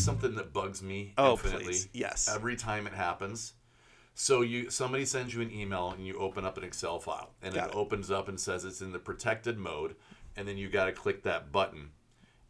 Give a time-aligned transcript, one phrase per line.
[0.00, 1.64] something that bugs me Oh, infinitely?
[1.64, 1.88] please.
[1.92, 2.28] Yes.
[2.32, 3.54] Every time it happens.
[4.14, 7.54] So you somebody sends you an email and you open up an Excel file and
[7.54, 7.70] it, it.
[7.72, 9.94] opens up and says it's in the protected mode,
[10.36, 11.90] and then you got to click that button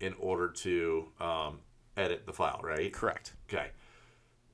[0.00, 1.60] in order to um,
[1.96, 2.92] edit the file, right?
[2.92, 3.34] Correct.
[3.48, 3.68] Okay.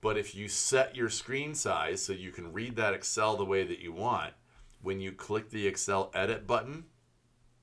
[0.01, 3.65] But if you set your screen size so you can read that Excel the way
[3.65, 4.35] that you want,
[4.83, 6.85] when you click the Excel edit button,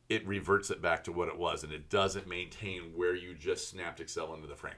[0.10, 3.70] it reverts it back to what it was and it doesn't maintain where you just
[3.70, 4.74] snapped Excel into the frame.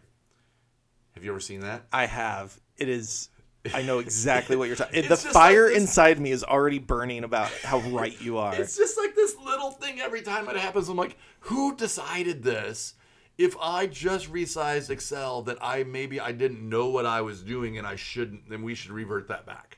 [1.14, 1.86] Have you ever seen that?
[1.92, 2.60] I have.
[2.78, 3.30] It is.
[3.74, 5.04] I know exactly what you're talking.
[5.10, 8.54] The fire like inside me is already burning about how right you are.
[8.54, 10.88] It's just like this little thing every time it happens.
[10.88, 12.96] I'm like, who decided this?
[13.38, 17.78] If I just resized Excel that I maybe I didn't know what I was doing
[17.78, 19.78] and I shouldn't, then we should revert that back.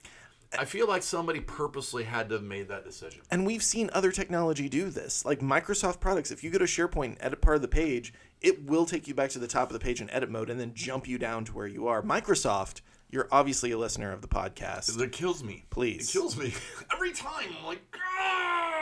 [0.58, 3.22] I feel like somebody purposely had to have made that decision.
[3.30, 5.26] And we've seen other technology do this.
[5.26, 8.66] Like Microsoft products, if you go to SharePoint and edit part of the page, it
[8.66, 10.74] will take you back to the top of the page in edit mode and then
[10.74, 12.02] jump you down to where you are.
[12.02, 15.00] Microsoft, you're obviously a listener of the podcast.
[15.02, 15.66] It kills me.
[15.70, 16.10] Please.
[16.10, 16.54] It kills me
[16.94, 17.50] every time.
[17.60, 18.77] I'm like, "Grr!"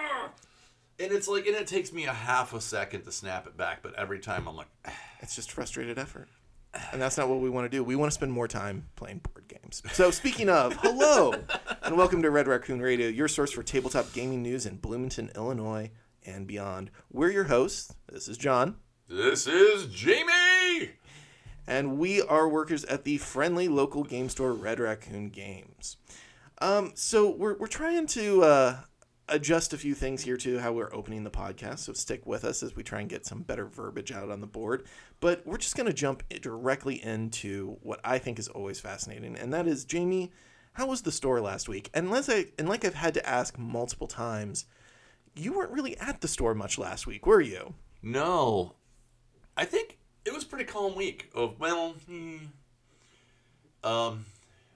[0.99, 3.81] And it's like, and it takes me a half a second to snap it back,
[3.83, 4.67] but every time I'm like,
[5.21, 6.27] It's just frustrated effort.
[6.91, 7.83] And that's not what we want to do.
[7.83, 9.81] We want to spend more time playing board games.
[9.93, 11.33] So, speaking of, hello,
[11.83, 15.89] and welcome to Red Raccoon Radio, your source for tabletop gaming news in Bloomington, Illinois,
[16.25, 16.91] and beyond.
[17.11, 17.95] We're your hosts.
[18.11, 18.75] This is John,
[19.07, 20.91] this is Jamie.
[21.65, 25.95] and we are workers at the friendly local game store, Red Raccoon Games.
[26.59, 28.77] Um, so, we're, we're trying to uh,
[29.27, 31.79] adjust a few things here to how we're opening the podcast.
[31.79, 34.47] So, stick with us as we try and get some better verbiage out on the
[34.47, 34.85] board.
[35.19, 39.53] But we're just going to jump directly into what I think is always fascinating, and
[39.53, 40.31] that is Jamie.
[40.73, 41.89] How was the store last week?
[41.93, 44.65] And I and like I've had to ask multiple times,
[45.35, 47.75] you weren't really at the store much last week, were you?
[48.01, 48.75] No,
[49.55, 51.31] I think it was pretty calm week.
[51.33, 52.37] Of well, hmm,
[53.83, 54.25] um,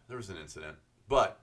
[0.08, 0.78] there was an incident,
[1.08, 1.40] but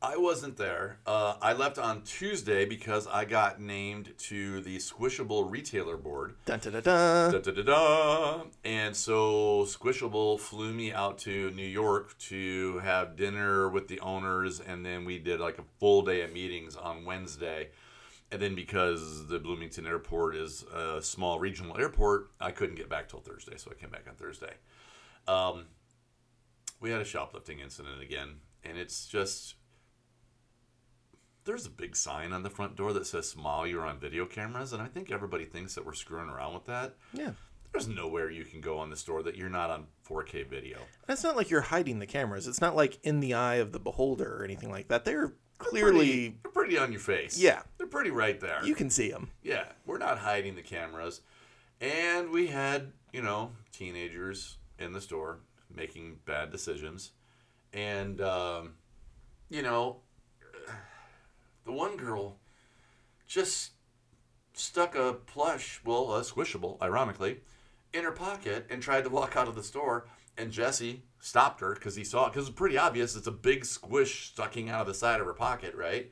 [0.00, 0.98] I wasn't there.
[1.04, 6.36] Uh, I left on Tuesday because I got named to the Squishable Retailer Board.
[6.44, 7.30] Dun da da da.
[7.32, 8.42] Da, da, da, da.
[8.64, 14.60] And so Squishable flew me out to New York to have dinner with the owners,
[14.60, 17.70] and then we did like a full day of meetings on Wednesday.
[18.30, 23.08] And then because the Bloomington airport is a small regional airport, I couldn't get back
[23.08, 24.52] till Thursday, so I came back on Thursday.
[25.26, 25.64] Um,
[26.80, 29.54] we had a shoplifting incident again, and it's just
[31.48, 34.72] there's a big sign on the front door that says "Smile, you're on video cameras,"
[34.72, 36.94] and I think everybody thinks that we're screwing around with that.
[37.12, 37.32] Yeah.
[37.72, 40.78] There's nowhere you can go on the store that you're not on 4K video.
[41.08, 42.46] It's not like you're hiding the cameras.
[42.46, 45.04] It's not like in the eye of the beholder or anything like that.
[45.04, 45.28] They're
[45.58, 47.36] Pretty, clearly they're pretty on your face.
[47.38, 47.62] Yeah.
[47.78, 48.64] they're pretty right there.
[48.64, 49.30] you can see them.
[49.42, 51.20] Yeah, we're not hiding the cameras.
[51.80, 55.40] And we had, you know, teenagers in the store
[55.74, 57.10] making bad decisions.
[57.72, 58.74] And, um,
[59.50, 60.00] you know,
[61.68, 62.38] the one girl
[63.26, 63.72] just
[64.54, 67.40] stuck a plush, well, a squishable, ironically,
[67.92, 70.08] in her pocket and tried to walk out of the store.
[70.38, 73.66] And Jesse stopped her because he saw it, because it's pretty obvious it's a big
[73.66, 76.10] squish sucking out of the side of her pocket, right?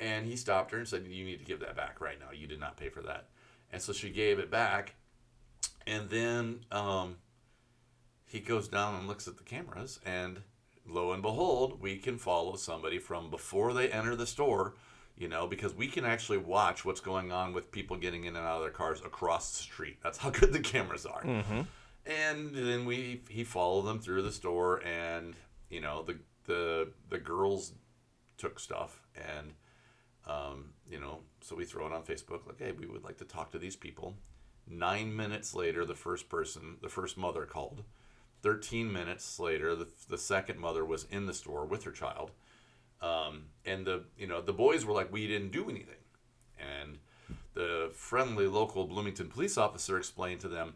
[0.00, 2.30] And he stopped her and said, You need to give that back right now.
[2.32, 3.28] You did not pay for that.
[3.70, 4.94] And so she gave it back.
[5.86, 7.16] And then um,
[8.24, 10.00] he goes down and looks at the cameras.
[10.06, 10.40] And
[10.88, 14.74] lo and behold, we can follow somebody from before they enter the store,
[15.16, 18.46] you know, because we can actually watch what's going on with people getting in and
[18.46, 19.98] out of their cars across the street.
[20.02, 21.22] That's how good the cameras are.
[22.06, 25.34] And then we he followed them through the store, and
[25.68, 27.72] you know the the the girls
[28.38, 29.52] took stuff, and
[30.26, 33.24] um, you know so we throw it on Facebook like, hey, we would like to
[33.24, 34.14] talk to these people.
[34.66, 37.84] Nine minutes later, the first person, the first mother called.
[38.42, 42.30] Thirteen minutes later, the the second mother was in the store with her child,
[43.00, 46.02] um, and the you know the boys were like, we didn't do anything,
[46.58, 46.98] and
[47.54, 50.74] the friendly local Bloomington police officer explained to them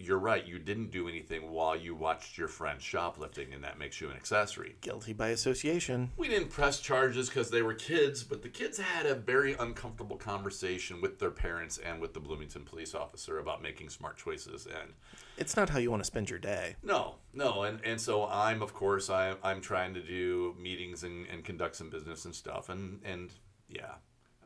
[0.00, 0.46] you're right.
[0.46, 4.16] You didn't do anything while you watched your friend shoplifting, and that makes you an
[4.16, 4.76] accessory.
[4.80, 6.12] Guilty by association.
[6.16, 10.16] We didn't press charges because they were kids, but the kids had a very uncomfortable
[10.16, 14.66] conversation with their parents and with the Bloomington police officer about making smart choices.
[14.66, 14.92] And
[15.36, 16.76] It's not how you want to spend your day.
[16.84, 21.26] no, no, and, and so I'm of course I I'm trying to do meetings and,
[21.26, 23.30] and conduct some business and stuff, and and
[23.68, 23.94] yeah,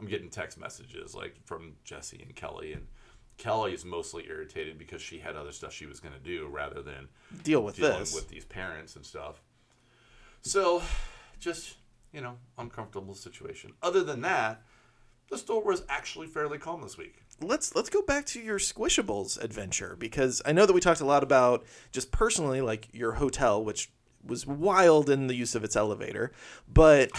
[0.00, 2.86] I'm getting text messages like from Jesse and Kelly and
[3.42, 6.80] Kelly is mostly irritated because she had other stuff she was going to do rather
[6.80, 7.08] than
[7.42, 8.14] Deal with dealing this.
[8.14, 9.42] with these parents and stuff.
[10.42, 10.80] So,
[11.40, 11.76] just
[12.12, 13.72] you know, uncomfortable situation.
[13.82, 14.62] Other than that,
[15.28, 17.22] the store was actually fairly calm this week.
[17.40, 21.06] let's let's go back to your squishables adventure because I know that we talked a
[21.06, 23.90] lot about just personally like your hotel which
[24.24, 26.30] was wild in the use of its elevator
[26.72, 27.10] but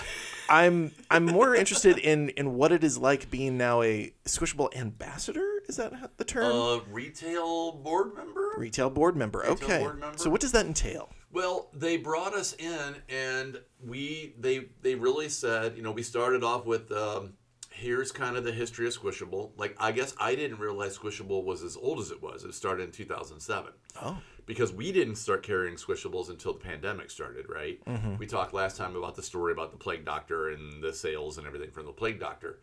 [0.48, 5.53] I'm I'm more interested in in what it is like being now a squishable ambassador
[5.68, 8.52] is that the term Uh, retail board member.
[8.58, 10.18] retail board member retail okay board member.
[10.18, 15.30] so what does that entail Well, they brought us in, and we they they really
[15.30, 17.34] said, you know, we started off with um,
[17.72, 19.50] here's kind of the history of Squishable.
[19.58, 22.44] Like, I guess I didn't realize Squishable was as old as it was.
[22.44, 23.72] It started in 2007
[24.04, 27.84] oh because we didn't start carrying Squishables until the pandemic started, right?
[27.86, 28.18] Mm-hmm.
[28.18, 31.48] We talked last time about the story about the plague doctor and the sales and
[31.48, 32.60] everything from the plague doctor.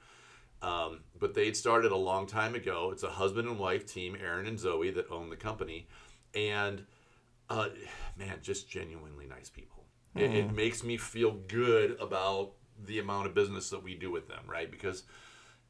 [0.62, 2.90] Um, but they'd started a long time ago.
[2.92, 5.88] It's a husband and wife team, Aaron and Zoe, that own the company.
[6.34, 6.84] And
[7.48, 7.68] uh,
[8.16, 9.84] man, just genuinely nice people.
[10.14, 12.52] It, it makes me feel good about
[12.84, 14.70] the amount of business that we do with them, right?
[14.70, 15.04] Because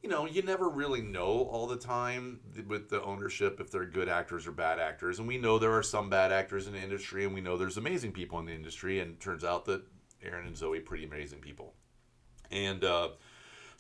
[0.03, 4.09] you know, you never really know all the time with the ownership if they're good
[4.09, 5.19] actors or bad actors.
[5.19, 7.77] And we know there are some bad actors in the industry, and we know there's
[7.77, 9.01] amazing people in the industry.
[9.01, 9.83] And it turns out that
[10.23, 11.75] Aaron and Zoe are pretty amazing people.
[12.51, 13.11] And uh,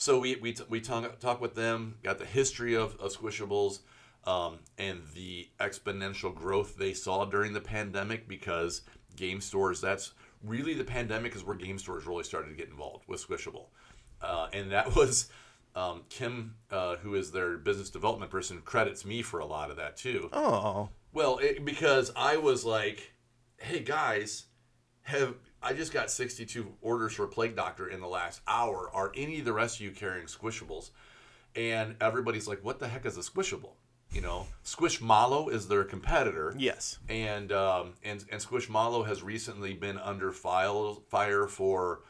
[0.01, 3.81] so we we, t- we talk, talk with them, got the history of, of Squishables,
[4.25, 8.81] um, and the exponential growth they saw during the pandemic because
[9.15, 9.79] game stores.
[9.79, 13.67] That's really the pandemic is where game stores really started to get involved with Squishable,
[14.23, 15.31] uh, and that was.
[15.73, 19.77] Um, Kim, uh, who is their business development person, credits me for a lot of
[19.77, 20.29] that too.
[20.33, 23.13] oh Well, it, because I was like,
[23.57, 24.47] "Hey guys,
[25.03, 28.91] have I just got 62 orders for plague doctor in the last hour?
[28.93, 30.91] Are any of the rest of you carrying squishables?"
[31.55, 33.73] And everybody's like, "What the heck is a squishable?"
[34.13, 39.99] You know, Squishmallow is their competitor, yes and um, and and Squishmallow has recently been
[39.99, 42.01] under file, fire for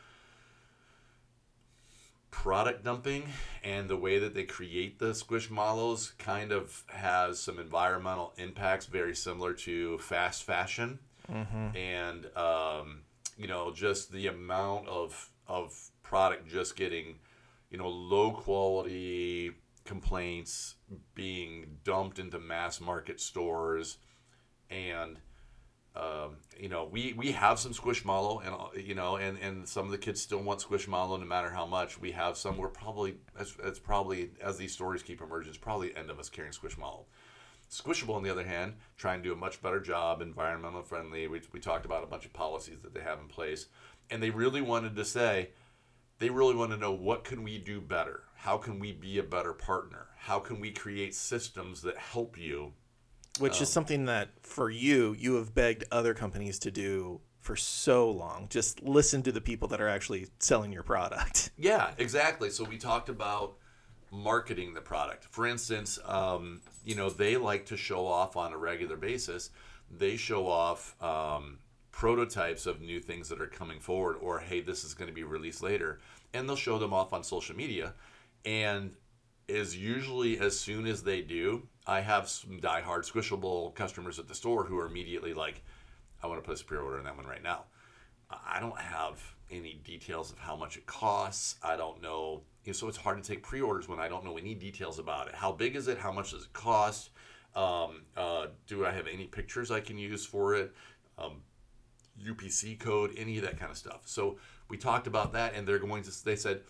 [2.30, 3.24] product dumping
[3.64, 9.14] and the way that they create the squishmallows kind of has some environmental impacts very
[9.14, 10.98] similar to fast fashion
[11.76, 13.02] and um,
[13.40, 17.18] you know just the amount of of product just getting
[17.70, 19.50] you know low quality
[19.84, 20.74] complaints
[21.14, 23.96] being dumped into mass market stores
[24.68, 25.18] and
[25.96, 29.90] um, you know, we, we have some Squishmallow, and you know, and, and some of
[29.90, 32.00] the kids still want Squishmallow, no matter how much.
[32.00, 32.56] We have some.
[32.56, 36.28] We're probably that's, that's probably as these stories keep emerging, it's probably end of us
[36.28, 37.06] carrying Squishmallow.
[37.70, 41.26] Squishable, on the other hand, trying to do a much better job, environmental friendly.
[41.28, 43.66] We, we talked about a bunch of policies that they have in place,
[44.10, 45.50] and they really wanted to say,
[46.18, 48.24] they really want to know what can we do better?
[48.34, 50.08] How can we be a better partner?
[50.16, 52.72] How can we create systems that help you
[53.38, 58.10] which is something that for you you have begged other companies to do for so
[58.10, 62.50] long just listen to the people that are actually selling your product Yeah, exactly.
[62.50, 63.56] So we talked about
[64.10, 65.24] marketing the product.
[65.26, 69.50] For instance, um, you know, they like to show off on a regular basis.
[69.90, 71.58] They show off um,
[71.92, 75.24] prototypes of new things that are coming forward, or hey, this is going to be
[75.24, 76.00] released later,
[76.32, 77.94] and they'll show them off on social media.
[78.44, 78.92] And
[79.48, 84.34] is usually as soon as they do, I have some diehard Squishable customers at the
[84.34, 85.62] store who are immediately like,
[86.22, 87.64] I want to place a pre-order on that one right now.
[88.30, 89.20] I don't have
[89.50, 91.56] any details of how much it costs.
[91.62, 92.42] I don't know.
[92.72, 95.34] So it's hard to take pre-orders when I don't know any details about it.
[95.34, 95.98] How big is it?
[95.98, 97.10] How much does it cost?
[97.56, 100.72] Um, uh, do I have any pictures I can use for it?
[101.18, 101.42] Um,
[102.24, 104.02] UPC code, any of that kind of stuff.
[104.04, 104.38] So
[104.68, 106.24] we talked about that, and they're going to.
[106.24, 106.62] They said,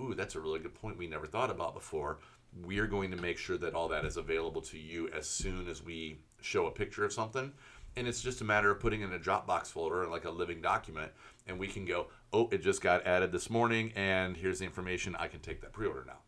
[0.00, 0.96] "Ooh, that's a really good point.
[0.96, 2.20] We never thought about before.
[2.64, 5.82] We're going to make sure that all that is available to you as soon as
[5.82, 7.52] we show a picture of something."
[7.96, 11.12] And it's just a matter of putting in a Dropbox folder, like a living document,
[11.46, 15.14] and we can go, "Oh, it just got added this morning, and here's the information.
[15.16, 16.18] I can take that pre-order now."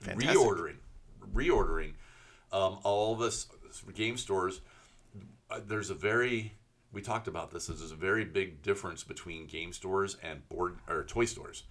[0.00, 0.36] Fantastic.
[0.36, 0.76] reordering,
[1.34, 1.92] reordering.
[2.50, 3.46] Um, all this
[3.94, 4.60] game stores.
[5.50, 6.52] uh, There's a very
[6.92, 7.66] we talked about this.
[7.66, 11.64] There's a very big difference between game stores and board or toy stores,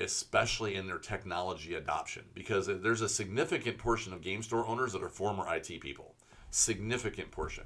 [0.00, 2.24] especially in their technology adoption.
[2.34, 6.14] Because there's a significant portion of game store owners that are former IT people,
[6.50, 7.64] significant portion.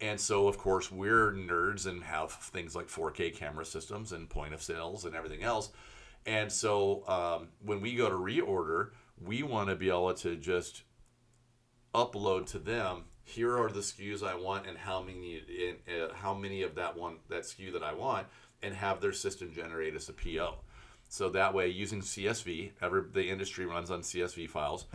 [0.00, 4.52] And so, of course, we're nerds and have things like 4K camera systems and point
[4.52, 5.70] of sales and everything else.
[6.26, 10.82] And so, um, when we go to reorder, we want to be able to just
[11.94, 13.04] upload to them.
[13.22, 15.42] Here are the SKUs I want, and how many,
[15.88, 18.26] uh, how many of that one that SKU that I want,
[18.62, 20.56] and have their system generate us a PO.
[21.14, 24.86] So that way, using CSV, every the industry runs on CSV files.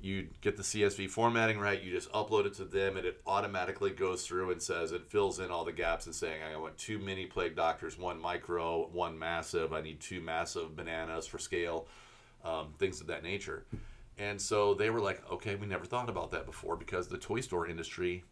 [0.00, 1.82] You get the CSV formatting right.
[1.82, 5.38] You just upload it to them, and it automatically goes through and says it fills
[5.38, 9.18] in all the gaps and saying, I want two mini plague doctors, one micro, one
[9.18, 9.74] massive.
[9.74, 11.88] I need two massive bananas for scale,
[12.42, 13.66] um, things of that nature.
[14.16, 17.40] And so they were like, okay, we never thought about that before because the toy
[17.42, 18.24] store industry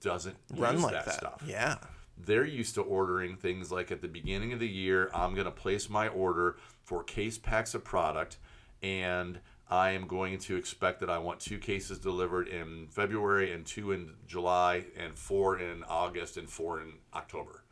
[0.00, 1.14] doesn't Run use like that, that.
[1.14, 1.76] stuff Yeah.
[2.18, 5.50] they're used to ordering things like at the beginning of the year, I'm going to
[5.52, 6.56] place my order
[6.90, 8.36] for case packs of product,
[8.82, 9.38] and
[9.70, 13.92] I am going to expect that I want two cases delivered in February, and two
[13.92, 17.62] in July, and four in August, and four in October.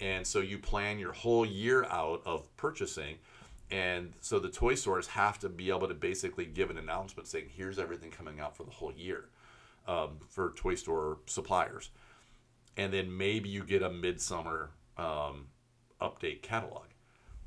[0.00, 3.16] And so you plan your whole year out of purchasing.
[3.70, 7.50] And so the toy stores have to be able to basically give an announcement saying,
[7.54, 9.26] here's everything coming out for the whole year
[9.86, 11.90] um, for toy store suppliers
[12.76, 15.48] and then maybe you get a midsummer um,
[16.00, 16.86] update catalog.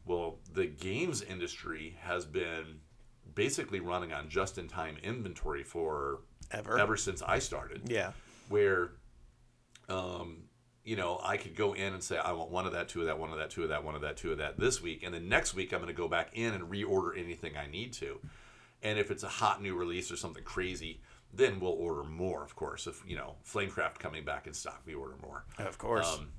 [0.07, 2.79] Well, the games industry has been
[3.35, 6.21] basically running on just-in-time inventory for
[6.51, 6.79] Ever.
[6.79, 7.81] ever since I started.
[7.85, 8.13] Yeah.
[8.49, 8.91] Where,
[9.89, 10.43] um,
[10.85, 13.07] you know, I could go in and say I want one of that, two of
[13.07, 15.03] that, one of that, two of that, one of that, two of that this week,
[15.03, 17.91] and then next week I'm going to go back in and reorder anything I need
[17.93, 18.19] to.
[18.81, 21.01] And if it's a hot new release or something crazy,
[21.33, 22.43] then we'll order more.
[22.43, 25.45] Of course, if you know Flamecraft coming back in stock, we order more.
[25.57, 26.15] Of course.
[26.17, 26.29] Um,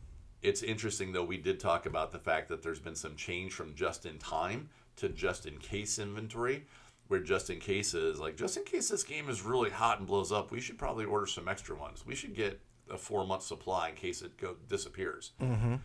[0.43, 1.25] it's interesting though.
[1.25, 4.69] We did talk about the fact that there's been some change from just in time
[4.97, 6.65] to just in case inventory,
[7.09, 10.07] where just in case is like just in case this game is really hot and
[10.07, 12.05] blows up, we should probably order some extra ones.
[12.07, 15.33] We should get a four month supply in case it go disappears.
[15.41, 15.77] Mm-hmm.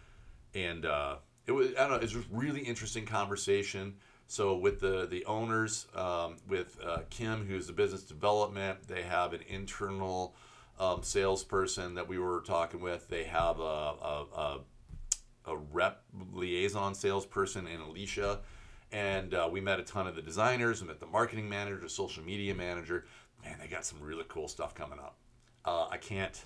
[0.55, 1.15] And uh,
[1.47, 1.95] it was I don't know.
[1.97, 3.95] It's a really interesting conversation.
[4.27, 9.33] So with the the owners, um, with uh, Kim, who's the business development, they have
[9.33, 10.35] an internal
[10.79, 13.07] um, salesperson that we were talking with.
[13.07, 14.59] They have a, a, a,
[15.45, 16.03] a rep
[16.33, 18.39] liaison salesperson in Alicia.
[18.91, 20.81] And uh, we met a ton of the designers.
[20.81, 23.05] We met the marketing manager, social media manager.
[23.43, 25.17] Man, they got some really cool stuff coming up.
[25.65, 26.45] Uh, I can't,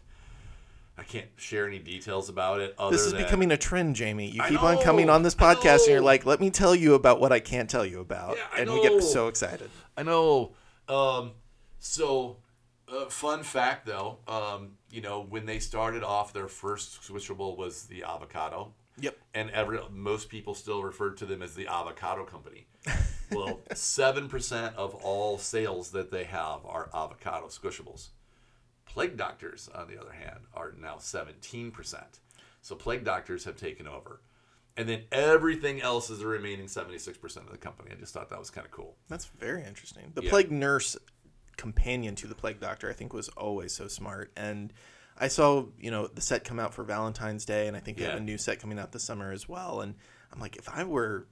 [0.97, 2.73] I can't share any details about it.
[2.77, 4.29] Other this is than, becoming a trend, Jamie.
[4.29, 6.93] You I keep on coming on this podcast and you're like, let me tell you
[6.93, 8.37] about what I can't tell you about.
[8.37, 9.69] Yeah, and we get so excited.
[9.97, 10.53] I know.
[10.87, 11.31] Um,
[11.79, 12.37] so,
[12.91, 17.83] uh, fun fact though, um, you know, when they started off, their first squishable was
[17.83, 18.73] the avocado.
[18.99, 19.15] Yep.
[19.35, 22.67] And every most people still refer to them as the avocado company.
[23.29, 28.07] Well, seven percent of all sales that they have are avocado squishables.
[28.85, 32.21] Plague doctors, on the other hand, are now seventeen percent.
[32.61, 34.21] So plague doctors have taken over.
[34.77, 37.89] And then everything else is the remaining 76% of the company.
[37.91, 38.95] I just thought that was kind of cool.
[39.09, 40.11] That's very interesting.
[40.13, 40.29] The Yeah.
[40.29, 40.95] plague nurse
[41.57, 44.31] companion to the plague doctor, I think, was always so smart.
[44.37, 44.71] And
[45.19, 48.05] I saw, you know, the set come out for Valentine's Day, and I think they
[48.05, 49.81] have a new set coming out this summer as well.
[49.81, 49.95] And
[50.31, 51.27] I'm like, if I were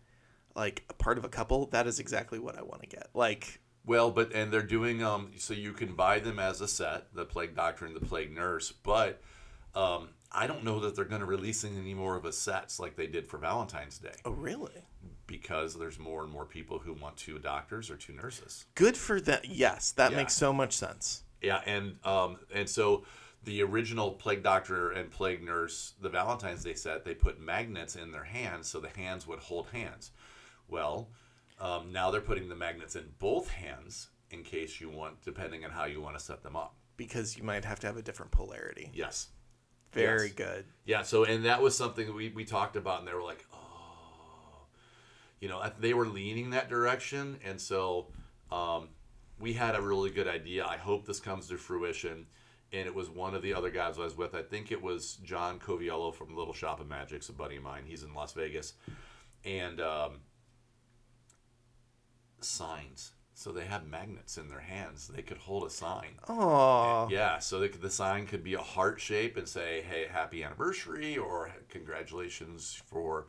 [0.55, 3.09] like a part of a couple, that is exactly what I want to get.
[3.13, 7.13] Like, Well, but and they're doing um so you can buy them as a set,
[7.13, 9.21] the plague doctor and the plague nurse, but
[9.75, 12.97] um I don't know that they're going to release any more of a sets like
[12.97, 14.83] they did for Valentine's Day oh, really?
[15.27, 18.65] Because there's more and more people who want two doctors or two nurses.
[18.75, 19.45] Good for that.
[19.49, 20.17] Yes, that Yeah.
[20.17, 21.23] makes so much sense.
[21.41, 23.05] Yeah, and um and so
[23.43, 28.11] the original plague doctor and plague nurse, the Valentine's Day set, they put magnets in
[28.11, 30.11] their hands so the hands would hold hands.
[30.67, 31.09] Well,
[31.59, 35.69] um, now they're putting the magnets in both hands in case you want, depending on
[35.69, 36.75] how you want to set them up.
[36.97, 38.89] Because you might have to have a different polarity.
[38.93, 39.27] Yes.
[39.91, 40.33] Very Yes.
[40.35, 40.65] good.
[40.85, 41.03] Yeah.
[41.03, 43.45] So, and that was something we, we talked about, and they were like,
[45.39, 47.37] you know, they were leaning that direction.
[47.43, 48.07] And so
[48.51, 48.89] um,
[49.39, 50.65] we had a really good idea.
[50.65, 52.27] I hope this comes to fruition.
[52.73, 54.33] And it was one of the other guys I was with.
[54.35, 57.83] I think it was John Coviello from Little Shop of Magic's a buddy of mine.
[57.85, 58.73] He's in Las Vegas.
[59.45, 60.19] And um,
[62.39, 63.11] signs.
[63.33, 65.09] So they had magnets in their hands.
[65.13, 66.15] They could hold a sign.
[66.29, 70.41] Oh, Yeah, so the, the sign could be a heart shape and say, "Hey, happy
[70.41, 73.27] anniversary," or "Congratulations for,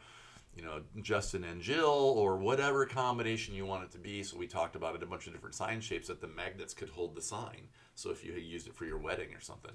[0.57, 4.23] you know, Justin and Jill," or whatever combination you want it to be.
[4.23, 6.89] So we talked about it a bunch of different sign shapes that the magnets could
[6.89, 7.69] hold the sign.
[7.95, 9.75] So if you had used it for your wedding or something,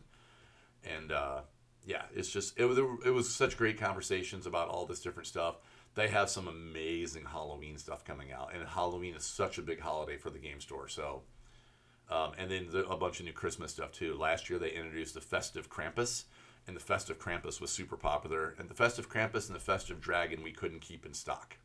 [0.84, 1.42] and uh,
[1.86, 5.58] yeah, it's just it was it was such great conversations about all this different stuff.
[5.94, 10.18] They have some amazing Halloween stuff coming out, and Halloween is such a big holiday
[10.18, 10.88] for the game store.
[10.88, 11.22] So.
[12.10, 14.18] Um, and then the, a bunch of new Christmas stuff too.
[14.18, 16.26] Last year they introduced the Festive Krampus,
[16.68, 18.56] and the Festive Krampus was super popular.
[18.58, 21.58] And the Festive Krampus and the Festive Dragon we couldn't keep in stock.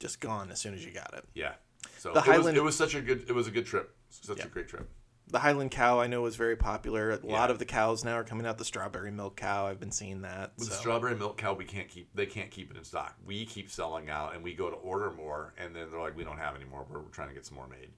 [0.00, 1.24] just gone as soon as you got it.
[1.34, 1.52] Yeah,
[1.98, 3.94] so The it, was, Highland- it was such a good it was a good trip,
[4.10, 4.44] such Yeah.
[4.46, 4.88] a great trip.
[5.26, 7.12] The Highland cow I know was very popular.
[7.12, 8.58] A lot of the cows now are coming out.
[8.58, 10.52] The strawberry milk cow, I've been seeing that.
[10.58, 10.74] With so.
[10.74, 12.14] the strawberry milk cow, we can't keep.
[12.14, 13.16] They can't keep it in stock.
[13.24, 16.24] We keep selling out, and we go to order more, and then they're like, "We
[16.24, 16.84] don't have any more.
[16.90, 17.88] We're, we're trying to get some more made."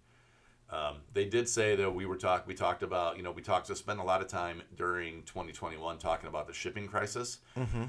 [0.70, 2.46] Um, they did say though we were talk.
[2.46, 5.98] We talked about you know we talked to spend a lot of time during 2021
[5.98, 7.38] talking about the shipping crisis.
[7.56, 7.84] Mm-hmm.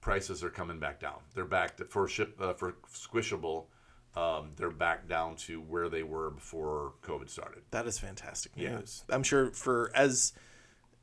[0.00, 1.18] Prices are coming back down.
[1.34, 3.66] They're back to, for ship uh, for squishable.
[4.16, 7.62] Um, they're back down to where they were before COVID started.
[7.70, 8.76] That is fantastic Yeah.
[8.76, 9.04] news.
[9.08, 10.32] I'm sure for as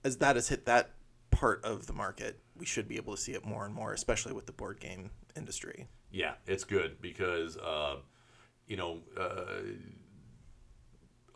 [0.04, 0.92] as that has hit that
[1.32, 4.34] part of the market, we should be able to see it more and more, especially
[4.34, 5.88] with the board game industry.
[6.12, 7.98] Yeah, it's good because uh,
[8.68, 9.62] you know uh,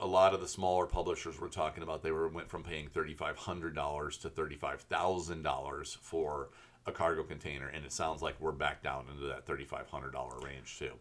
[0.03, 3.13] a lot of the smaller publishers we're talking about they were went from paying thirty
[3.13, 6.49] five hundred dollars to thirty five thousand dollars for
[6.85, 10.11] a cargo container, and it sounds like we're back down into that thirty five hundred
[10.11, 10.91] dollar range too.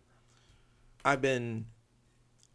[1.04, 1.66] I've been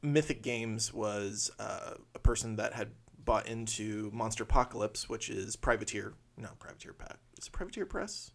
[0.02, 2.92] Mythic Games was uh, a person that had
[3.24, 7.18] bought into Monster Apocalypse, which is Privateer, no Privateer Pack.
[7.38, 8.32] Is it Privateer Press?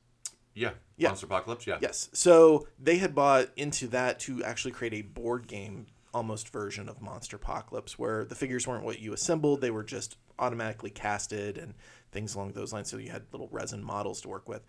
[0.54, 1.08] Yeah, Yeah.
[1.08, 1.66] Monster Apocalypse.
[1.66, 2.10] Yeah, Yes.
[2.12, 7.00] So they had bought into that to actually create a board game almost version of
[7.00, 11.74] Monster Apocalypse where the figures weren't what you assembled, they were just automatically casted and
[12.10, 12.90] things along those lines.
[12.90, 14.62] So you had little resin models to work with.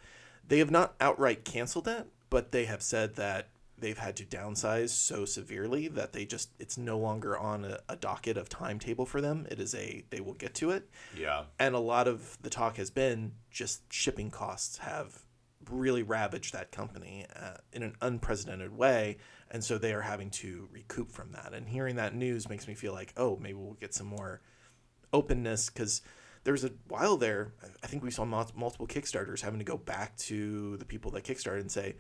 [0.47, 4.89] They have not outright canceled that, but they have said that they've had to downsize
[4.89, 9.19] so severely that they just it's no longer on a, a docket of timetable for
[9.19, 9.47] them.
[9.49, 12.77] It is a they will get to it yeah, and a lot of the talk
[12.77, 15.23] has been just shipping costs have
[15.69, 19.17] really ravaged that company uh, in an unprecedented way
[19.53, 22.73] and so they are having to recoup from that and hearing that news makes me
[22.73, 24.41] feel like oh maybe we'll get some more
[25.13, 26.01] openness because
[26.43, 30.17] there was a while there i think we saw multiple kickstarters having to go back
[30.17, 31.95] to the people that kickstarted and say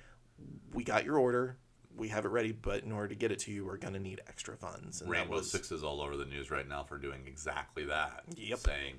[0.73, 1.57] we got your order
[1.95, 3.99] we have it ready but in order to get it to you we're going to
[3.99, 6.97] need extra funds and Rainbow was Six is all over the news right now for
[6.97, 8.23] doing exactly that.
[8.35, 8.59] Yep.
[8.59, 8.95] Saying,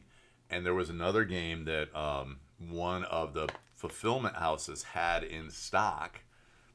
[0.51, 6.21] and there was another game that um, one of the fulfillment houses had in stock,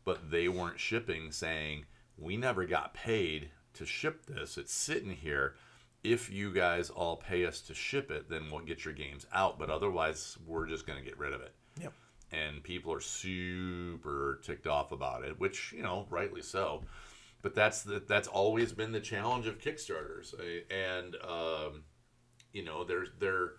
[0.04, 1.86] but they weren't shipping, saying,
[2.18, 4.58] We never got paid to ship this.
[4.58, 5.56] It's sitting here.
[6.04, 9.60] If you guys all pay us to ship it, then we'll get your games out.
[9.60, 11.94] But otherwise, we're just going to get rid of it yep
[12.32, 16.84] and people are super ticked off about it, which you know, rightly so.
[17.42, 20.34] But that's the, that's always been the challenge of Kickstarters,
[20.70, 21.84] and um,
[22.54, 23.54] you know, they're they're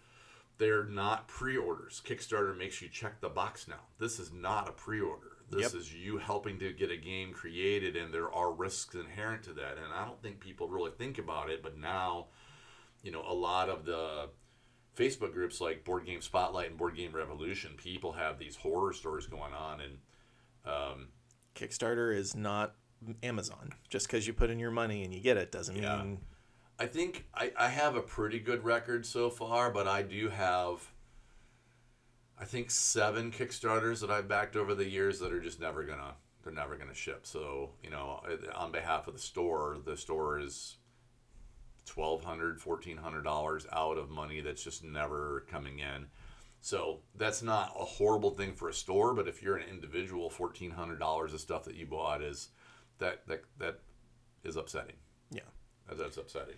[0.58, 2.02] they're not pre-orders.
[2.04, 3.80] Kickstarter makes you check the box now.
[3.98, 5.29] This is not a pre-order.
[5.50, 5.74] This Yep.
[5.74, 9.78] is you helping to get a game created, and there are risks inherent to that.
[9.78, 12.28] And I don't think people really think about it, but now,
[13.02, 14.30] you know, a lot of the
[14.96, 19.26] Facebook groups like Board Game Spotlight and Board Game Revolution, people have these horror stories
[19.26, 19.98] going on, and
[20.64, 21.08] um,
[21.54, 22.76] Kickstarter is not
[23.22, 23.72] Amazon.
[23.88, 26.02] Just because you put in your money and you get it doesn't Yeah.
[26.02, 26.20] mean
[26.78, 30.90] I think I, I have a pretty good record so far, but I do have,
[32.40, 36.14] I think seven Kickstarters that I've backed over the years that are just never gonna,
[36.42, 37.26] they're never gonna ship.
[37.26, 38.22] So you know,
[38.54, 40.76] on behalf of the store, the store is
[41.84, 46.06] twelve hundred, fourteen hundred dollars out of money that's just never coming in.
[46.62, 50.70] So that's not a horrible thing for a store, but if you're an individual, fourteen
[50.70, 52.48] hundred dollars of stuff that you bought is
[52.98, 53.80] that that that
[54.44, 54.96] is upsetting.
[55.30, 55.40] yeah.
[55.88, 56.54] That- That's upsetting.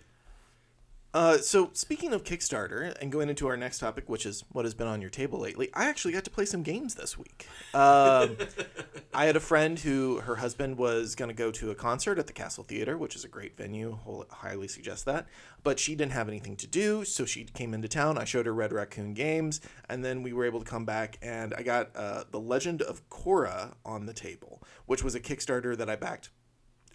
[1.13, 4.73] Uh, so speaking of Kickstarter and going into our next topic, which is what has
[4.73, 7.47] been on your table lately, I actually got to play some games this week.
[7.73, 8.35] Um,
[9.13, 12.25] I had a friend who her husband was going to go to a concert at
[12.25, 13.91] the Castle Theater, which is a great venue.
[13.95, 15.27] whole- Highly suggest that.
[15.63, 18.17] But she didn't have anything to do, so she came into town.
[18.17, 21.53] I showed her Red Raccoon Games, and then we were able to come back, and
[21.55, 25.89] I got uh, The Legend of Korra on the table, which was a Kickstarter that
[25.91, 26.31] I backed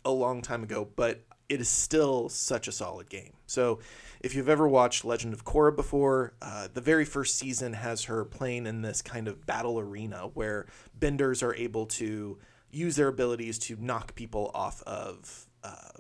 [0.05, 3.33] a long time ago, but it is still such a solid game.
[3.47, 3.79] So,
[4.21, 8.25] if you've ever watched Legend of Korra before, uh, the very first season has her
[8.25, 12.39] playing in this kind of battle arena where benders are able to
[12.71, 15.91] use their abilities to knock people off of, uh,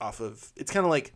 [0.00, 0.52] off of.
[0.56, 1.12] It's kind of like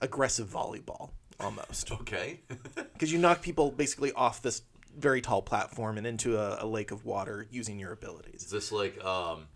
[0.00, 1.10] aggressive volleyball
[1.40, 2.40] almost Okay.
[2.74, 4.62] because you knock people basically off this
[4.96, 8.44] very tall platform and into a, a lake of water using your abilities.
[8.44, 9.46] Is this like um,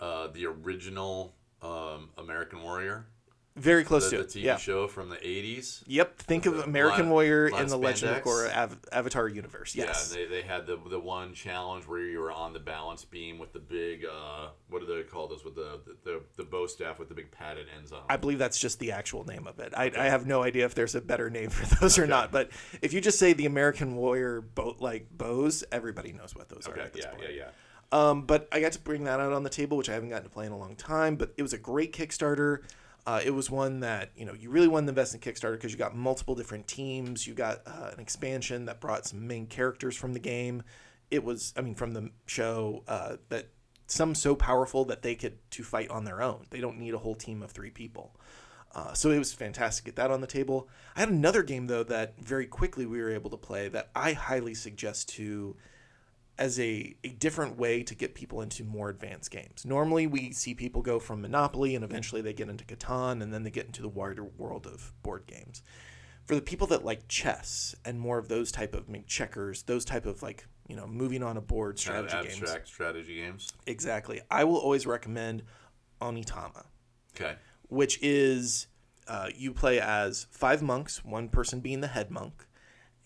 [0.00, 3.06] uh, the original um, American Warrior?
[3.56, 4.28] Very close The, to the.
[4.40, 4.56] TV yeah.
[4.56, 5.84] show from the 80s?
[5.86, 6.18] Yep.
[6.18, 8.24] Think of American lot- Warrior lot in the Legend of?
[8.24, 9.76] Korra Av- Avatar universe.
[9.76, 10.12] Yes.
[10.12, 13.38] Yeah, they, they had the the one challenge where you were on the balance beam
[13.38, 15.44] with the big, uh, what do they call those?
[15.44, 18.00] With the, the, the bow staff with the big padded ends on.
[18.08, 19.72] I believe that's just the actual name of it.
[19.76, 22.32] I, I have no idea if there's a better name for those or not.
[22.32, 22.50] But
[22.82, 26.72] if you just say the American Warrior boat like bows, everybody knows what those are
[26.72, 27.22] Okay, at this yeah, point.
[27.30, 27.48] yeah, yeah.
[27.92, 30.24] Um, but I got to bring that out on the table, which I haven't gotten
[30.24, 31.14] to play in a long time.
[31.14, 32.62] But it was a great Kickstarter.
[33.06, 35.72] Uh, it was one that you know you really wanted to invest in Kickstarter because
[35.72, 37.26] you got multiple different teams.
[37.26, 40.62] You got uh, an expansion that brought some main characters from the game.
[41.10, 43.48] It was, I mean, from the show uh, that
[43.86, 46.46] some so powerful that they could to fight on their own.
[46.50, 48.16] They don't need a whole team of three people.
[48.74, 50.68] Uh, so it was fantastic to get that on the table.
[50.96, 54.14] I had another game though that very quickly we were able to play that I
[54.14, 55.56] highly suggest to
[56.38, 59.64] as a, a different way to get people into more advanced games.
[59.64, 63.44] Normally we see people go from Monopoly and eventually they get into Catan and then
[63.44, 65.62] they get into the wider world of board games.
[66.26, 69.62] For the people that like chess and more of those type of I mean, checkers,
[69.64, 72.40] those type of like, you know, moving on a board strategy games.
[72.40, 73.52] abstract strategy games.
[73.66, 74.20] Exactly.
[74.30, 75.42] I will always recommend
[76.00, 76.64] Onitama
[77.14, 77.36] Okay.
[77.68, 78.66] which is
[79.06, 82.43] uh, you play as five monks, one person being the head monk,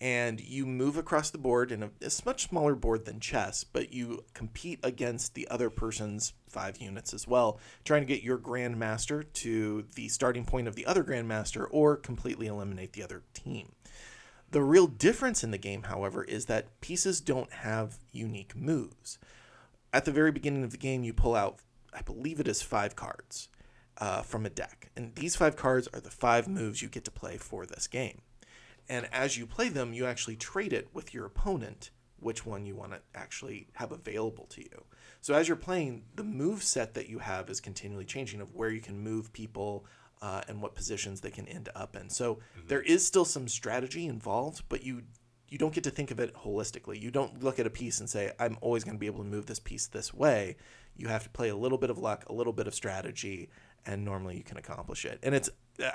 [0.00, 3.92] and you move across the board in a it's much smaller board than chess, but
[3.92, 9.24] you compete against the other person's five units as well, trying to get your grandmaster
[9.32, 13.72] to the starting point of the other grandmaster or completely eliminate the other team.
[14.50, 19.18] The real difference in the game, however, is that pieces don't have unique moves.
[19.92, 21.58] At the very beginning of the game, you pull out,
[21.92, 23.48] I believe it is five cards
[23.98, 24.90] uh, from a deck.
[24.96, 28.22] And these five cards are the five moves you get to play for this game.
[28.88, 32.74] And as you play them, you actually trade it with your opponent, which one you
[32.74, 34.84] want to actually have available to you.
[35.20, 38.70] So as you're playing, the move set that you have is continually changing of where
[38.70, 39.84] you can move people
[40.22, 42.08] uh, and what positions they can end up in.
[42.08, 45.02] So there is still some strategy involved, but you
[45.50, 47.00] you don't get to think of it holistically.
[47.00, 49.30] You don't look at a piece and say, "I'm always going to be able to
[49.30, 50.56] move this piece this way."
[50.96, 53.48] You have to play a little bit of luck, a little bit of strategy,
[53.86, 55.20] and normally you can accomplish it.
[55.22, 55.48] And it's
[55.82, 55.90] uh,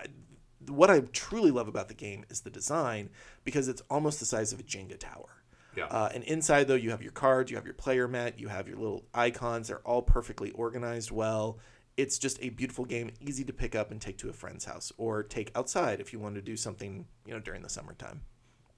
[0.69, 3.09] what I truly love about the game is the design
[3.43, 5.29] because it's almost the size of a Jenga tower.
[5.75, 5.85] Yeah.
[5.85, 8.67] Uh, and inside though, you have your cards, you have your player mat, you have
[8.67, 9.69] your little icons.
[9.69, 11.57] They're all perfectly organized well.
[11.97, 14.91] It's just a beautiful game, easy to pick up and take to a friend's house
[14.97, 18.21] or take outside if you want to do something, you know, during the summertime.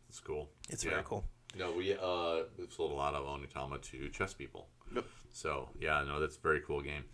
[0.09, 0.49] It's cool.
[0.69, 0.91] It's Yeah.
[0.91, 1.25] very cool.
[1.57, 4.67] Know, we uh we've sold a lot of Onitama to chess people.
[4.93, 5.05] Yep.
[5.31, 7.05] So yeah, no, that's a very cool game.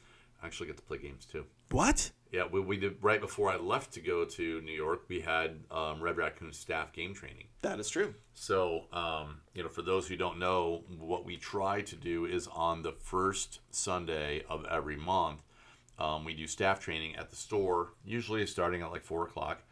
[0.41, 1.45] I actually get to play games too.
[1.71, 2.12] What?
[2.31, 5.03] Yeah, we, we did right before I left to go to New York.
[5.10, 7.47] We had um, Red Raccoon staff game training.
[7.62, 8.13] That is true.
[8.34, 12.47] So, um, you know, for those who don't know, what we try to do is
[12.47, 15.41] on the first Sunday of every month,
[15.99, 19.63] um, we do staff training at the store, usually starting at like four o'clock.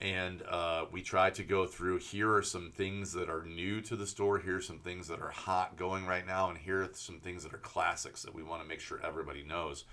[0.00, 3.96] And uh, we try to go through here are some things that are new to
[3.96, 6.90] the store, here are some things that are hot going right now, and here are
[6.92, 9.84] some things that are classics that we want to make sure everybody knows.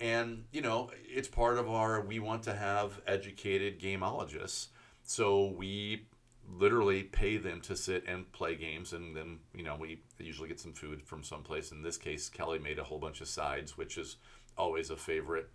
[0.00, 4.68] And, you know, it's part of our, we want to have educated gameologists.
[5.04, 6.06] So we
[6.48, 8.92] literally pay them to sit and play games.
[8.92, 11.70] And then, you know, we usually get some food from someplace.
[11.70, 14.16] In this case, Kelly made a whole bunch of sides, which is
[14.58, 15.48] always a favorite.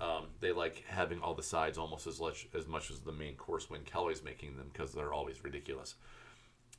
[0.00, 3.36] Um, they like having all the sides almost as much as much as the main
[3.36, 5.94] course when Kelly's making them because they're always ridiculous.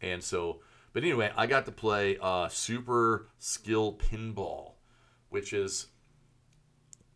[0.01, 0.59] And so,
[0.91, 4.73] but anyway, I got to play uh, Super Skill Pinball,
[5.29, 5.87] which is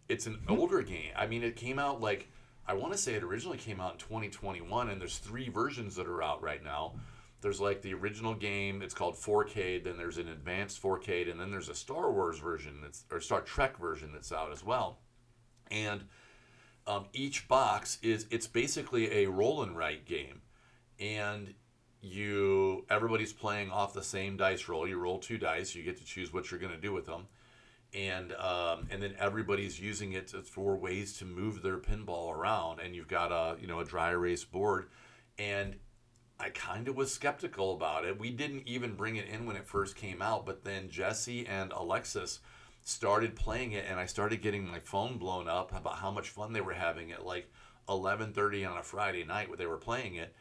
[0.09, 1.11] it's an older game.
[1.15, 2.29] I mean, it came out like
[2.67, 6.07] I want to say it originally came out in 2021, and there's three versions that
[6.07, 6.95] are out right now.
[7.39, 8.81] There's like the original game.
[8.81, 9.85] It's called 4-Cade.
[9.85, 13.41] Then there's an advanced 4-Cade, and then there's a Star Wars version that's or Star
[13.41, 14.99] Trek version that's out as well.
[15.71, 16.03] And
[16.87, 20.41] um, each box is it's basically a roll and write game,
[20.99, 21.53] and
[22.01, 24.87] you everybody's playing off the same dice roll.
[24.87, 25.73] You roll two dice.
[25.73, 27.27] You get to choose what you're going to do with them
[27.97, 32.95] and um, and then everybody's using it for ways to move their pinball around and
[32.95, 34.89] you've got a you know a dry erase board.
[35.39, 35.75] And
[36.39, 38.19] i kind of was skeptical about it.
[38.19, 41.71] We didn't even bring it in when it first came out but then jesse and
[41.71, 42.39] alexis
[42.83, 46.53] started playing it and i started getting my phone blown up about how much fun
[46.53, 47.51] they were having at like
[47.87, 50.35] 11.30 on a friday night when they were playing it.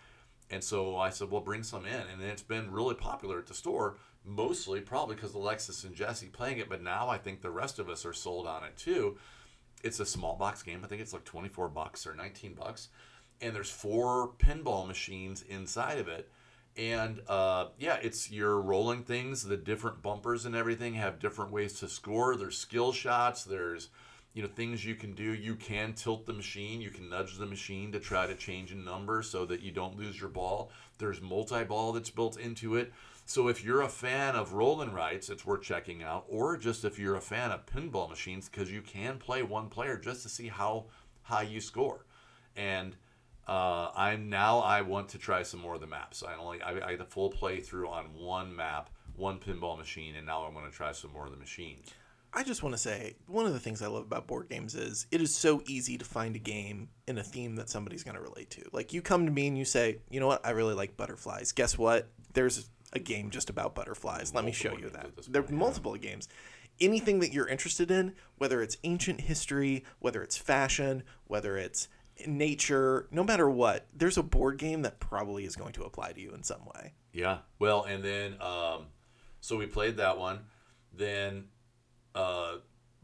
[0.50, 1.94] And so I said, well, bring some in.
[2.12, 6.58] And it's been really popular at the store, mostly probably because Alexis and Jesse playing
[6.58, 6.68] it.
[6.68, 9.16] But now I think the rest of us are sold on it too.
[9.82, 10.80] It's a small box game.
[10.84, 12.88] I think it's like 24 bucks or 19 bucks.
[13.40, 16.30] And there's four pinball machines inside of it.
[16.76, 19.44] And uh, yeah, it's you're rolling things.
[19.44, 22.36] The different bumpers and everything have different ways to score.
[22.36, 23.44] There's skill shots.
[23.44, 23.88] There's
[24.36, 27.46] you know things you can do you can tilt the machine you can nudge the
[27.46, 31.22] machine to try to change a number so that you don't lose your ball there's
[31.22, 32.92] multi-ball that's built into it
[33.28, 36.84] so if you're a fan of roll and rights it's worth checking out or just
[36.84, 40.28] if you're a fan of pinball machines because you can play one player just to
[40.28, 40.86] see how
[41.22, 42.06] high you score
[42.56, 42.96] and
[43.48, 46.86] uh, i'm now i want to try some more of the maps i only i,
[46.86, 50.70] I had a full playthrough on one map one pinball machine and now i want
[50.70, 51.92] to try some more of the machines
[52.32, 55.06] I just want to say one of the things I love about board games is
[55.10, 58.20] it is so easy to find a game in a theme that somebody's going to
[58.20, 58.62] relate to.
[58.72, 60.44] Like you come to me and you say, "You know what?
[60.44, 62.10] I really like butterflies." Guess what?
[62.34, 64.34] There's a game just about butterflies.
[64.34, 65.06] Let me show you that.
[65.06, 65.58] at There are point, yeah.
[65.58, 66.28] multiple games.
[66.80, 71.88] Anything that you're interested in, whether it's ancient history, whether it's fashion, whether it's
[72.26, 76.20] nature, no matter what, there's a board game that probably is going to apply to
[76.20, 76.94] you in some way.
[77.12, 77.38] Yeah.
[77.58, 78.86] Well, and then um,
[79.40, 80.40] so we played that one.
[80.92, 81.44] Then
[82.14, 82.56] uh,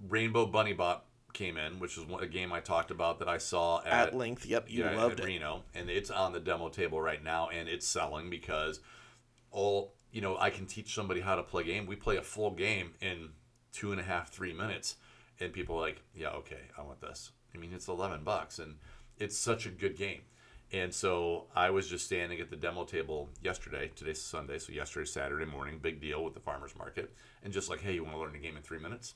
[0.08, 3.80] Rainbow Bunny Bot came in, which is a game I talked about that I saw
[3.84, 5.28] at, At length, yep, you yeah, loved at it.
[5.28, 8.80] Reno, and it's on the demo table right now, and it's selling because
[9.52, 11.86] all you know, I can teach somebody how to play a game.
[11.86, 13.30] We play a full game in
[13.72, 14.96] two and a half, three minutes,
[15.40, 18.76] and people are like, "Yeah, okay, I want this." I mean, it's eleven bucks, and
[19.18, 20.22] it's such a good game.
[20.70, 23.90] And so I was just standing at the demo table yesterday.
[23.94, 27.80] Today's Sunday, so yesterday Saturday morning, big deal with the farmers market, and just like,
[27.80, 29.14] "Hey, you want to learn a game in three minutes?"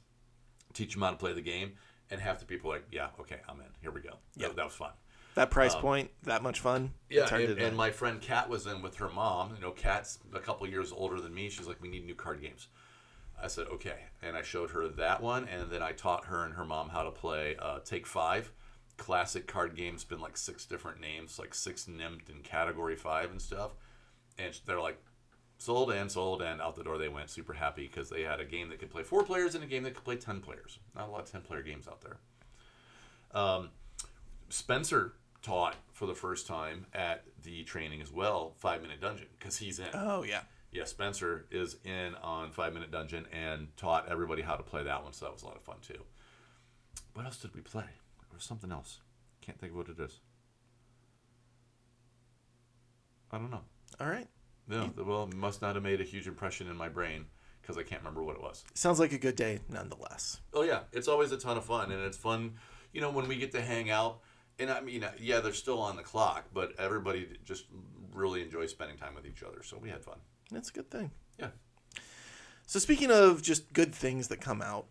[0.73, 1.73] Teach them how to play the game,
[2.11, 3.69] and half the people are like, "Yeah, okay, I'm in.
[3.83, 4.49] Here we go." Yeah.
[4.49, 4.93] that, that was fun.
[5.37, 6.95] That price point, that much fun.
[7.11, 9.53] Yeah, and, and my friend Kat was in with her mom.
[9.55, 11.51] You know, Kat's a couple years older than me.
[11.51, 12.69] She's like, we need new card games.
[13.41, 13.99] I said, okay.
[14.23, 17.03] And I showed her that one, and then I taught her and her mom how
[17.03, 18.51] to play uh, Take Five.
[18.97, 23.43] Classic card games, been like six different names, like six nimmt in Category 5 and
[23.43, 23.73] stuff.
[24.39, 24.97] And they're like,
[25.59, 28.47] sold and sold, and out the door they went, super happy because they had a
[28.47, 30.79] game that could play four players and a game that could play 10 players.
[30.95, 32.17] Not a lot of 10 player games out there.
[33.39, 33.69] Um,
[34.49, 35.13] Spencer
[35.47, 39.79] taught for the first time at the training as well, Five Minute Dungeon, because he's
[39.79, 39.87] in.
[39.95, 40.41] Oh yeah.
[40.73, 45.05] Yeah, Spencer is in on Five Minute Dungeon and taught everybody how to play that
[45.05, 46.03] one, so that was a lot of fun too.
[47.15, 47.85] What else did we play?
[47.85, 48.99] There was something else.
[49.41, 50.19] Can't think of what it is.
[53.31, 53.63] I don't know.
[54.01, 54.27] All right.
[54.69, 57.27] No, well, it must not have made a huge impression in my brain
[57.63, 58.65] because I can't remember what it was.
[58.75, 60.41] Sounds like a good day nonetheless.
[60.53, 62.55] Oh yeah, it's always a ton of fun, and it's fun,
[62.93, 64.19] you know, when we get to hang out.
[64.59, 67.67] And I mean, yeah, they're still on the clock, but everybody just
[68.15, 69.63] really enjoys spending time with each other.
[69.63, 70.17] So we had fun.
[70.51, 71.11] That's a good thing.
[71.39, 71.49] Yeah.
[72.67, 74.87] So speaking of just good things that come out,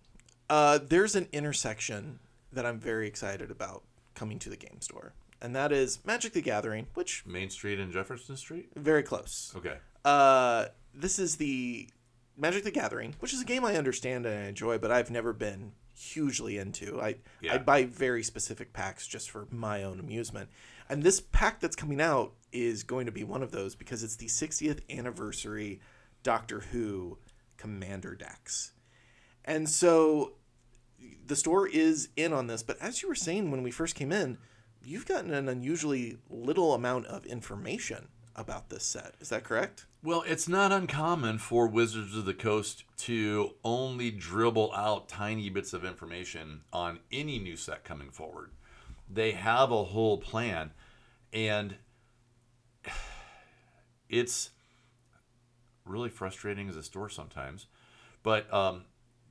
[0.50, 2.20] uh, there's an intersection
[2.54, 6.42] that I'm very excited about coming to the game store, and that is Magic the
[6.42, 8.70] Gathering, which Main Street and Jefferson Street.
[8.76, 9.52] very close.
[9.58, 9.78] Okay.
[10.06, 11.90] Uh, this is the
[12.38, 15.34] Magic the Gathering, which is a game I understand and I enjoy, but I've never
[15.34, 17.02] been hugely into.
[17.02, 17.56] I Yeah.
[17.56, 20.50] I buy very specific packs just for my own amusement.
[20.90, 24.16] And this pack that's coming out is going to be one of those because it's
[24.16, 25.80] the 60th anniversary
[26.22, 27.18] Doctor Who
[27.58, 28.74] Commander decks.
[29.44, 30.34] And so
[31.26, 34.12] the store is in on this, but as you were saying when we first came
[34.12, 34.38] in,
[34.84, 39.16] you've gotten an unusually little amount of information about this set.
[39.20, 39.86] Is that correct?
[40.04, 45.74] Well, it's not uncommon for Wizards of the Coast to only dribble out tiny bits
[45.74, 48.52] of information on any new set coming forward.
[49.10, 50.72] They have a whole plan,
[51.34, 51.76] and
[54.10, 54.52] it's
[55.86, 57.68] really frustrating as a store sometimes.
[58.22, 58.86] But um,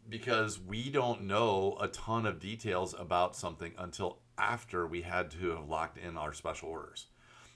[0.09, 5.51] because we don't know a ton of details about something until after we had to
[5.51, 7.07] have locked in our special orders.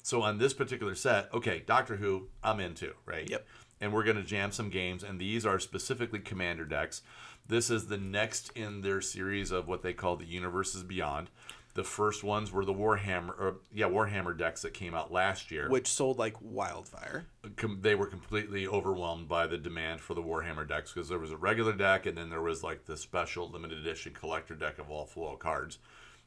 [0.08, 3.28] So on this particular set, okay, Doctor Who, I'm into, right?
[3.28, 3.46] Yep.
[3.78, 7.02] And we're going to jam some games, and these are specifically commander decks.
[7.46, 11.28] This is the next in their series of what they call the Universes Beyond.
[11.74, 15.68] The first ones were the Warhammer, or, yeah, Warhammer decks that came out last year.
[15.68, 17.26] Which sold like wildfire.
[17.56, 21.32] Com- they were completely overwhelmed by the demand for the Warhammer decks because there was
[21.32, 24.90] a regular deck, and then there was like the special limited edition collector deck of
[24.90, 25.80] all foil cards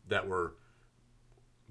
[0.08, 0.54] that were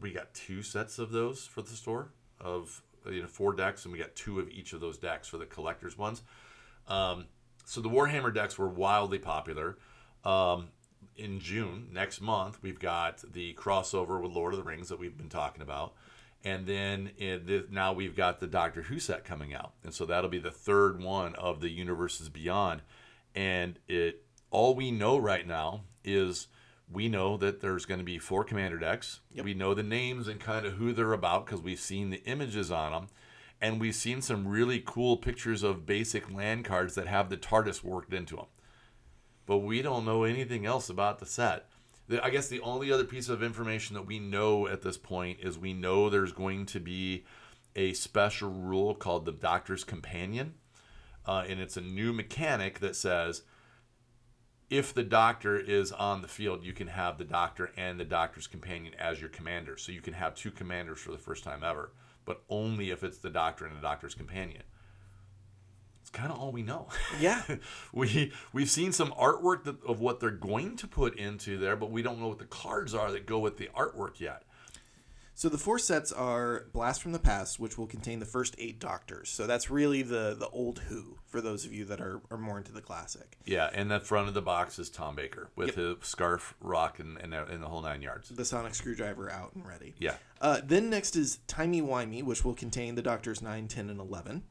[0.01, 3.93] we got two sets of those for the store of you know four decks and
[3.93, 6.23] we got two of each of those decks for the collectors ones.
[6.89, 7.27] Um,
[7.65, 9.79] so the warhammer decks were wildly popular.
[10.25, 10.69] Um,
[11.17, 15.17] in june next month we've got the crossover with lord of the rings that we've
[15.17, 15.95] been talking about.
[16.43, 17.11] And then
[17.71, 19.73] now we've got the doctor who set coming out.
[19.85, 22.81] And so that'll be the third one of the universes beyond.
[23.35, 26.49] And it all we know right now is
[26.93, 29.21] we know that there's going to be four commander decks.
[29.33, 29.45] Yep.
[29.45, 32.71] We know the names and kind of who they're about because we've seen the images
[32.71, 33.07] on them.
[33.61, 37.85] And we've seen some really cool pictures of basic land cards that have the TARDIS
[37.85, 38.47] worked into them.
[39.47, 41.69] But we don't know anything else about the set.
[42.09, 45.41] The- I guess the only other piece of information that we know at this point
[45.43, 47.25] is we know there's going to be
[47.77, 50.55] a special rule called the Doctor's Companion.
[51.27, 53.43] Uh, and it's a new mechanic that says
[54.71, 58.47] if the doctor is on the field, you can have the doctor and the doctor's
[58.47, 59.77] companion as your commander.
[59.77, 61.91] So you can have two commanders for the first time ever,
[62.25, 64.63] but only if it's the doctor and the doctor's companion.
[66.01, 66.87] it's kind of all we know.
[67.19, 67.43] Yeah.
[67.93, 71.91] we we've seen some artwork that, of what they're going to put into there, but
[71.91, 74.45] we don't know what the cards are that go with the artwork yet.
[75.41, 78.79] So the four sets are Blast from the Past, which will contain the first eight
[78.79, 79.31] Doctors.
[79.31, 82.59] So that's really the the old Who for those of you that are, are more
[82.59, 83.39] into the classic.
[83.47, 87.17] Yeah, and the front of the box is Tom Baker with his scarf, rock, and,
[87.17, 88.29] and, and the whole nine yards.
[88.29, 89.95] The sonic screwdriver out and ready.
[89.99, 90.17] Yeah.
[90.43, 94.43] Uh, then next is Timey Wimey, which will contain the Doctors 9, 10, and 11.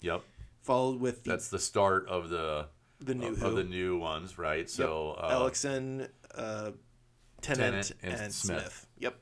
[0.00, 0.22] Yep.
[0.62, 2.68] Followed with the, That's the start of the
[3.00, 3.46] the new of, Who.
[3.48, 4.70] of the new ones, right?
[4.70, 6.70] So uh, Eccleston, uh,
[7.42, 8.60] Tennant, Tennant, and and, Smith.
[8.62, 8.86] Smith.
[8.96, 9.18] Yep.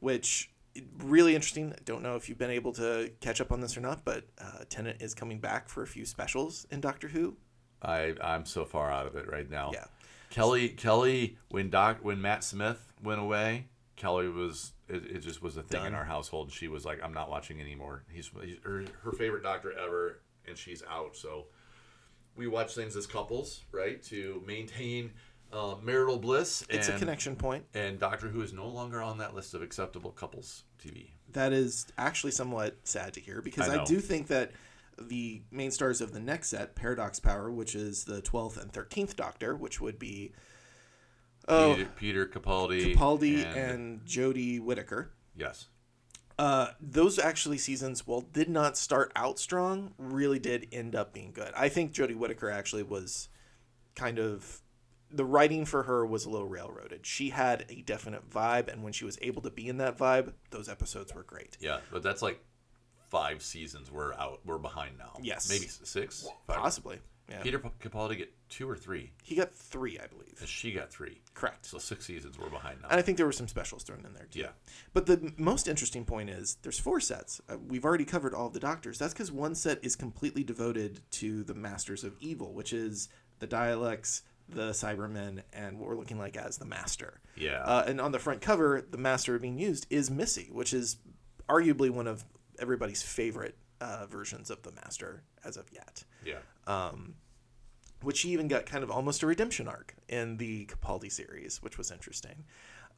[0.00, 0.50] Which
[0.98, 1.72] really interesting.
[1.72, 4.24] I don't know if you've been able to catch up on this or not, but
[4.40, 7.36] uh, Tennant is coming back for a few specials in Doctor Who.
[7.82, 9.70] I I'm so far out of it right now.
[9.72, 9.84] Yeah.
[10.30, 15.56] Kelly Kelly when Doc when Matt Smith went away, Kelly was it, it just was
[15.56, 16.52] a thing in our household.
[16.52, 18.04] She was like, I'm not watching anymore.
[18.10, 21.16] He's, he's her, her favorite doctor ever, and she's out.
[21.16, 21.46] So
[22.36, 25.12] we watch things as couples, right, to maintain
[25.52, 26.64] uh, marital bliss.
[26.68, 27.64] It's and, a connection point.
[27.74, 31.10] And Doctor Who is no longer on that list of acceptable couples TV.
[31.32, 34.52] That is actually somewhat sad to hear because I I, do think that
[34.98, 39.16] the main stars of the next set, Paradox Power, which is the 12th and 13th
[39.16, 40.32] Doctor, which would be
[41.48, 45.12] oh, Peter, Peter Capaldi, Capaldi and, Jodie Whittaker.
[45.36, 45.66] yes,
[46.38, 51.32] Uh, those actually seasons, while did not start out strong, really did end up being
[51.32, 51.52] good.
[51.54, 53.28] I think Jodie Whittaker actually was
[53.94, 54.62] kind of
[55.16, 57.06] the writing for her was a little railroaded.
[57.06, 60.32] She had a definite vibe, and when she was able to be in that vibe,
[60.50, 61.56] those episodes were great.
[61.60, 62.40] yeah, but that's like
[63.08, 63.90] five seasons.
[63.90, 64.40] We're out.
[64.44, 65.12] We're behind now.
[65.22, 65.48] Yes.
[65.48, 66.26] maybe six.
[66.46, 66.56] Five.
[66.58, 66.98] Possibly,
[67.30, 67.40] yeah.
[67.42, 70.36] Peter Capaldi get two or three, He got three, I believe.
[70.38, 71.20] and she got three.
[71.34, 71.66] Correct.
[71.66, 72.88] So six seasons we're behind now.
[72.90, 74.38] And I think there were some specials thrown in there too.
[74.40, 74.48] Yeah.
[74.92, 77.40] But the most interesting point is there's four sets.
[77.48, 78.98] Uh, we've already covered all of the doctors.
[78.98, 83.08] That's because one set is completely devoted to the Masters of Evil, which is
[83.40, 87.20] the Daleks, the Cybermen, and what we're looking like as the Master.
[87.36, 87.62] Yeah.
[87.62, 90.96] Uh, and on the front cover, the Master being used is Missy, which is
[91.48, 92.24] arguably one of
[92.58, 96.04] everybody's favorite uh, versions of the Master as of yet.
[96.24, 96.38] yeah.
[98.02, 101.78] which she even got kind of almost a redemption arc in the Capaldi series, which
[101.78, 102.44] was interesting.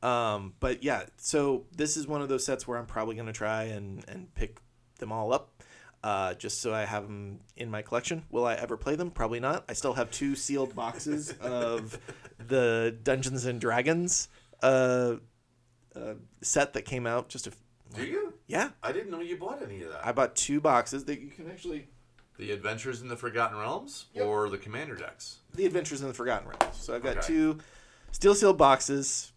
[0.02, 3.32] Um, but yeah, so this is one of those sets where I'm probably going to
[3.32, 4.60] try and, and pick
[4.98, 5.57] them all up.
[6.02, 8.24] Uh, just so I have them in my collection.
[8.30, 9.10] Will I ever play them?
[9.10, 9.64] Probably not.
[9.68, 11.98] I still have two sealed boxes of
[12.38, 14.28] the Dungeons and Dragons
[14.62, 15.16] uh,
[15.96, 17.52] uh, set that came out just a
[17.96, 18.32] Do you?
[18.46, 18.70] yeah.
[18.80, 20.06] I didn't know you bought any of that.
[20.06, 21.88] I bought two boxes that you can actually
[22.38, 25.38] the Adventures in the Forgotten Realms or the Commander decks.
[25.56, 26.76] The Adventures in the Forgotten Realms.
[26.76, 27.26] So I've got Okay.
[27.26, 27.58] two
[28.12, 29.32] steel sealed boxes.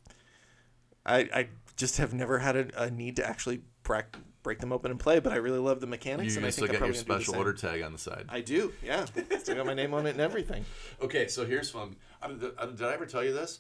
[1.08, 4.06] I I just have never had a, a need to actually break
[4.44, 6.68] break them open and play, but I really love the mechanics, You and I still
[6.68, 8.26] think I'm got your probably gonna do the special order tag on the side.
[8.30, 9.06] I do, yeah.
[9.40, 10.66] Still got my name on it and everything.
[11.02, 11.96] Okay, so here's fun.
[12.40, 13.60] Did, I- did I ever tell you this?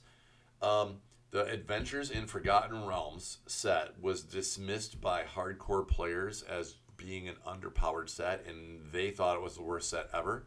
[0.62, 0.98] Um,
[1.32, 8.10] the Adventures in Forgotten Realms set was dismissed by hardcore players as being an underpowered
[8.10, 10.46] set, and they thought it was the worst set ever.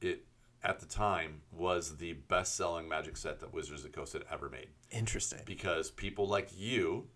[0.00, 0.24] It
[0.64, 4.48] at the time was the best-selling Magic set that Wizards of the Coast had ever
[4.48, 5.40] made Interesting.
[5.44, 7.08] because people like you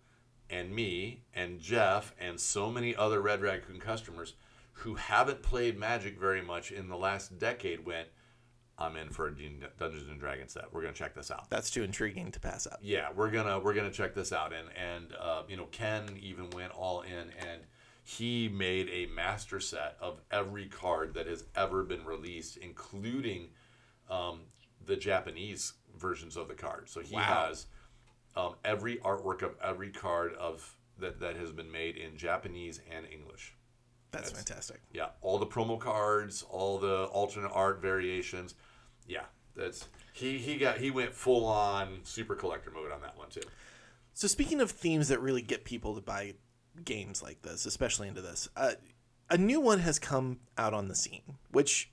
[0.49, 4.33] and me and Jeff and so many other Red Raccoon customers
[4.73, 8.07] who haven't played Magic very much in the last decade went,
[8.77, 10.71] I'm in for a Dun- Dungeons and Dragons set.
[10.71, 11.49] We're gonna check this out.
[11.49, 12.77] That's too intriguing to pass up.
[12.81, 14.53] Yeah, we're gonna we're gonna check this out.
[14.53, 17.61] And and uh, you know Ken even went all in and
[18.03, 23.49] he made a master set of every card that has ever been released, including
[24.09, 24.41] um,
[24.85, 26.87] the Japanese versions of the card.
[26.87, 27.47] So he Wow.
[27.47, 27.65] has
[28.37, 33.05] um, every artwork of every card of that, that has been made in Japanese and
[33.11, 33.55] English.
[34.11, 34.79] That's, fantastic.
[34.93, 38.55] Yeah, all the promo cards, all the alternate art variations.
[39.07, 43.29] Yeah, that's he he got he went full on super collector mode on that one
[43.29, 43.41] too.
[44.13, 46.35] So speaking of themes that really get people to buy
[46.85, 48.73] games like this, especially into this, uh,
[49.29, 51.91] a new one has come out on the scene, which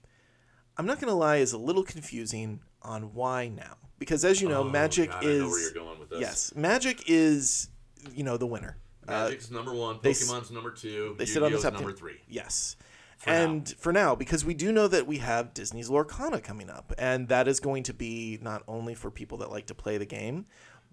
[0.76, 3.76] I'm not going to lie is a little confusing on why now.
[4.04, 6.20] Because as you know, Oh, Magic God, is I know where you're going with this.
[6.20, 7.68] yes, Magic is
[8.14, 8.76] you know the winner.
[9.08, 9.98] Uh, Magic's number one.
[10.02, 11.14] they Pokemon's number two.
[11.18, 11.96] they sit on the top number 10.
[11.98, 12.20] three.
[12.28, 12.76] Yes.
[13.18, 16.92] For and for now, because we do know that we have Disney's Lorcana coming up,
[16.98, 20.04] and that is going to be not only for people that like to play the
[20.06, 20.46] game,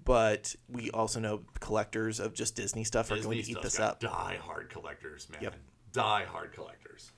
[0.06, 3.80] but we also know collectors of just Disney stuff are going to Disney eat this
[3.80, 4.00] up.
[4.00, 5.42] Die hard collectors, man.
[5.42, 5.56] Yep.
[5.94, 7.12] Die hard collectors.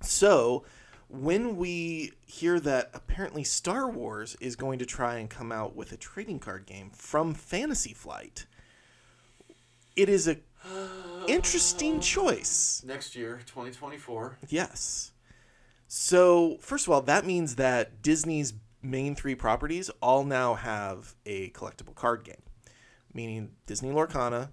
[0.00, 0.64] So,
[1.12, 5.92] when we hear that apparently Star Wars is going to try and come out with
[5.92, 8.46] a trading card game from Fantasy Flight,
[9.94, 10.38] it is a
[11.28, 12.82] interesting choice.
[12.86, 14.38] Next year, 2024.
[14.48, 15.12] Yes.
[15.86, 21.50] So, first of all, that means that Disney's main three properties all now have a
[21.50, 22.42] collectible card game,
[23.12, 24.48] meaning Disney Lorcana,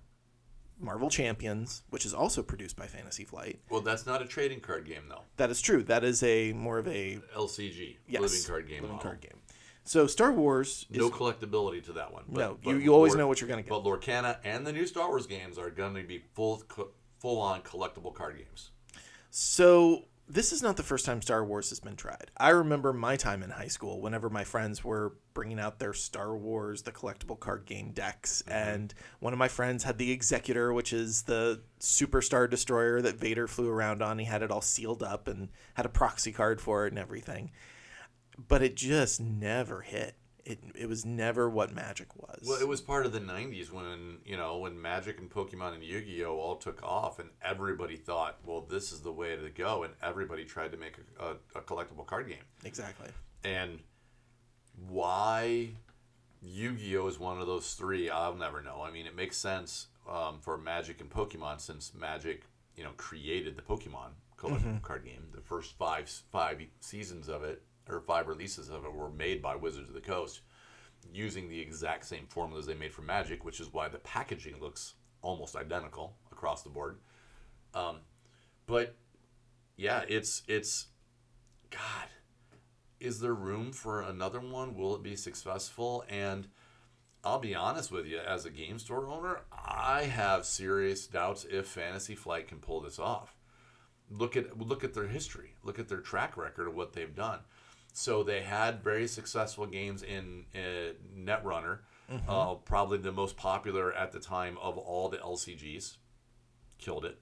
[0.79, 3.59] Marvel Champions, which is also produced by Fantasy Flight.
[3.69, 5.23] Well, that's not a trading card game though.
[5.37, 5.83] That is true.
[5.83, 8.81] That is a more of a LCG, yes, living card game.
[8.83, 9.09] living model.
[9.11, 9.39] card game.
[9.83, 12.23] So Star Wars is No collectability to that one.
[12.29, 12.57] But, no.
[12.63, 13.69] but you, you always Lor- know what you're gonna get.
[13.69, 16.63] But Lorcana and the new Star Wars games are going to be full
[17.19, 18.71] full on collectible card games.
[19.31, 22.29] So this is not the first time Star Wars has been tried.
[22.37, 26.37] I remember my time in high school whenever my friends were bringing out their Star
[26.37, 28.53] Wars, the collectible card game decks, mm-hmm.
[28.53, 33.47] and one of my friends had the Executor, which is the superstar destroyer that Vader
[33.47, 34.19] flew around on.
[34.19, 37.49] He had it all sealed up and had a proxy card for it and everything.
[38.37, 40.15] But it just never hit.
[40.45, 42.45] It, it was never what Magic was.
[42.47, 45.83] Well, it was part of the '90s when you know when Magic and Pokemon and
[45.83, 49.93] Yu-Gi-Oh all took off, and everybody thought, well, this is the way to go, and
[50.01, 52.43] everybody tried to make a, a, a collectible card game.
[52.63, 53.09] exactly.
[53.43, 53.79] And
[54.87, 55.69] why
[56.41, 58.81] Yu-Gi-Oh is one of those three, I'll never know.
[58.81, 62.43] I mean, it makes sense um, for Magic and Pokemon since Magic,
[62.75, 65.27] you know, created the Pokemon collectible card game.
[65.33, 69.55] The first five five seasons of it or five releases of it were made by
[69.55, 70.41] Wizards of the Coast
[71.13, 74.95] using the exact same formulas they made for Magic, which is why the packaging looks
[75.21, 76.97] almost identical across the board.
[77.73, 77.97] Um,
[78.67, 78.95] but
[79.77, 80.87] yeah, it's it's
[81.69, 82.09] God
[82.99, 84.75] is there room for another one?
[84.75, 86.03] Will it be successful?
[86.09, 86.47] And
[87.23, 91.67] I'll be honest with you, as a game store owner, I have serious doubts if
[91.67, 93.35] Fantasy Flight can pull this off.
[94.11, 95.55] Look at look at their history.
[95.63, 97.39] Look at their track record of what they've done.
[97.99, 101.79] So they had very successful games in uh, Netrunner,
[102.29, 105.97] uh, probably the most popular at the time of all the LCGs.
[106.77, 107.19] Killed it.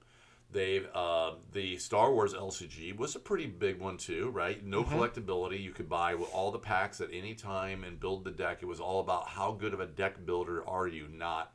[0.51, 4.63] They've uh, the Star Wars LCG was a pretty big one too, right?
[4.63, 5.63] No collectability.
[5.63, 8.59] You could buy all the packs at any time and build the deck.
[8.61, 11.53] It was all about how good of a deck builder are you, not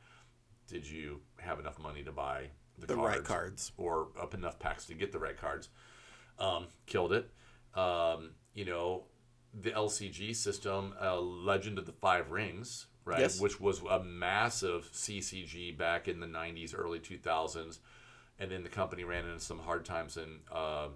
[0.67, 3.71] did you have enough money to buy the, The cards right cards.
[3.77, 5.69] or up enough packs to get the right cards.
[6.39, 7.29] Um, killed it.
[7.73, 9.05] Um, you know,
[9.53, 13.19] the LCG system, uh, Legend of the Five Rings, right?
[13.19, 13.39] Yes.
[13.39, 17.79] Which was a massive CCG back in the 90s, early 2000s.
[18.39, 20.87] And then the company ran into some hard times and uh,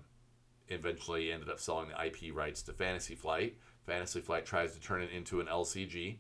[0.70, 3.58] eventually ended up selling the IP rights to Fantasy Flight.
[3.86, 6.18] Fantasy Flight tries to turn it into an LCG,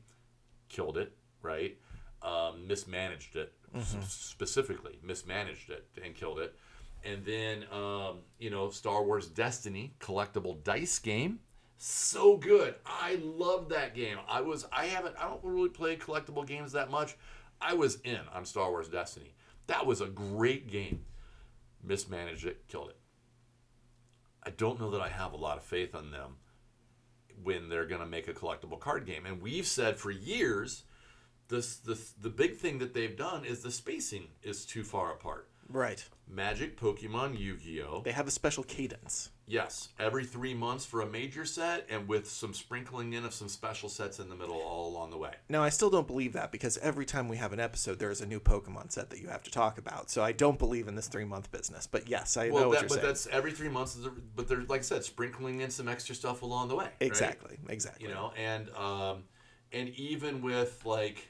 [0.69, 1.11] killed it,
[1.41, 1.77] right?
[2.21, 6.55] Um, mismanaged it, s- specifically mismanaged it and killed it.
[7.03, 11.39] And then, um, you know, Star Wars Destiny collectible dice game,
[11.78, 12.75] so good.
[12.86, 14.17] I love that game.
[14.28, 17.15] I was, I haven't, I don't really play collectible games that much.
[17.61, 19.34] I was in on Star Wars Destiny.
[19.67, 21.05] That was a great game.
[21.84, 22.97] Mismanaged it, killed it.
[24.43, 26.38] I don't know that I have a lot of faith on them
[27.43, 29.25] when they're going to make a collectible card game.
[29.25, 30.84] And we've said for years,
[31.49, 35.49] this, this the big thing that they've done is the spacing is too far apart.
[35.70, 36.03] Right.
[36.30, 38.01] Magic, Pokemon, Yu-Gi-Oh.
[38.03, 39.30] They have a special cadence.
[39.49, 43.47] Yes, every three months for a major set, and with some sprinkling in of some
[43.47, 45.32] special sets in the middle all along the way.
[45.47, 48.20] Now, I still don't believe that because every time we have an episode, there is
[48.20, 50.09] a new Pokemon set that you have to talk about.
[50.09, 51.88] So I don't believe in this three month business.
[51.88, 53.05] But yes, I know Well, what you're but saying.
[53.07, 53.97] that's every three months.
[54.36, 56.86] But there's like I said, sprinkling in some extra stuff along the way.
[56.86, 56.93] right?
[56.99, 57.57] Exactly.
[57.70, 58.05] Exactly.
[58.07, 59.24] you know and um
[59.72, 61.30] and even with like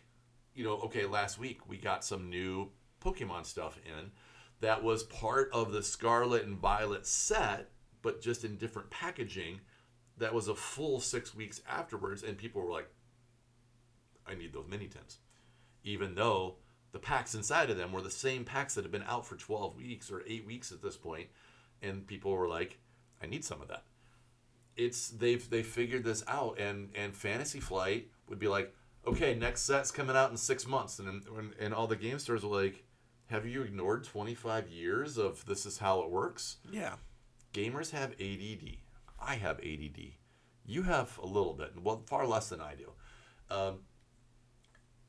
[0.56, 2.70] you know okay last week we got some new
[3.04, 4.10] pokemon stuff in
[4.60, 7.70] that was part of the scarlet and violet set
[8.02, 9.60] but just in different packaging
[10.18, 12.90] that was a full six weeks afterwards and people were like
[14.26, 15.20] i need those mini tins
[15.84, 16.56] even though
[16.92, 19.78] the packs inside of them were the same packs that had been out for 12
[19.78, 21.28] weeks or 8 weeks at this point
[21.82, 22.80] and people were like
[23.22, 23.84] i need some of that.
[24.76, 28.74] It's they've they figured this out and and fantasy flight would be like
[29.06, 32.44] okay next set's coming out in six months and and, and all the game stores
[32.44, 32.84] were like
[33.30, 36.58] have you ignored 25 years of this is how it works?
[36.72, 36.96] Yeah.
[37.54, 38.78] gamers have add
[39.20, 40.00] i have add
[40.66, 42.92] you have a little bit well far less than i do.
[43.50, 43.80] Um,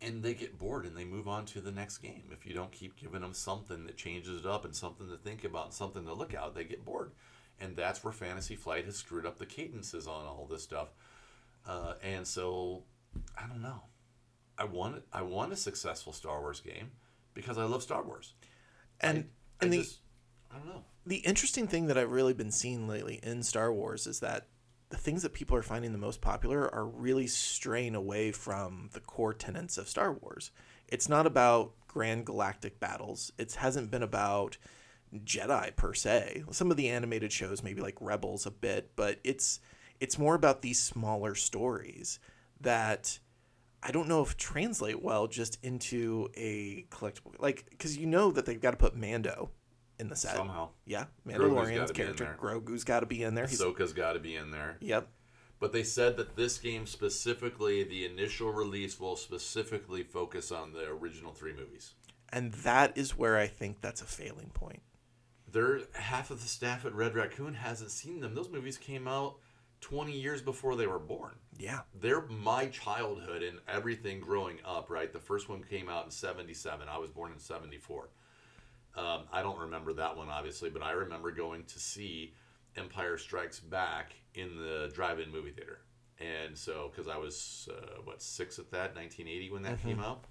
[0.01, 2.23] and they get bored and they move on to the next game.
[2.31, 5.43] If you don't keep giving them something that changes it up and something to think
[5.43, 7.11] about and something to look at they get bored.
[7.61, 10.89] And that's where fantasy flight has screwed up the cadences on all this stuff.
[11.67, 12.85] Uh, and so
[13.37, 13.83] i don't know.
[14.57, 16.93] I want i want a successful star wars game
[17.39, 18.35] because i love star wars
[19.01, 19.19] And
[19.61, 20.01] I, and I the just
[20.51, 24.07] i don't know the interesting thing that I've really been seeing lately in Star Wars
[24.07, 24.47] is that
[24.91, 29.01] the things that people are finding the most popular are really straying away from the
[29.01, 30.51] core tenets of Star Wars.
[30.87, 33.33] It's not about grand galactic battles.
[33.39, 34.59] It hasn't been about
[35.15, 36.45] Jedi per se.
[36.51, 39.61] Some of the animated shows, maybe like Rebels, a bit, but it's
[40.01, 42.19] it's more about these smaller stories
[42.61, 43.19] that
[43.83, 48.47] I don't know if translate well just into a collectible, like because you know that
[48.47, 49.51] they've got to put Mando
[49.99, 50.71] in the set Somehow.
[50.85, 52.37] Yeah, Mandalorian's gotta be in character.
[52.41, 53.47] Grogu's got to be in there.
[53.47, 54.77] Ahsoka's got to be in there.
[54.81, 55.09] yep.
[55.61, 60.89] But they said that this game specifically, the initial release will specifically focus on the
[60.89, 61.95] original three movies.
[62.33, 64.83] And that is where I think that's a failing point.
[65.51, 68.35] They're half of the staff at Red Raccoon hasn't seen them.
[68.35, 69.39] Those movies came out
[69.81, 71.35] 20 years before they were born.
[71.59, 71.81] Yeah.
[72.01, 75.13] They're my childhood and everything growing up, right?
[75.13, 76.89] The first one came out in 77.
[76.89, 78.09] I was born in 74.
[78.97, 82.35] Um, I don't remember that one, obviously, but I remember going to see
[82.77, 85.81] Empire Strikes Back in the drive in movie theater.
[86.21, 90.25] And so, because I was, uh, what, six at that, 1980 when that came out.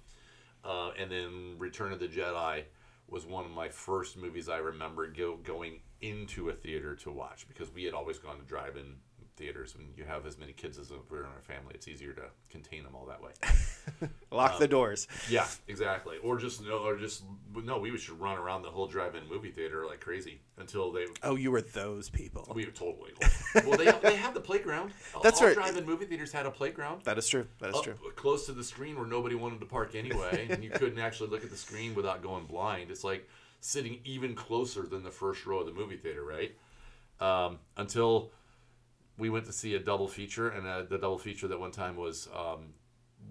[0.64, 2.64] Uh, and then Return of the Jedi
[3.08, 7.46] was one of my first movies I remember go, going into a theater to watch
[7.48, 8.96] because we had always gone to drive in
[9.38, 9.74] theaters.
[9.76, 12.82] When you have as many kids as we're in our family, it's easier to contain
[12.82, 13.30] them all that way.
[14.30, 15.06] Lock the doors.
[15.30, 16.16] Yeah, exactly.
[16.22, 17.22] Or just no, or just
[17.54, 17.78] no.
[17.78, 21.06] We should run around the whole drive-in movie theater like crazy until they.
[21.22, 22.52] Oh, you were those people.
[22.54, 23.12] We were totally.
[23.64, 24.92] well, they they have the playground.
[25.22, 25.56] That's All right.
[25.56, 27.02] Drive-in movie theaters had a playground.
[27.04, 27.46] That is true.
[27.60, 27.94] That is true.
[28.16, 31.44] close to the screen where nobody wanted to park anyway, and you couldn't actually look
[31.44, 32.90] at the screen without going blind.
[32.90, 33.28] It's like
[33.60, 36.54] sitting even closer than the first row of the movie theater, right?
[37.20, 38.30] Um, until
[39.18, 41.96] we went to see a double feature, and uh, the double feature that one time
[41.96, 42.72] was um,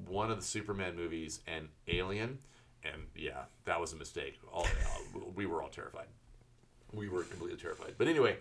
[0.05, 2.39] one of the Superman movies and Alien,
[2.83, 4.39] and yeah, that was a mistake.
[4.51, 6.07] All uh, we were all terrified.
[6.93, 7.95] We were completely terrified.
[7.97, 8.37] But anyway,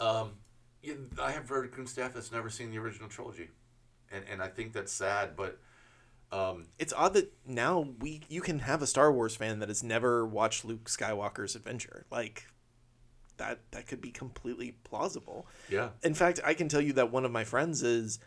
[0.00, 0.32] um,
[1.20, 3.50] I have Vertical staff that's never seen the original trilogy,
[4.10, 5.36] and and I think that's sad.
[5.36, 5.58] But
[6.32, 9.82] um, It's odd that now we you can have a Star Wars fan that has
[9.82, 12.06] never watched Luke Skywalker's adventure.
[12.10, 12.46] Like
[13.38, 15.46] that that could be completely plausible.
[15.70, 18.18] yeah, In fact, I can tell you that one of my friends is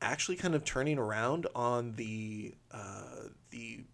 [0.00, 3.84] actually kind of turning around on the uh, the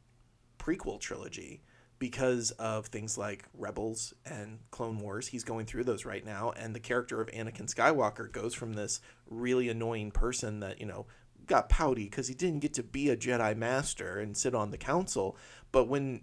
[0.58, 1.62] prequel trilogy
[1.98, 5.28] because of things like Rebels and Clone Wars.
[5.28, 9.00] He's going through those right now, and the character of Anakin Skywalker goes from this
[9.28, 11.06] really annoying person that you know
[11.46, 14.78] got pouty because he didn't get to be a Jedi Master and sit on the
[14.78, 15.36] council,
[15.72, 16.22] but when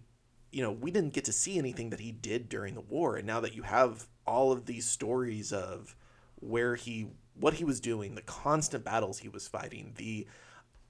[0.52, 3.28] you know we didn't get to see anything that he did during the war, and
[3.28, 5.96] now that you have all of these stories of
[6.36, 7.08] where he
[7.40, 10.28] what he was doing, the constant battles he was fighting, the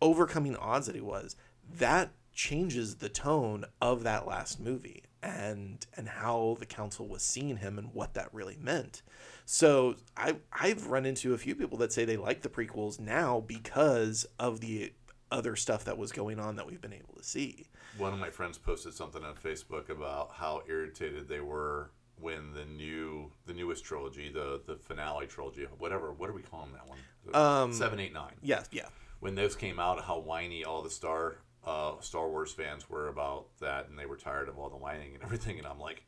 [0.02, 1.36] overcoming odds that he was,
[1.78, 7.58] that changes the tone of that last movie and and how the council was seeing
[7.58, 9.02] him and what that really meant.
[9.46, 13.44] So I I've run into a few people that say they like the prequels now
[13.46, 14.94] because of the
[15.32, 17.68] other stuff that was going on that we've been able to see.
[17.98, 22.66] one of my friends posted something on Facebook about how irritated they were when the
[22.66, 26.12] new the newest trilogy, the the finale trilogy, whatever.
[26.12, 27.00] What are we calling that one?
[27.34, 28.34] Um, Seven, eight, nine.
[28.42, 28.88] Yes, yeah.
[29.20, 33.48] when those came out, how whiny all the Star uh, Star Wars fans were about
[33.60, 35.58] that, and they were tired of all the whining and everything.
[35.58, 36.06] And I'm like,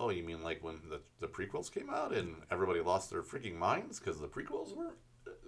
[0.00, 3.56] oh, you mean like when the, the prequels came out and everybody lost their freaking
[3.56, 4.94] minds because the prequels were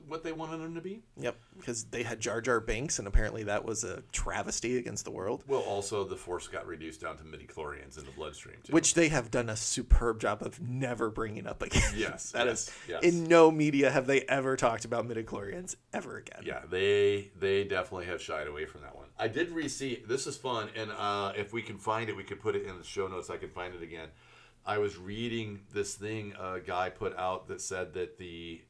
[0.08, 1.02] what they wanted them to be?
[1.16, 5.10] Yep, because they had Jar Jar Binks, and apparently that was a travesty against the
[5.10, 5.44] world.
[5.46, 8.72] Well, also the Force got reduced down to midi chlorians in the bloodstream too.
[8.72, 11.92] which they have done a superb job of never bringing up again.
[11.96, 13.02] Yes, that yes, is yes.
[13.02, 16.42] in no media have they ever talked about midi chlorians ever again.
[16.44, 19.06] Yeah, they they definitely have shied away from that one.
[19.18, 20.02] I did re-see.
[20.06, 22.78] This is fun, and uh, if we can find it, we could put it in
[22.78, 23.30] the show notes.
[23.30, 24.08] I can find it again.
[24.64, 28.60] I was reading this thing a guy put out that said that the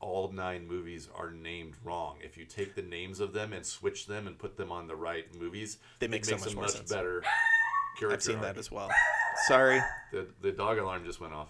[0.00, 2.16] all nine movies are named wrong.
[2.22, 4.96] If you take the names of them and switch them and put them on the
[4.96, 7.22] right movies, They make so much a much better
[7.98, 8.12] character.
[8.14, 8.44] I've seen arc.
[8.44, 8.90] that as well.
[9.46, 9.80] Sorry.
[10.12, 11.48] The the dog alarm just went off.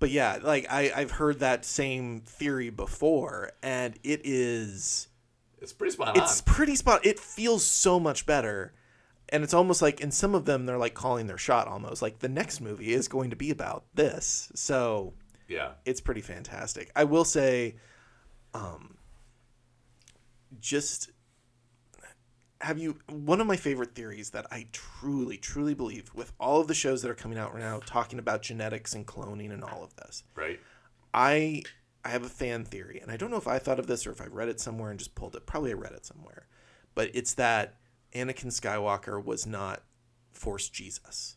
[0.00, 5.08] But yeah, like I, I've heard that same theory before, and it is
[5.60, 6.44] It's pretty spot it's on.
[6.54, 8.72] pretty spot it feels so much better.
[9.30, 12.02] And it's almost like in some of them they're like calling their shot almost.
[12.02, 14.50] Like the next movie is going to be about this.
[14.54, 15.14] So
[15.48, 16.90] Yeah, it's pretty fantastic.
[16.96, 17.76] I will say,
[18.54, 18.96] um,
[20.60, 21.10] just
[22.60, 26.66] have you one of my favorite theories that I truly, truly believe with all of
[26.66, 29.84] the shows that are coming out right now talking about genetics and cloning and all
[29.84, 30.24] of this.
[30.34, 30.58] right.
[31.14, 31.62] I
[32.04, 34.12] I have a fan theory, and I don't know if I thought of this or
[34.12, 35.46] if I read it somewhere and just pulled it.
[35.46, 36.46] Probably I read it somewhere,
[36.94, 37.74] but it's that
[38.14, 39.82] Anakin Skywalker was not
[40.32, 41.36] Force Jesus,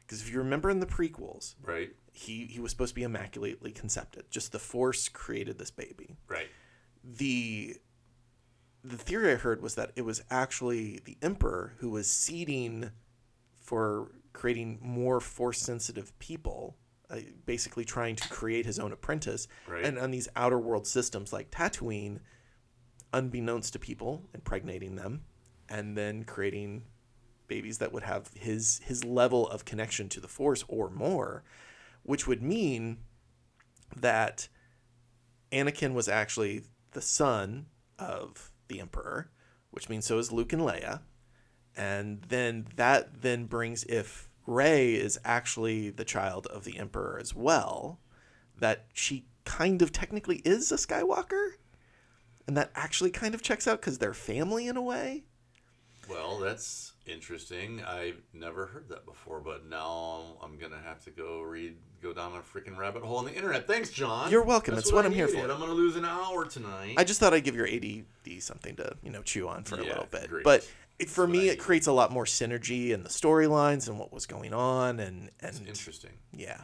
[0.00, 1.90] because if you remember in the prequels, Right.
[2.12, 4.30] he he was supposed to be immaculately concepted.
[4.30, 6.16] Just the Force created this baby.
[6.28, 6.48] Right.
[7.02, 7.76] The
[8.84, 12.90] the theory I heard was that it was actually the Emperor who was seeding
[13.60, 16.76] for creating more force sensitive people,
[17.10, 19.48] uh, basically trying to create his own apprentice.
[19.66, 19.84] Right.
[19.84, 22.20] And on these outer world systems like Tatooine,
[23.12, 25.22] unbeknownst to people, impregnating them,
[25.68, 26.84] and then creating
[27.48, 31.44] babies that would have his his level of connection to the Force or more,
[32.02, 32.98] which would mean
[33.94, 34.48] that
[35.52, 37.66] Anakin was actually the son
[37.98, 39.30] of the Emperor,
[39.70, 41.00] which means so is Luke and Leia.
[41.76, 47.34] And then that then brings if Rey is actually the child of the Emperor as
[47.34, 48.00] well,
[48.58, 51.50] that she kind of technically is a Skywalker.
[52.46, 55.24] And that actually kind of checks out because they're family in a way.
[56.08, 57.82] Well, that's interesting.
[57.82, 62.32] I've never heard that before, but now I'm gonna have to go read, go down
[62.36, 63.66] a freaking rabbit hole on the internet.
[63.66, 64.30] Thanks, John.
[64.30, 64.76] You're welcome.
[64.78, 65.38] It's what I I'm here for.
[65.40, 66.94] I'm gonna lose an hour tonight.
[66.96, 69.82] I just thought I'd give your ADD something to you know chew on for a
[69.84, 70.28] little bit.
[70.28, 70.44] great.
[70.44, 74.12] But it, for me, it creates a lot more synergy in the storylines and what
[74.12, 76.12] was going on, and It's and interesting.
[76.32, 76.62] yeah,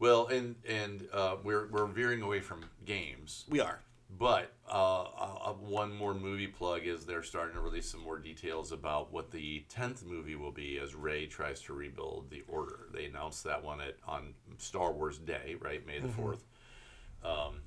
[0.00, 3.80] Well, and and uh, we're we're veering away from games, we are.
[4.10, 8.72] But uh, uh, one more movie plug is they're starting to release some more details
[8.72, 12.86] about what the tenth movie will be as Rey tries to rebuild the Order.
[12.92, 16.40] They announced that one at on Star Wars Day, right, May the 4th
[17.24, 17.60] Um,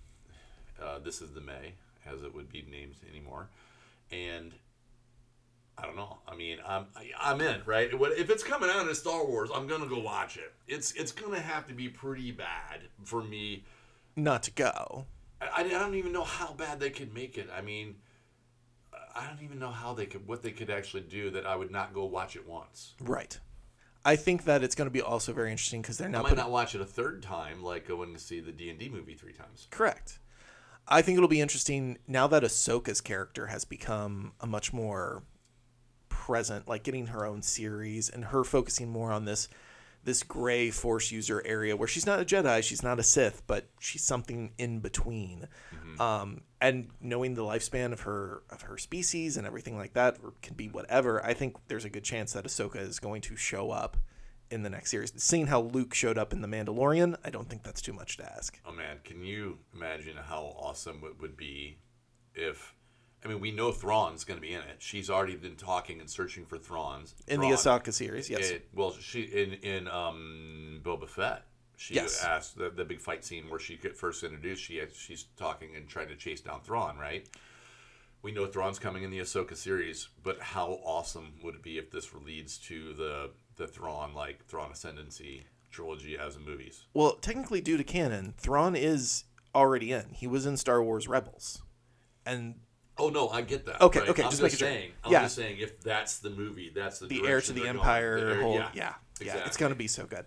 [0.81, 1.73] uh, this is the May,
[2.11, 3.49] as it would be named anymore,
[4.11, 4.53] and.
[5.77, 6.17] I don't know.
[6.27, 7.89] I mean, I'm I- I'm in, right?
[7.91, 10.53] If it's coming out in Star Wars, I'm gonna go watch it.
[10.67, 13.63] It's it's gonna have to be pretty bad for me
[14.15, 15.05] Not to go.
[15.41, 17.49] I, I don't even know how bad they could make it.
[17.55, 17.95] I mean,
[19.15, 21.71] I don't even know how they could, what they could actually do that I would
[21.71, 22.93] not go watch it once.
[23.01, 23.39] Right.
[24.03, 26.29] I think that it's going to be also very interesting because they're I now might
[26.29, 28.89] putting, not watch it a third time, like going to see the D and D
[28.89, 29.67] movie three times.
[29.69, 30.19] correct.
[30.87, 35.23] I think it'll be interesting now that Ahsoka's character has become a much more
[36.09, 39.47] present, like getting her own series and her focusing more on this
[40.03, 43.69] this gray force user area where she's not a Jedi, she's not a Sith, but
[43.79, 45.47] she's something in between.
[45.99, 50.33] Um, and knowing the lifespan of her of her species and everything like that or
[50.41, 53.71] can be whatever, I think there's a good chance that Ahsoka is going to show
[53.71, 53.97] up
[54.49, 55.13] in the next series.
[55.17, 58.25] Seeing how Luke showed up in The Mandalorian, I don't think that's too much to
[58.25, 58.59] ask.
[58.65, 61.77] Oh man, can you imagine how awesome it would be
[62.33, 62.73] if?
[63.23, 64.77] I mean, we know Thrawn's going to be in it.
[64.79, 67.51] She's already been talking and searching for Thrawn's In Thrawn.
[67.51, 68.49] the Ahsoka series, yes.
[68.49, 71.45] It, well, she in in um, Boba Fett.
[71.77, 72.23] She Yes.
[72.23, 74.63] asked the, the big fight scene where she get first introduced.
[74.63, 77.27] She she's talking and trying to chase down Thrawn, right?
[78.23, 81.89] We know Thrawn's coming in the Ahsoka series, but how awesome would it be if
[81.91, 86.85] this leads to the the Thrawn like Thrawn Ascendancy trilogy as in movies?
[86.93, 90.05] well, technically, due to canon, Thrawn is already in.
[90.13, 91.61] He was in Star Wars Rebels.
[92.25, 92.55] And
[93.01, 93.81] Oh no, I get that.
[93.81, 94.09] Okay, right?
[94.09, 94.67] okay, I'm just just making sure.
[94.67, 94.91] saying.
[95.03, 95.23] I'm Yeah.
[95.23, 98.41] just saying if that's the movie, that's the the heir to the empire The heir-
[98.41, 100.25] whole yeah, yeah yeah, it's going to be so good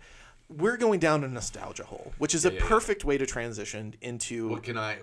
[0.48, 2.68] we're going down a nostalgia hole which is a Yeah, yeah, yeah.
[2.68, 4.98] perfect way to transition into What can I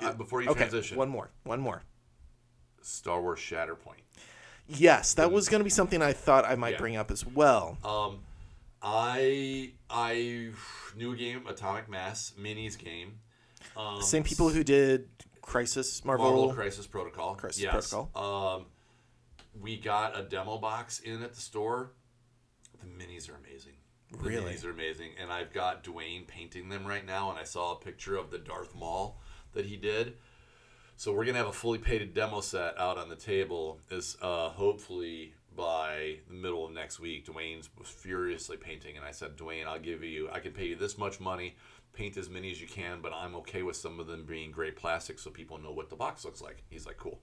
[0.00, 0.96] uh, before you okay transition?
[0.96, 1.82] one more one more
[2.82, 4.00] Star Wars Shatterpoint.
[4.68, 7.76] yes that was going to be something i thought i might bring up as well
[7.84, 8.20] Um,
[8.82, 10.50] I I
[10.96, 13.18] knew a game, Atomic Mass minis game.
[13.76, 15.08] Um, same people who did
[15.46, 17.34] crisis marvel, Marvel Crisis Protocol.
[17.36, 17.90] Crisis yes.
[17.90, 18.56] Protocol.
[18.56, 18.66] Um,
[19.58, 21.92] we got a demo box in at the store.
[22.80, 23.72] The minis are amazing.
[24.12, 24.52] The Really?
[24.52, 27.30] minis are amazing, and I've got Dwayne painting them right now.
[27.30, 29.20] And I saw a picture of the Darth Maul
[29.54, 30.18] that he did.
[30.96, 33.80] So we're gonna have a fully painted demo set out on the table.
[33.90, 37.26] Is uh, hopefully by the middle of next week.
[37.26, 40.76] Dwayne's was furiously painting, and I said, Dwayne, I'll give you, I can pay you
[40.76, 41.56] this much money,
[41.96, 44.70] paint as many as you can, but I'm okay with some of them being gray
[44.70, 46.62] plastic so people know what the box looks like.
[46.68, 47.20] He's like, cool.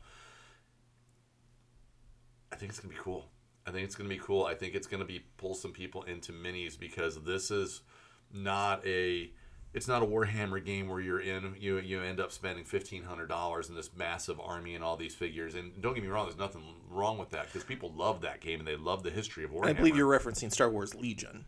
[2.52, 3.30] I think it's gonna be cool.
[3.66, 4.46] I think it's gonna be cool.
[4.46, 7.82] I think it's gonna be pull some people into minis because this is
[8.32, 9.32] not a
[9.74, 13.28] it's not a Warhammer game where you're in you you end up spending fifteen hundred
[13.28, 15.56] dollars in this massive army and all these figures.
[15.56, 18.60] And don't get me wrong, there's nothing wrong with that because people love that game
[18.60, 19.68] and they love the history of Warhammer.
[19.68, 21.46] i believe you're referencing star wars legion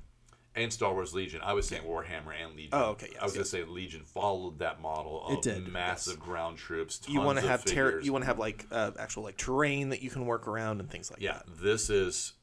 [0.55, 1.41] and Star Wars Legion.
[1.43, 2.69] I was saying Warhammer and Legion.
[2.73, 3.51] Oh, okay, yes, I was yes.
[3.51, 6.25] gonna say Legion followed that model of It did, massive yes.
[6.25, 7.01] ground troops.
[7.07, 10.01] you want to have ter- you want to have like uh, actual like terrain that
[10.01, 11.33] you can work around and things like yeah.
[11.33, 12.33] that Yeah, This is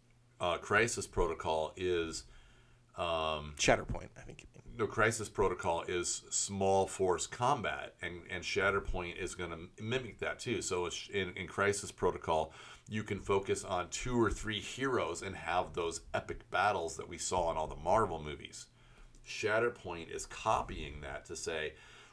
[0.41, 2.25] uh, Crisis Protocol is
[2.99, 4.47] um, shatterpoint i think
[4.79, 10.39] no crisis protocol is small force combat and and shatterpoint is going to mimic that
[10.39, 12.53] too so it's in, in crisis protocol
[12.89, 17.19] you can focus on two or three heroes and have those epic battles that we
[17.19, 18.67] saw in all the marvel movies
[19.27, 21.73] shatterpoint is copying that to say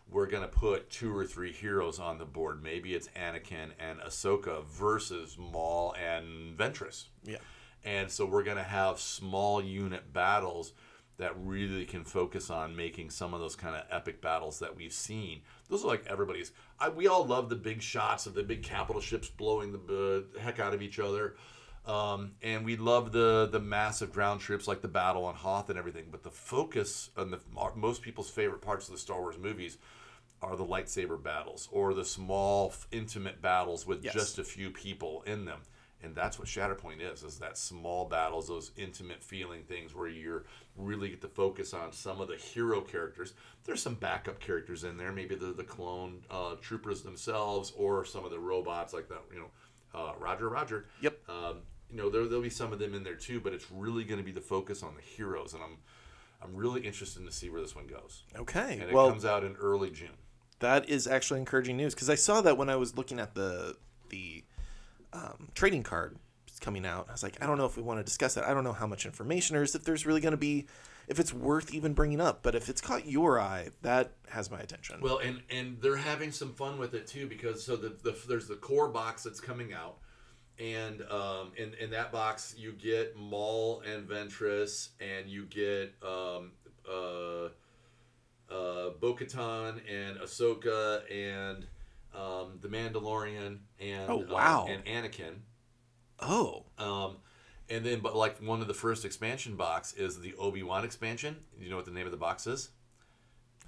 [0.10, 2.64] we're gonna put two or three heroes on the board.
[2.64, 7.06] Maybe it's Anakin and Ahsoka versus Maul and Ventress.
[7.24, 7.38] Yeah.
[7.84, 10.74] And so we're going to have small unit battles
[11.18, 14.94] that really can focus on making some of those kind of epic battles that we've
[14.94, 15.42] seen.
[15.70, 16.52] Those are like everybody's.
[16.80, 20.40] I, we all love the big shots of the big capital ships blowing the uh,
[20.40, 21.36] heck out of each other.
[21.86, 25.80] Um, and we love the the massive ground troops like the battle on Hoth and
[25.80, 26.06] everything.
[26.12, 27.40] But the focus on the
[27.76, 29.78] most people's favorite parts of the Star Wars movies
[30.42, 34.14] are the lightsaber battles or the small intimate battles with Yes.
[34.14, 35.60] just a few people in them
[36.04, 40.46] and that's what shatterpoint is is that small battles those intimate feeling things where you're
[40.78, 43.34] really get to focus on some of the hero characters
[43.66, 48.24] there's some backup characters in there maybe the, the clone uh, troopers themselves or some
[48.26, 49.50] of the robots like that you know
[50.00, 51.18] uh, roger roger Yep.
[51.30, 51.58] um,
[51.90, 54.20] you know there, there'll be some of them in there too but it's really going
[54.20, 55.78] to be the focus on the heroes and i'm
[56.42, 58.74] i'm really interested to see where this one goes Okay.
[58.74, 60.10] and it well, comes out in early june
[60.60, 63.78] that is actually encouraging news because I saw that when I was looking at the
[64.10, 64.44] the
[65.14, 66.18] um, trading card
[66.52, 67.08] is coming out.
[67.10, 68.46] I was like, I don't know if we want to discuss that.
[68.46, 69.76] I don't know how much information there is.
[69.76, 70.68] If there's really going to be,
[71.08, 72.44] if it's worth even bringing up.
[72.44, 75.02] But if it's caught your eye, that has my attention.
[75.02, 78.48] Well, and and they're having some fun with it too because so the, the there's
[78.48, 79.98] the core box that's coming out,
[80.60, 86.52] and um in in that box you get Maul and Ventress, and you get um
[86.88, 87.50] uh
[88.52, 91.66] uh Bo-Katan and Ahsoka and
[92.14, 94.68] um the Mandalorian and Oh, uh, wow.
[94.70, 95.36] and Anakin.
[96.20, 97.18] oh, Um,
[97.70, 101.38] and then, but like one of the first expansion box is the Obi Wan expansion.
[101.60, 102.70] You know what the name of the box is?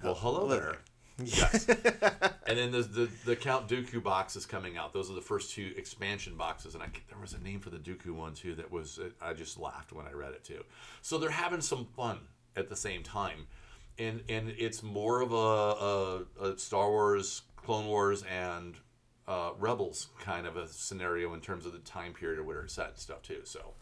[0.02, 0.78] Well, hello there.
[1.22, 1.68] Yes.
[1.68, 4.92] and then the, the the Count Dooku box is coming out.
[4.94, 7.76] Those are the first two expansion boxes, and I there was a name for the
[7.76, 10.64] Dooku one too that was I just laughed when I read it too.
[11.02, 12.18] So they're having some fun
[12.56, 13.46] at the same time,
[13.98, 18.74] and and it's more of a, a, a Star Wars, Clone Wars, and
[19.28, 22.88] uh, Rebels kind of a scenario in terms of the time period where it's set
[22.88, 23.40] and stuff too.
[23.44, 23.72] So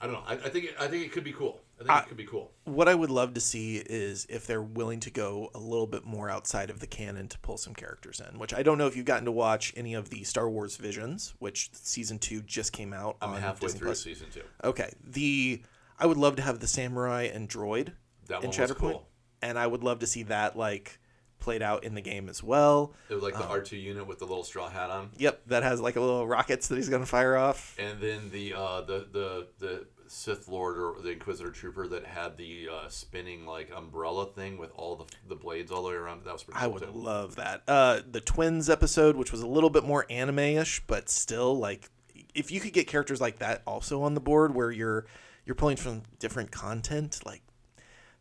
[0.00, 0.22] I don't know.
[0.26, 1.60] I, I think it, I think it could be cool.
[1.78, 2.52] I think I- it could be cool.
[2.64, 6.04] what I would love to see is if they're willing to go a little bit
[6.04, 8.38] more outside of the canon to pull some characters in.
[8.38, 11.34] Which I don't know if you've gotten to watch any of the Star Wars Visions,
[11.38, 13.16] which season two just came out.
[13.22, 14.02] I'm halfway Disney through Plus.
[14.02, 14.42] season two.
[14.64, 15.62] Okay, the
[15.98, 17.92] I would love to have the samurai and droid
[18.28, 19.06] That in was cool.
[19.42, 20.98] and I would love to see that like
[21.40, 22.92] played out in the game as well.
[23.08, 25.62] It was like the R two unit with the little straw hat on, Yep, that
[25.62, 27.74] has like a little rockets that he's gonna fire off.
[27.78, 32.36] and then the uh, the the the Sith Lord or the Inquisitor Trooper that had
[32.36, 36.24] the uh, spinning like umbrella thing with all the the blades all the way around.
[36.24, 36.58] That was pretty.
[36.58, 36.62] Cool.
[36.62, 36.98] I cool would too.
[36.98, 37.62] love that.
[37.68, 41.88] Uh, the twins episode, which was a little bit more anime-ish, but still like,
[42.34, 45.06] if you could get characters like that also on the board, where you're
[45.46, 47.42] you're pulling from different content, like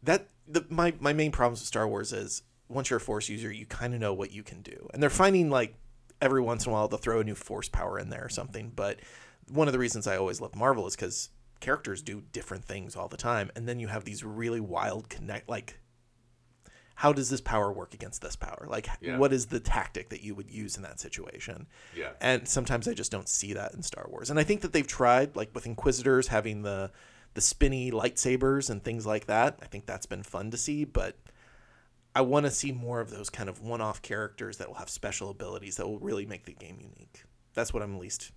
[0.04, 0.28] that.
[0.52, 3.66] The my my main problems with Star Wars is once you're a Force user, you
[3.66, 5.76] kind of know what you can do, and they're finding like
[6.22, 8.72] every once in a while they'll throw a new Force power in there or something.
[8.76, 9.00] But
[9.52, 13.08] one of the reasons I always love Marvel is because characters do different things all
[13.08, 15.80] the time, and then you have these really wild connect like
[16.96, 18.68] how does this power work against this power?
[18.70, 19.18] Like, Yeah.
[19.18, 21.66] what is the tactic that you would use in that situation?
[21.96, 22.10] Yeah.
[22.20, 24.30] And sometimes I just don't see that in Star Wars.
[24.30, 26.92] And I think that they've tried, like with Inquisitors having the
[27.36, 29.60] the spinny lightsabers and things like that.
[29.62, 31.16] I think that's been fun to see, but
[32.16, 35.30] I want to see more of those kind of one-off characters that will have special
[35.30, 37.24] abilities that will really make the game unique.
[37.54, 38.32] That's what I'm at least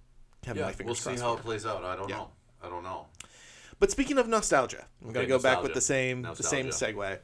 [0.44, 1.40] having Yeah, my fingers we'll fingers see crossed how for.
[1.40, 1.84] it plays out.
[1.84, 2.16] I don't Yeah.
[2.16, 2.30] know.
[2.62, 3.06] I don't know.
[3.78, 7.18] But speaking of nostalgia, I'm Okay, gonna go back with the same the same segue.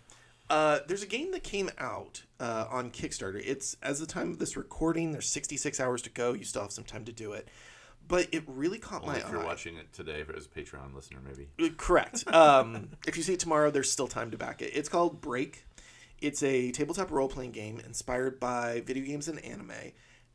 [0.51, 3.41] Uh, there's a game that came out uh, on Kickstarter.
[3.45, 5.13] It's as the time of this recording.
[5.13, 6.33] There's 66 hours to go.
[6.33, 7.49] You still have some time to do it,
[8.09, 9.45] but it really caught Only my if you're eye.
[9.45, 11.49] watching it today as a Patreon listener, maybe.
[11.63, 12.25] Uh, Correct.
[12.33, 14.73] Um, if you see it tomorrow, there's still time to back it.
[14.75, 15.65] It's called Break.
[16.21, 19.93] It's a tabletop role playing game inspired by video games and anime.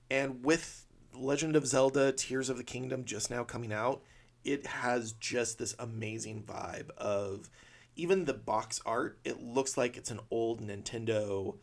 [0.09, 4.01] And with Legend of Zelda Tears of the Kingdom just now coming out,
[4.43, 7.49] it has just this amazing vibe of
[7.95, 9.19] even the box art.
[9.23, 11.57] It looks like it's an old Nintendo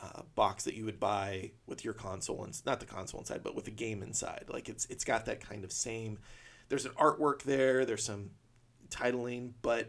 [0.00, 3.54] uh, box that you would buy with your console and not the console inside, but
[3.54, 4.44] with the game inside.
[4.48, 6.18] Like it's it's got that kind of same.
[6.68, 7.84] There's an artwork there.
[7.84, 8.30] There's some
[8.90, 9.88] titling, but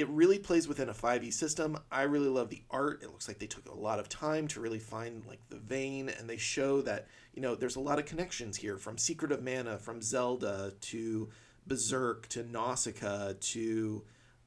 [0.00, 1.78] it really plays within a 5e system.
[1.92, 3.02] I really love the art.
[3.02, 6.08] It looks like they took a lot of time to really find like the vein
[6.08, 9.44] and they show that, you know, there's a lot of connections here from Secret of
[9.44, 11.28] Mana, from Zelda to
[11.66, 14.02] Berserk to Nausicaa to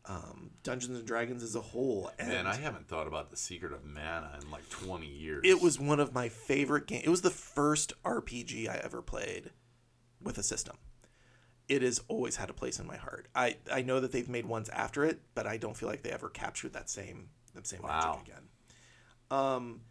[0.05, 2.11] um, Dungeons and Dragons as a whole.
[2.17, 5.41] And Man, I haven't thought about the Secret of Mana in like 20 years.
[5.45, 7.03] it was one of my favorite games.
[7.05, 9.51] It was the first RPG I ever played
[10.19, 10.77] with a system.
[11.69, 13.27] It has always had a place in my heart.
[13.33, 16.11] I, I know that they've made ones after it, but I don't feel like they
[16.11, 17.89] ever captured that same that same Wow.
[18.19, 18.43] magic again.
[19.31, 19.81] Um,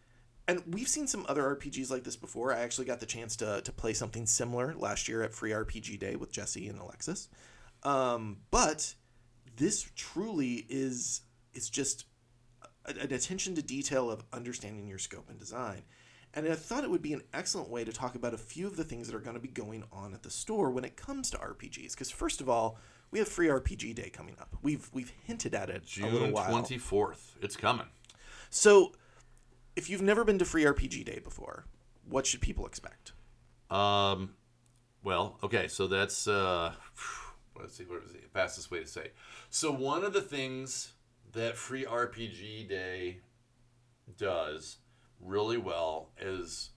[0.47, 2.53] and we've seen some other RPGs like this before.
[2.53, 5.97] I actually got the chance to to play something similar last year at Free RPG
[5.99, 7.29] Day with Jesse and Alexis.
[7.83, 8.93] Um, but
[9.55, 11.21] this truly is
[11.53, 12.05] it's just
[12.85, 15.83] a- an attention to detail of understanding your scope and design.
[16.33, 18.75] And I thought it would be an excellent way to talk about a few of
[18.75, 21.29] the things that are going to be going on at the store when it comes
[21.29, 21.91] to RPGs.
[21.91, 22.79] Because first of all,
[23.11, 24.55] we have Free RPG Day coming up.
[24.63, 26.49] We've we've hinted at it a little June while.
[26.49, 27.35] twenty fourth.
[27.41, 27.85] It's coming.
[28.49, 28.93] So,
[29.75, 31.65] if you've never been to Free RPG Day before,
[32.07, 33.13] what should people expect?
[33.69, 34.35] Um,
[35.03, 36.73] well, okay, so that's uh,
[37.59, 39.11] let's see what is the fastest way to say.
[39.49, 40.93] So one of the things
[41.33, 43.19] that Free RPG Day
[44.17, 44.77] does
[45.25, 46.69] really well is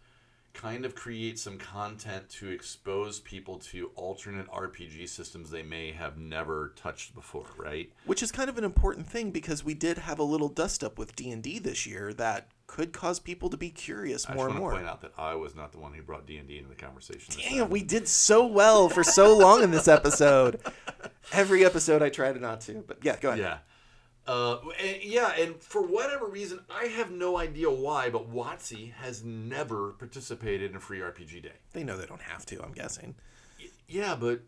[0.56, 6.16] kind of create some content to expose people to alternate RPG systems they may have
[6.16, 7.92] never touched before, right?
[8.06, 10.98] Which is kind of an important thing because we did have a little dust up
[10.98, 14.48] with D and D this year that could cause people to be curious I more
[14.48, 16.48] and want to point out that I was not the one who brought D and
[16.48, 17.34] D into the conversation.
[17.38, 20.60] Damn, we did so well for so long in this episode.
[21.32, 23.40] Every episode I try to not to, but yeah, go ahead.
[23.40, 23.58] Yeah.
[24.26, 29.22] Uh, and, yeah, and for whatever reason, I have no idea why, but WotC has
[29.22, 31.52] never participated in Free RPG Day.
[31.72, 32.60] They know they don't have to.
[32.62, 33.14] I'm guessing.
[33.60, 34.40] Y- Yeah, but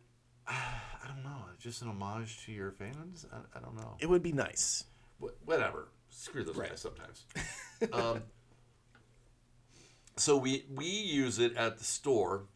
[0.47, 0.53] uh,
[1.05, 1.45] I don't know.
[1.61, 3.25] Just an homage to your fans?
[3.33, 3.97] I, I don't know.
[4.01, 4.85] It would be nice.
[5.23, 5.89] Wh- whatever.
[6.11, 6.71] Screw those Right.
[6.71, 7.25] guys sometimes.
[7.93, 8.23] um,
[10.17, 12.47] so we we use it at the store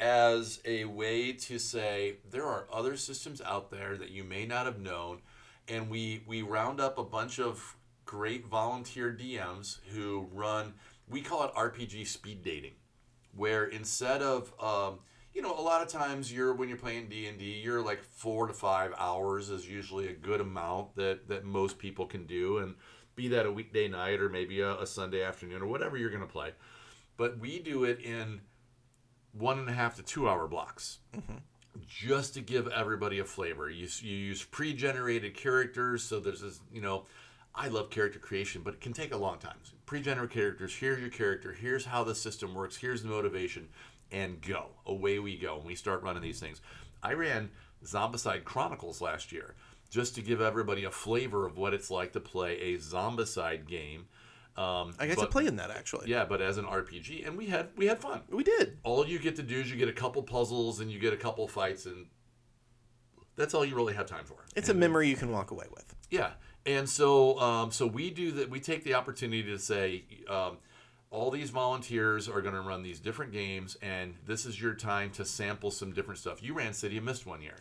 [0.00, 4.64] as a way to say there are other systems out there that you may not
[4.66, 5.20] have known,
[5.72, 10.74] and we we round up a bunch of great volunteer DMs who run.
[11.08, 12.74] We call it RPG speed dating,
[13.34, 14.98] where instead of um,
[15.34, 18.52] you know a lot of times you're when you're playing d&d you're like four to
[18.52, 22.74] five hours is usually a good amount that that most people can do and
[23.14, 26.20] be that a weekday night or maybe a, a sunday afternoon or whatever you're going
[26.20, 26.50] to play
[27.16, 28.40] but we do it in
[29.32, 30.98] one and a half to two hour blocks
[31.86, 33.70] just to give everybody a flavor.
[33.70, 37.04] You, you use pre-generated characters so there's this you know
[37.54, 39.56] i love character creation but it can take a long time.
[39.86, 43.68] Pre-generated characters here's your character here's how the system works here's the motivation
[44.10, 44.66] and go.
[44.86, 46.60] Away we go and we start running these things.
[47.02, 47.50] I ran
[47.84, 49.54] zombicide chronicles last year
[49.90, 54.06] just to give everybody a flavor of what it's like to play a zombicide game
[54.56, 56.10] um, I got to play in that actually.
[56.10, 58.78] yeah but as an rpg and we had we had fun we did.
[58.82, 61.16] all you get to do is you get a couple puzzles and you get a
[61.16, 62.06] couple fights and
[63.36, 65.94] that's all you really have time for It's a memory you can walk away with.
[66.10, 66.32] yeah
[66.66, 70.58] and so um, so we do that we take the opportunity to say um,
[71.10, 75.10] all these volunteers are going to run these different games and this is your time
[75.10, 77.56] to sample some different stuff you ran city of mist one year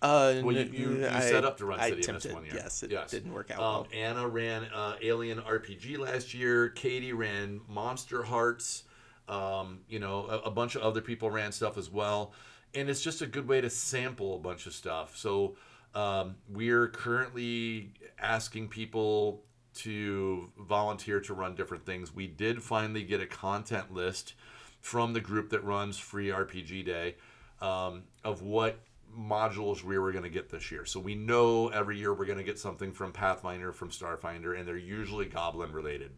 [0.00, 2.44] Uh, well, you, you, you I- set up to run I City of attempted, one
[2.44, 2.54] year.
[2.54, 3.86] Yes, it didn't work out Um, well.
[3.92, 6.68] Anna ran uh, Alien RPG last year.
[6.68, 8.84] Katie ran Monster Hearts.
[9.28, 12.32] Um, you know, a, a bunch of other people ran stuff as well.
[12.74, 15.16] And it's just a good way to sample a bunch of stuff.
[15.16, 15.56] So
[15.94, 19.42] um, we're currently asking people
[19.74, 22.14] to volunteer to run different things.
[22.14, 24.34] We did finally get a content list
[24.80, 27.16] from the group that runs Free RPG Day
[27.60, 28.78] um, of what
[29.16, 30.84] modules we were going to get this year.
[30.84, 34.66] So we know every year we're going to get something from Pathfinder, from Starfinder, and
[34.66, 36.10] they're usually Goblin related.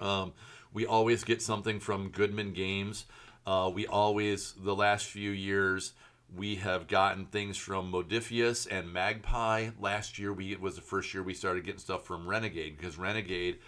[0.00, 0.32] Um,
[0.72, 3.06] we always get something from Goodman Games.
[3.46, 5.92] Uh, we always, the last few years,
[6.34, 9.70] we have gotten things from Modiphius and Magpie.
[9.78, 12.98] Last year, we it was the first year we started getting stuff from Renegade because
[12.98, 13.58] Renegade,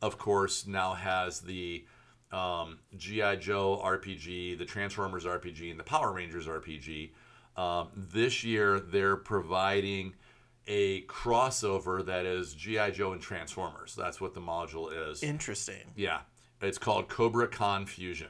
[0.00, 1.84] of course, now has the
[2.30, 7.10] um, GI Joe RPG, the Transformers RPG, and the Power Rangers RPG.
[7.56, 10.14] Um, this year, they're providing
[10.66, 13.94] a crossover that is GI Joe and Transformers.
[13.96, 15.22] That's what the module is.
[15.22, 15.92] Interesting.
[15.96, 16.20] Yeah,
[16.60, 18.28] it's called Cobra Confusion.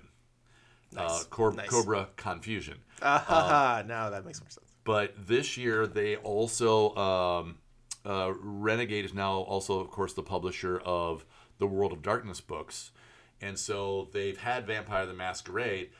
[0.96, 1.24] Uh, Nice.
[1.24, 1.68] Cor- Nice.
[1.68, 2.78] Cobra Confusion.
[3.00, 3.82] Ah, ha.
[3.86, 4.66] now that makes more sense.
[4.84, 7.58] But this year they also um,
[8.04, 11.24] uh, Renegade is now also, of course, the publisher of
[11.58, 12.90] the World of Darkness books,
[13.40, 15.90] and so they've had Vampire the Masquerade.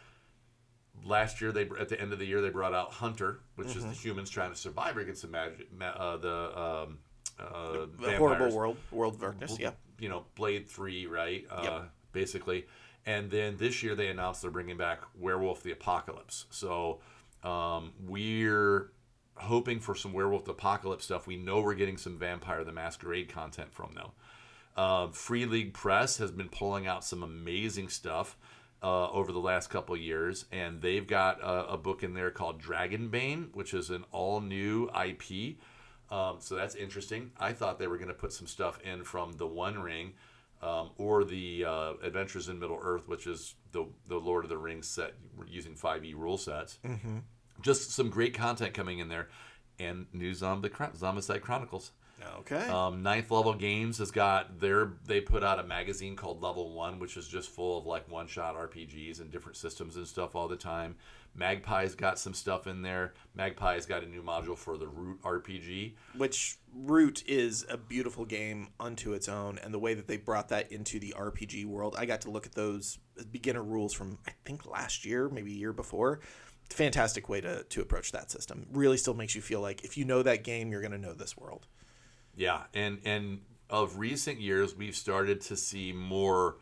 [1.05, 3.77] Last year, they at the end of the year they brought out Hunter, which is
[3.79, 3.89] Mm-hmm.
[3.89, 6.99] the humans trying to survive against the magic, ma- uh, the um,
[7.41, 9.57] uh, The vampires horrible world, world of darkness.
[9.59, 9.71] Yeah.
[9.99, 11.45] you know, Blade Three, right?
[11.51, 11.91] Uh, Yep.
[12.13, 12.67] Basically,
[13.07, 16.45] and then this year they announced they're bringing back Werewolf the Apocalypse.
[16.51, 17.01] So
[17.43, 18.93] um, we're
[19.37, 21.27] hoping for some Werewolf the Apocalypse stuff.
[21.27, 24.09] We know we're getting some Vampire the Masquerade content from them.
[24.77, 28.37] Uh, Free League Press has been pulling out some amazing stuff
[28.83, 32.61] uh, over the last couple years, and they've got a, a book in there called
[32.61, 35.57] Dragonbane, which is an all new IP.
[36.11, 37.31] Um, so that's interesting.
[37.39, 40.15] I thought they were going to put some stuff in from the One Ring,
[40.61, 44.59] um, or the uh, Adventures in Middle Earth, which is the the Lord of the
[44.59, 45.15] Rings set
[45.47, 46.79] using 5e rule sets.
[46.85, 47.19] Mm-hmm.
[47.63, 49.29] Just some great content coming in there,
[49.79, 51.93] and new Zombie Zombicide Chronicles.
[52.41, 52.69] Okay.
[52.69, 56.99] Um, Ninth Level Games has got their they put out a magazine called Level One,
[56.99, 60.49] which is just full of like one shot RPGs and different systems and stuff all
[60.49, 60.97] the time.
[61.39, 63.15] Magpie's got some stuff in there.
[63.37, 65.95] Magpie's got a new module for the Root RPG.
[66.17, 70.49] Which Root is a beautiful game unto its own, and the way that they brought
[70.49, 72.99] that into the RPG world, I got to look at those
[73.31, 76.21] beginner rules from I think last year, maybe a year before.
[76.71, 78.67] Fantastic way to, to approach that system.
[78.73, 81.13] Really still makes you feel like if you know that game, you're going to know
[81.13, 81.67] this world.
[82.37, 86.57] Yeah, and and of recent years, we've started to see more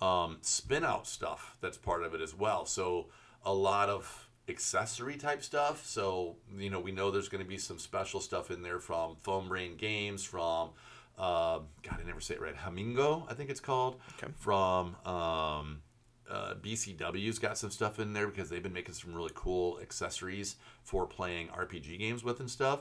[0.00, 2.64] um, spin out stuff that's part of it as well.
[2.66, 3.08] So
[3.44, 5.86] a lot of accessory type stuff.
[5.86, 9.16] So you know, we know there's going to be some special stuff in there from
[9.22, 10.70] Foam Brain Games, from
[11.18, 14.32] uh, God, I never say it right, Hamingo, I think it's called, Okay.
[14.38, 15.82] from um,
[16.30, 20.56] uh, BCW's got some stuff in there because they've been making some really cool accessories
[20.82, 22.80] for playing RPG games with and stuff.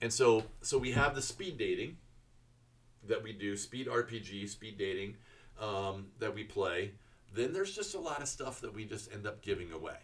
[0.00, 1.96] And so, so we have the speed dating
[3.08, 5.16] that we do, speed RPG, speed dating
[5.60, 6.92] um, that we play.
[7.34, 9.98] Then there's just a lot of stuff that we just end up giving away,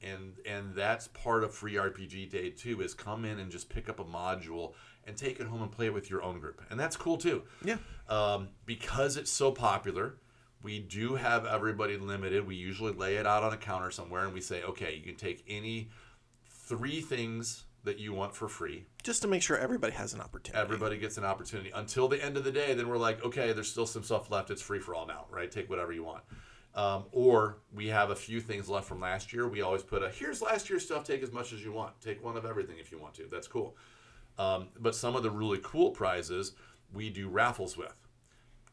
[0.00, 2.80] and and that's part of free RPG day too.
[2.80, 4.74] Is come in and just pick up a module
[5.04, 7.42] and take it home and play it with your own group, and that's cool too.
[7.64, 7.78] Yeah.
[8.08, 10.14] Um, because it's so popular,
[10.62, 12.46] we do have everybody limited.
[12.46, 15.16] We usually lay it out on a counter somewhere, and we say, okay, you can
[15.16, 15.90] take any
[16.48, 18.84] three things that you want for free.
[19.02, 20.60] Just to make sure everybody has an opportunity.
[20.60, 22.74] Everybody gets an opportunity until the end of the day.
[22.74, 24.50] Then we're like, okay, there's still some stuff left.
[24.50, 25.50] It's free for all now, right?
[25.50, 26.22] Take whatever you want.
[26.74, 29.48] Um, or we have a few things left from last year.
[29.48, 31.04] We always put a here's last year's stuff.
[31.04, 31.98] Take as much as you want.
[32.02, 33.26] Take one of everything if you want to.
[33.30, 33.76] That's cool.
[34.38, 36.52] Um, but some of the really cool prizes
[36.92, 37.94] we do raffles with.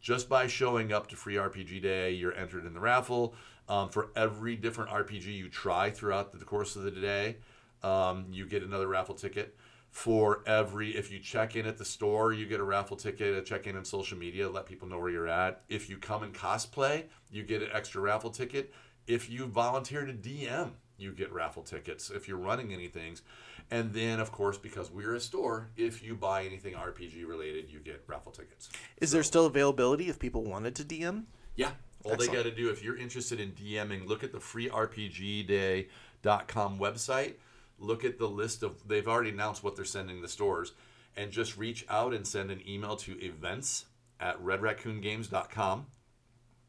[0.01, 3.36] Just by showing up to Free RPG Day, you're entered in the raffle.
[3.70, 7.38] Um, for every different RPG you try throughout the course of the day,
[7.84, 9.55] um, you get another raffle ticket.
[9.91, 13.38] For every, if you check in at the store, you get a raffle ticket.
[13.38, 15.61] A check in on social media, let people know where you're at.
[15.69, 18.73] If you come and cosplay, you get an extra raffle ticket.
[19.05, 22.09] If you volunteer to DM, you get raffle tickets.
[22.09, 23.21] If you're running any things,
[23.69, 27.79] and then of course, because we're a store, if you buy anything RPG related, you
[27.79, 28.69] get raffle tickets.
[28.97, 31.25] Is there still availability if people wanted to DM?
[31.55, 31.71] Yeah.
[32.03, 32.31] All Excellent.
[32.31, 37.34] they got to do, if you're interested in DMing, look at the freerpgday.com website.
[37.80, 40.74] Look at the list of, they've already announced what they're sending the stores,
[41.15, 43.86] and just reach out and send an email to events
[44.19, 45.88] at redraccoongames.com.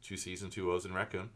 [0.01, 1.29] Two C's and two O's in raccoon.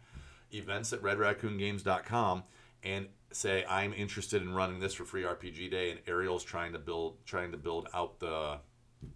[0.52, 2.44] Events at redraccoongames.com
[2.84, 6.80] and say, I'm interested in running this for free RPG day, and Ariel's trying to
[6.80, 8.60] build trying to build out the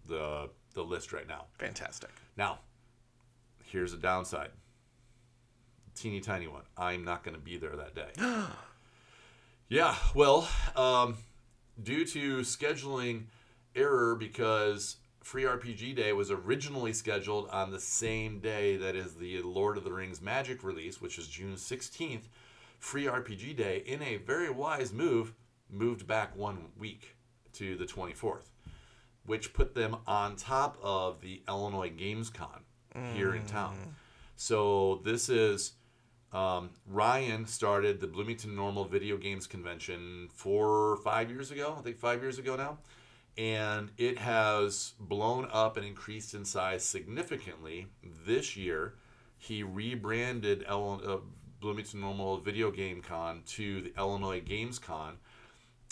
[0.07, 1.45] the the list right now.
[1.57, 2.09] Fantastic.
[2.35, 2.59] Now,
[3.63, 4.49] here's a downside.
[5.95, 6.63] Teeny tiny one.
[6.75, 8.11] I'm not going to be there that day.
[9.73, 11.17] yeah, well, um,
[11.81, 13.23] due to scheduling
[13.75, 19.41] error because Free RPG Day was originally scheduled on the same day that is the
[19.41, 22.25] Lord of the Rings Magic release, which is June 16th.
[22.77, 25.33] Free RPG Day, in a very wise move,
[25.71, 27.15] moved back one week
[27.53, 28.51] to the 24th,
[29.25, 32.61] which put them on top of the Illinois Games Con
[33.15, 33.95] here in town.
[34.35, 35.73] So this is
[36.33, 41.75] um, Ryan started the Bloomington Normal Video Games Convention four or five years ago.
[41.77, 42.79] I think five years ago now,
[43.37, 47.87] and it has blown up and increased in size significantly
[48.25, 48.95] this year.
[49.37, 51.17] He rebranded uh,
[51.59, 55.17] Bloomington Normal Video Game Con to the Illinois Games Con,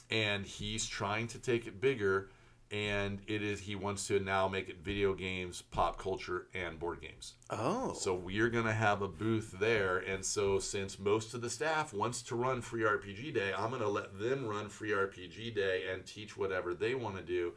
[0.09, 2.29] and he's trying to take it bigger.
[2.71, 7.01] And it is he wants to now make it video games, pop culture, and board
[7.01, 7.33] games.
[7.49, 7.93] Oh.
[7.93, 12.21] So we're gonna have a booth there, and so since most of the staff wants
[12.23, 16.37] to run Free RPG Day, I'm gonna let them run Free RPG Day and teach
[16.37, 17.53] whatever they want to do,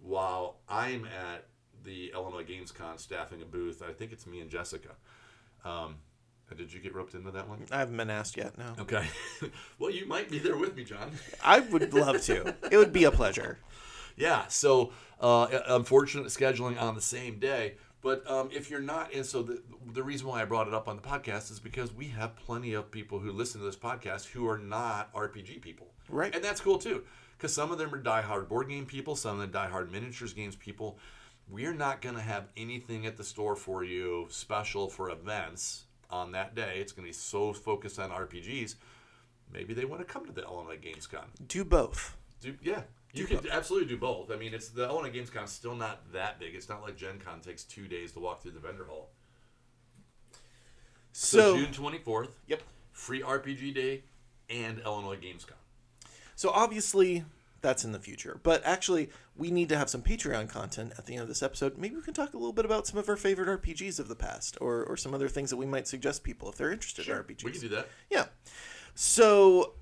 [0.00, 1.46] while I'm at
[1.82, 3.82] the Illinois Games Con staffing a booth.
[3.82, 4.90] I think it's me and Jessica.
[5.64, 5.96] Um,
[6.56, 7.66] did you get roped into that one?
[7.72, 8.74] I haven't been asked yet, no.
[8.78, 9.04] Okay.
[9.78, 11.10] well, you might be there with me, John.
[11.42, 12.54] I would love to.
[12.70, 13.58] It would be a pleasure.
[14.16, 14.46] Yeah.
[14.48, 17.74] So, uh, unfortunate scheduling on the same day.
[18.04, 19.62] But um, if you're not, and so the,
[19.94, 22.74] the reason why I brought it up on the podcast is because we have plenty
[22.74, 25.86] of people who listen to this podcast who are not RPG people.
[26.10, 26.34] Right.
[26.34, 27.04] And that's cool too.
[27.36, 30.54] Because some of them are diehard board game people, some of them diehard miniatures games
[30.54, 30.98] people.
[31.48, 36.32] We're not going to have anything at the store for you special for events on
[36.32, 36.78] that day.
[36.80, 38.76] It's going to be so focused on RPGs.
[39.50, 41.24] Maybe they want to come to the Illinois Games Con.
[41.46, 42.16] Do both.
[42.40, 42.82] Do yeah.
[43.14, 44.30] You could absolutely do both.
[44.30, 46.54] I mean, it's the Illinois Games Con still not that big.
[46.54, 49.10] It's not like Gen Con takes two days to walk through the vendor hall.
[51.12, 52.36] So, So, June twenty fourth.
[52.48, 52.62] Yep.
[52.92, 54.02] Free RPG Day
[54.50, 55.56] and Illinois Games Con.
[56.36, 57.24] so obviously
[57.60, 58.38] that's in the future.
[58.42, 61.78] But actually, we need to have some Patreon content at the end of this episode.
[61.78, 64.14] Maybe we can talk a little bit about some of our favorite RPGs of the
[64.16, 67.14] past, or or some other things that we might suggest people if they're interested in
[67.16, 67.44] RPGs.
[67.44, 67.88] We can do that.
[68.10, 68.26] Yeah.
[68.94, 69.74] So,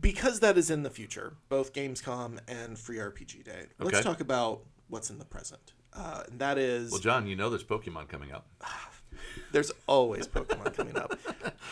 [0.00, 4.02] because that is in the future, both Games Con and Free RPG Day, let's Okay.
[4.02, 5.72] talk about what's in the present.
[5.92, 8.46] Uh, and that is, Well, John, you know there's Pokemon coming up.
[9.52, 11.18] there's always Pokemon coming up.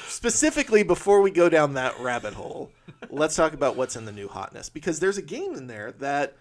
[0.08, 2.70] Specifically, before we go down that rabbit hole,
[3.08, 4.68] let's talk about what's in the new hotness.
[4.68, 6.36] Because there's a game in there that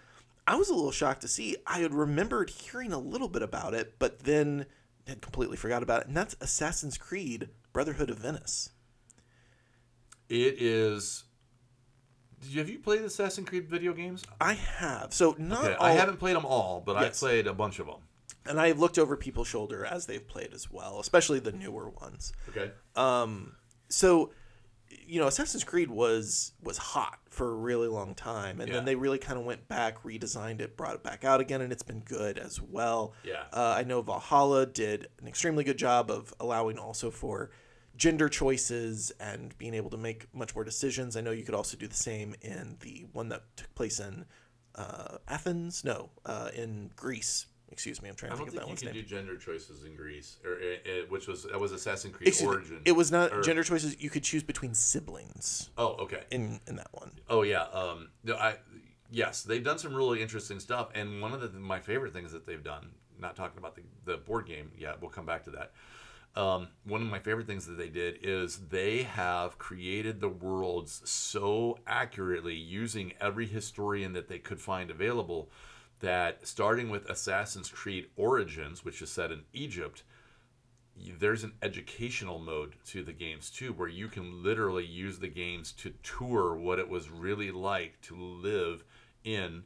[0.46, 1.56] I was a little shocked to see.
[1.66, 4.66] I had remembered hearing a little bit about it, but then
[5.06, 6.08] had completely forgot about it.
[6.08, 8.70] And that's Assassin's Creed Brotherhood of Venice.
[10.28, 11.24] It is.
[12.40, 14.24] Did you have you played Assassin's Creed video games?
[14.40, 15.12] I have.
[15.12, 17.22] So, not Okay, all, I haven't played them all, but Yes.
[17.22, 17.96] I played a bunch of them.
[18.46, 21.90] and I have looked over people's shoulder as they've played as well, especially the newer
[21.90, 22.32] ones.
[22.48, 22.70] Okay.
[22.96, 23.56] Um,
[23.88, 24.32] so
[25.06, 28.76] you know, Assassin's Creed was was hot for a really long time, and Yeah.
[28.76, 31.72] then they really kind of went back, redesigned it, brought it back out again, and
[31.72, 33.12] it's been good as well.
[33.24, 33.44] Yeah.
[33.52, 37.50] Uh, I know Valhalla did an extremely good job of allowing also for
[37.96, 41.16] gender choices and being able to make much more decisions.
[41.16, 44.24] I know you could also do the same in the one that took place in
[44.74, 45.84] uh, Athens.
[45.84, 47.46] No, uh, in Greece.
[47.72, 49.02] Excuse me, I'm trying I to don't think of that you one's can name.
[49.02, 52.48] do gender choices in Greece, or uh, uh, which was that was Assassin's Creed Excuse
[52.50, 52.80] me, Origin.
[52.84, 54.00] It was not or- gender choices.
[54.02, 56.24] You could choose between siblings Oh, okay.
[56.32, 57.12] in in that one.
[57.28, 57.62] Oh yeah.
[57.72, 58.56] Um, no, I
[59.08, 62.44] yes, they've done some really interesting stuff, and one of the my favorite things that
[62.46, 62.90] they've done.
[63.20, 65.00] Not talking about the the board game yet.
[65.00, 65.72] We'll come back to that.
[66.36, 71.02] Um, one of my favorite things that they did is they have created the worlds
[71.04, 75.50] so accurately using every historian that they could find available
[75.98, 80.02] that starting with Assassin's Creed Origins, which is set in Egypt,
[81.18, 85.72] there's an educational mode to the games too where you can literally use the games
[85.72, 88.84] to tour what it was really like to live
[89.24, 89.64] in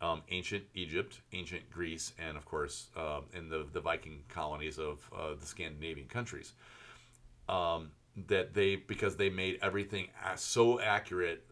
[0.00, 5.08] um, ancient Egypt, ancient Greece, and of course um, in the, the Viking colonies of
[5.16, 6.52] uh, the Scandinavian countries.
[7.48, 7.90] Um,
[8.28, 11.44] that they because they made everything so accurate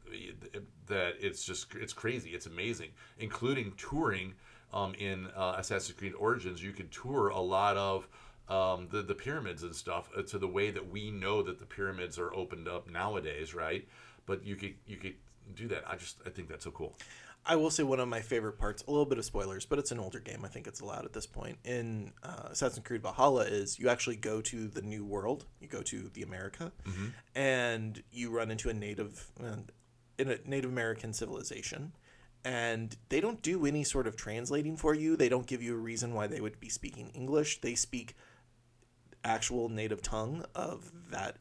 [0.86, 4.34] that it's just it's crazy, it's amazing, including touring
[4.72, 6.62] um, in uh, Assassin's Creed Origins.
[6.62, 8.08] You could tour a lot of
[8.48, 11.66] um, the the pyramids and stuff uh, to the way that we know that the
[11.66, 13.86] pyramids are opened up nowadays, right?
[14.26, 15.14] But you could you could
[15.54, 15.84] do that.
[15.86, 16.94] I just I think that's so cool.
[17.46, 19.90] I will say one of my favorite parts, a little bit of spoilers, but it's
[19.92, 20.44] an older game.
[20.44, 21.58] I think it's allowed at this point.
[21.64, 25.82] In uh, Assassin's Creed Valhalla, is you actually go to the New World, you go
[25.82, 26.72] to the America,
[27.34, 29.30] and you run into a native,
[30.18, 31.92] in a Native American civilization,
[32.46, 35.16] and they don't do any sort of translating for you.
[35.16, 37.60] They don't give you a reason why they would be speaking English.
[37.60, 38.14] They speak
[39.22, 41.36] actual native tongue of that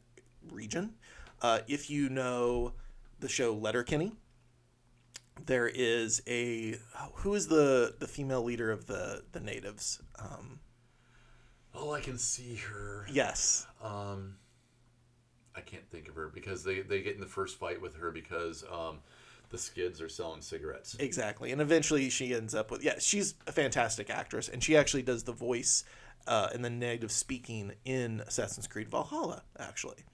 [0.50, 0.94] region.
[1.40, 2.72] Uh, if you know
[3.20, 4.12] the show Letterkenny,
[5.46, 6.76] there is a
[7.16, 10.00] who is the the female leader of the the natives?
[10.18, 10.60] Um,
[11.76, 13.04] Oh, I can see her.
[13.10, 14.36] yes, Um,
[15.56, 18.12] I can't think of her because they, they get in the first fight with her
[18.12, 18.98] because um,
[19.50, 20.94] the skids are selling cigarettes.
[21.00, 21.50] exactly.
[21.50, 25.24] And eventually she ends up with yeah, she's a fantastic actress, and she actually does
[25.24, 25.82] the voice
[26.28, 30.04] uh, and the native speaking in Assassin's Creed Valhalla actually.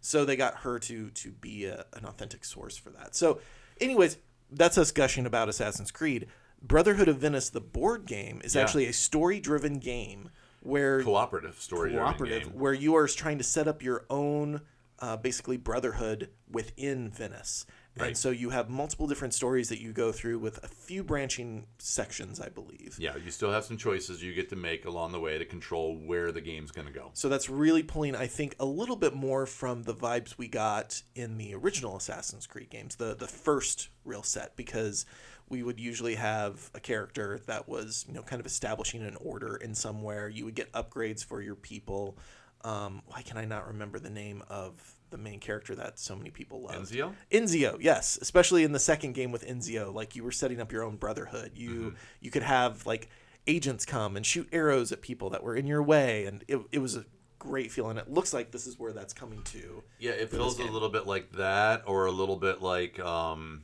[0.00, 3.14] So they got her to to be a, an authentic source for that.
[3.14, 3.40] So,
[3.78, 4.16] anyways,
[4.52, 6.26] that's us gushing about Assassin's Creed.
[6.62, 8.62] Brotherhood of Venice, the board game, is Yeah.
[8.62, 10.30] actually a story-driven game
[10.60, 11.92] where Cooperative story.
[11.92, 12.52] cooperative game.
[12.58, 14.60] where you are trying to set up your own
[14.98, 17.64] uh, basically brotherhood within Venice.
[17.96, 21.66] And so you have multiple different stories that you go through with a few branching
[21.78, 22.96] sections, I believe.
[22.98, 25.96] Yeah, you still have some choices you get to make along the way to control
[25.96, 27.10] where the game's going to go.
[27.14, 31.02] So that's really pulling, I think, a little bit more from the vibes we got
[31.14, 35.04] in the original Assassin's Creed games, the the first real set, because
[35.48, 39.56] we would usually have a character that was, you know, kind of establishing an order
[39.56, 40.28] in somewhere.
[40.28, 42.16] You would get upgrades for your people.
[42.62, 46.30] Um, why can I not remember the name of the main character that so many
[46.30, 46.74] people love?
[46.76, 47.12] Enzio?
[47.30, 50.82] Enzio, yes, especially in the second game with Enzio, like you were setting up your
[50.84, 51.52] own brotherhood.
[51.54, 51.96] You Mm-hmm.
[52.20, 53.08] you could have like
[53.46, 56.78] agents come and shoot arrows at people that were in your way, and it, it
[56.78, 57.04] was a
[57.38, 57.96] great feeling.
[57.96, 59.82] It looks like this is where that's coming to.
[59.98, 63.62] Yeah, it feels a little bit like that, or a little bit like, um,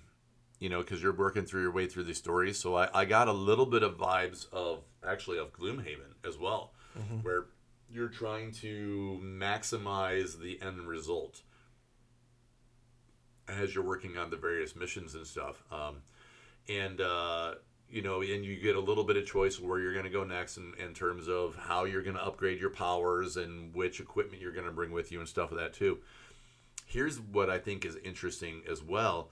[0.59, 2.59] you know, because you're working through your way through these stories.
[2.59, 6.73] So I, I got a little bit of vibes of actually of Gloomhaven as well,
[6.99, 7.17] Mm-hmm.
[7.19, 7.45] where
[7.91, 11.43] you're trying to maximize the end result
[13.49, 15.63] as you're working on the various missions and stuff.
[15.71, 16.03] Um,
[16.69, 17.55] and uh,
[17.89, 20.25] you know, and you get a little bit of choice where you're going to go
[20.25, 24.43] next in, in terms of how you're going to upgrade your powers and which equipment
[24.43, 25.99] you're going to bring with you and stuff of that too.
[26.87, 29.31] Here's what I think is interesting as well.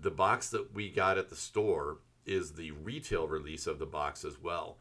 [0.00, 4.24] The box that we got at the store is the retail release of the box
[4.24, 4.76] as well.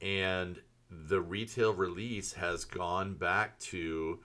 [0.00, 0.60] And
[0.90, 4.20] the retail release has gone back to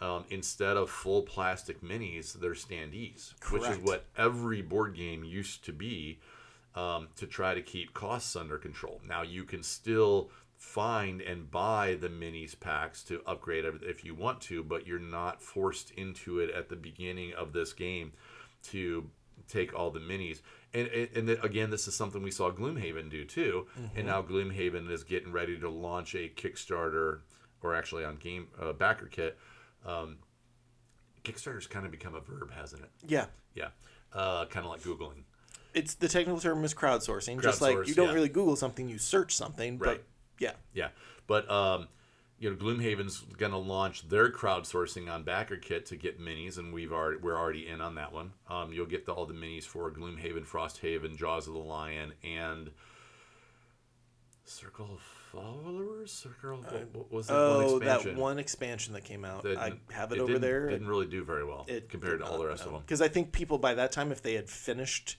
[0.00, 5.64] um, instead of full plastic minis, they're standees, which is what every board game used
[5.64, 6.18] to be
[6.74, 9.00] um, to try to keep costs under control.
[9.06, 14.40] Now you can still find and buy the minis packs to upgrade if you want
[14.42, 18.12] to, but you're not forced into it at the beginning of this game
[18.64, 19.08] to
[19.48, 20.40] take all the minis.
[20.72, 23.66] And and, and again, this is something we saw Gloomhaven do too.
[23.96, 27.20] And now Gloomhaven is getting ready to launch a Kickstarter,
[27.62, 29.38] or actually on Game uh, Backer Kit.
[29.86, 30.18] Um,
[31.24, 32.90] Kickstarter's kind of become a verb, hasn't it?
[33.06, 33.26] Yeah.
[33.54, 33.68] Yeah,
[34.12, 35.22] uh, kind of like googling.
[35.74, 37.42] It's the technical term is crowdsourcing.
[37.42, 38.14] just like you don't yeah.
[38.14, 39.78] really Google something, you search something.
[39.78, 39.98] Right.
[39.98, 40.04] But
[40.38, 40.52] yeah.
[40.72, 40.88] Yeah,
[41.26, 41.88] but um,
[42.44, 46.92] you know, Gloomhaven's going to launch their crowdsourcing on BackerKit to get minis, and we've
[46.92, 48.32] already we're already in on that one.
[48.50, 52.70] Um, you'll get the, all the minis for Gloomhaven, Frosthaven, Jaws of the Lion, and
[54.44, 55.00] Circle of
[55.32, 56.12] Followers.
[56.12, 56.58] Circle.
[56.58, 58.20] what, what was that Oh, one that expansion?
[58.20, 59.42] one expansion that came out.
[59.44, 60.68] that I have it, it over there.
[60.68, 62.82] Didn't really do very well compared to all the rest of them.
[62.82, 65.16] Because I think people by that time, if they had finished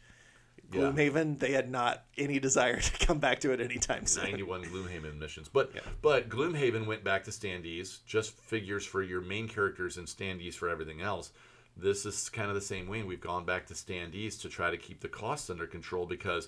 [0.71, 0.81] Yeah.
[0.81, 4.25] Gloomhaven, they had not any desire to come back to it anytime soon.
[4.25, 5.49] 91 Gloomhaven missions.
[5.49, 5.71] But
[6.01, 10.69] but Gloomhaven went back to standees, just figures for your main characters and standees for
[10.69, 11.31] everything else.
[11.77, 13.03] This is kind of the same way.
[13.03, 16.47] We've gone back to standees to try to keep the costs under control because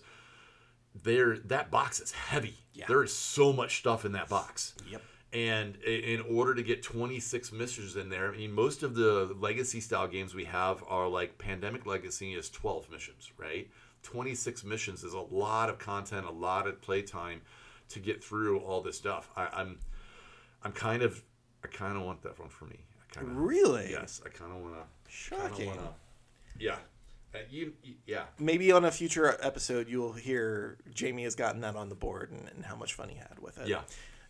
[1.04, 2.56] there that box is heavy.
[2.74, 2.86] Yeah.
[2.88, 4.74] There is so much stuff in that box.
[4.90, 5.02] Yep.
[5.34, 9.82] And in order to get 26 missions in there, I mean, most of the legacy
[9.82, 13.70] style games we have are like Pandemic Legacy is 12 missions, right?
[14.12, 17.42] 26 missions is a lot of content, a lot of playtime
[17.90, 19.30] to get through all this stuff.
[19.36, 19.80] I, I'm,
[20.64, 21.22] I'm kind of,
[21.62, 22.78] I kind of want that one for me.
[23.02, 23.90] I kind of, Really?
[23.92, 25.12] yes, I kind of want to.
[25.12, 25.68] Shocking.
[25.68, 25.90] Wanna,
[26.58, 26.78] yeah,
[27.36, 28.24] Uh, you, you- yeah.
[28.40, 32.48] Maybe on a future episode, you'll hear Jamie has gotten that on the board and,
[32.56, 33.68] and how much fun he had with it.
[33.68, 33.82] Yeah.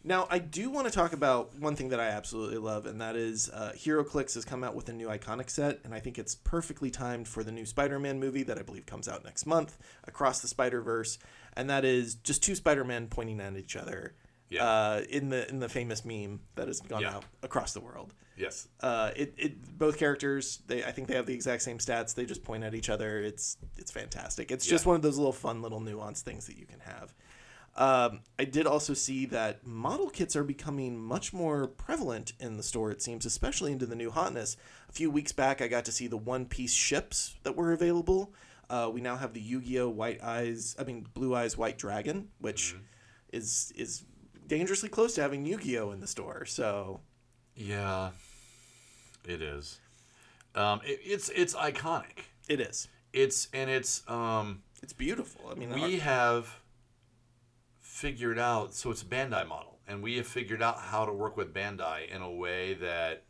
[0.08, 3.18] Now, I do want to talk about one thing that I absolutely love, and that
[3.18, 6.34] is uh, HeroClix has come out with a new iconic set, and I think it's
[6.34, 10.40] perfectly timed for the new Spider-Man movie that I believe comes out next month, Across
[10.40, 11.20] the Spider-Verse,
[11.58, 14.16] and that is just two Spider-Men pointing at each other.
[14.50, 14.64] Yeah.
[14.66, 17.16] Uh, in the in the famous meme that has gone Yeah.
[17.18, 18.14] out across the world.
[18.38, 18.70] Yes.
[18.80, 22.16] Uh, it, it both characters they I think they have the exact same stats.
[22.16, 23.20] They just point at each other.
[23.22, 24.50] It's it's fantastic.
[24.50, 27.14] It's just one of those little fun little nuanced things that you can have.
[27.78, 32.64] Um, I did also see that model kits are becoming much more prevalent in the
[32.64, 32.90] store.
[32.90, 34.58] It seems, especially into the new hotness.
[34.90, 38.34] A few weeks back, I got to see the one piece ships that were available.
[38.70, 39.90] Uh, we now have the Yu-Gi-Oh!
[39.90, 42.76] White Eyes, I mean Blue Eyes White Dragon, which
[43.32, 44.04] is is
[44.48, 45.92] dangerously close to having Yu-Gi-Oh!
[45.92, 46.46] in the store.
[46.46, 47.02] So
[47.56, 48.10] Yeah,
[49.24, 49.80] it is.
[50.56, 52.26] Um, it, it's it's iconic.
[52.50, 52.88] it is.
[53.14, 55.42] It's and it's um, It's beautiful.
[55.50, 56.50] I mean, we have
[57.98, 61.36] figured out so it's a Bandai model, and we have figured out how to work
[61.36, 63.24] with Bandai in a way that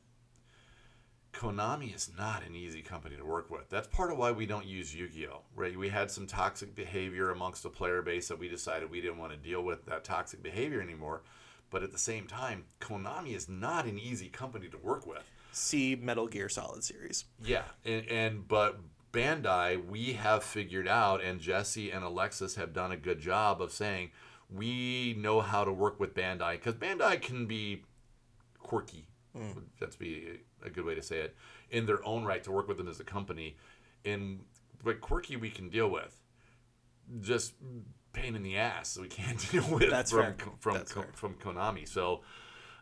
[1.32, 3.70] Konami is not an easy company to work with.
[3.70, 5.44] That's part of why we don't use Yu-Gi-Oh.
[5.56, 5.78] Right?
[5.78, 9.32] We had some toxic behavior amongst the player base that we decided we didn't want
[9.32, 11.22] to deal with that toxic behavior anymore.
[11.70, 15.24] But at the same time, Konami is not an easy company to work with.
[15.54, 17.24] see Metal Gear Solid series.
[17.42, 18.80] Yeah, and, and but
[19.14, 23.72] Bandai, we have figured out, and Jesse and Alexis have done a good job of
[23.72, 24.12] saying
[24.50, 27.84] we know how to work with Bandai because Bandai can be
[28.60, 29.08] quirky.
[29.80, 31.36] That's be a good way to say it
[31.70, 33.56] in their own right to work with them as a company.
[34.04, 34.40] And
[34.84, 36.20] but quirky we can deal with.
[37.22, 37.54] Just
[38.14, 40.36] pain in the ass we can't deal with That's from fair.
[40.60, 41.08] from That's fair.
[41.14, 41.88] from Konami.
[41.88, 42.22] So.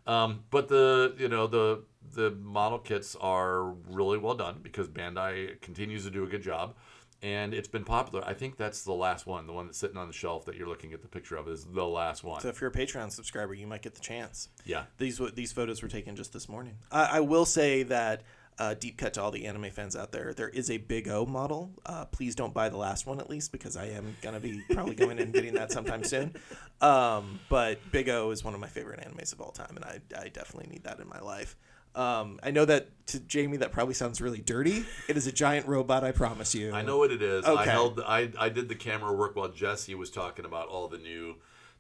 [0.08, 1.84] Um, but the you know the
[2.14, 6.76] the model kits are really well done because Bandai continues to do a good job,
[7.22, 8.24] and it's been popular.
[8.26, 10.68] I think that's the last one, the one that's sitting on the shelf that you're
[10.68, 12.42] looking at the picture of is the last one.
[12.42, 14.50] So if you're a Patreon subscriber, you might get the chance.
[14.66, 16.78] yeah, These these photos were taken just this morning.
[16.92, 18.24] I, I will say that
[18.58, 20.34] uh, deep cut to all the anime fans out there.
[20.34, 21.72] There is a Big O model.
[21.86, 24.96] Uh, please don't buy the last one at least because I am gonna be probably
[24.96, 26.36] going and getting that sometime soon.
[26.80, 30.00] Um, but Big O is one of my favorite animes of all time, and I,
[30.18, 31.56] I definitely need that in my life.
[31.96, 34.86] Um, I know that to Jamie that probably sounds really dirty.
[35.08, 36.04] It is a giant robot.
[36.04, 36.74] I promise you.
[36.74, 37.46] I know what it is.
[37.46, 37.62] Okay.
[37.62, 40.98] I held I I did the camera work while Jesse was talking about all the
[40.98, 41.36] new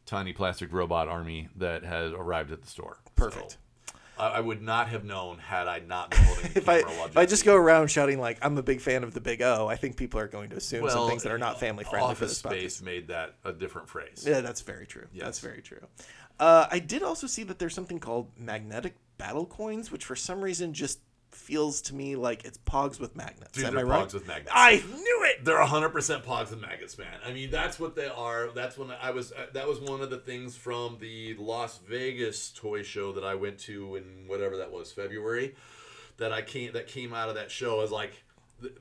[0.05, 2.99] tiny plastic robot army that has arrived at the store.
[3.15, 3.51] Perfect.
[3.51, 3.57] So,
[4.17, 6.97] I, I would not have known had I not been holding the If I camera
[6.97, 9.41] while if I just go around shouting like I'm a big fan of the Big
[9.41, 12.15] O, I think people are going to assume some things that are not family friendly
[12.15, 12.59] for Office this podcast.
[12.59, 14.23] Space made that a different phrase.
[14.25, 15.07] Yeah, that's very true.
[15.11, 15.25] Yes.
[15.25, 15.85] That's very true.
[16.39, 20.41] Uh, I did also see that there's something called magnetic battle coins, which for some
[20.41, 20.99] reason just
[21.31, 23.51] feels to me like it's pogs with magnets.
[23.51, 24.13] Dude, Am they're I right?
[24.13, 24.51] with magnets.
[24.53, 25.43] I knew it.
[25.43, 27.07] They're 100% pogs with magnets, man.
[27.25, 28.49] I mean, that's what they are.
[28.55, 29.31] That's when I was.
[29.33, 33.35] uh, That was one of the things from the Las Vegas toy show that I
[33.35, 35.55] went to in whatever that was, February.
[36.17, 38.23] That I came that came out of that show is like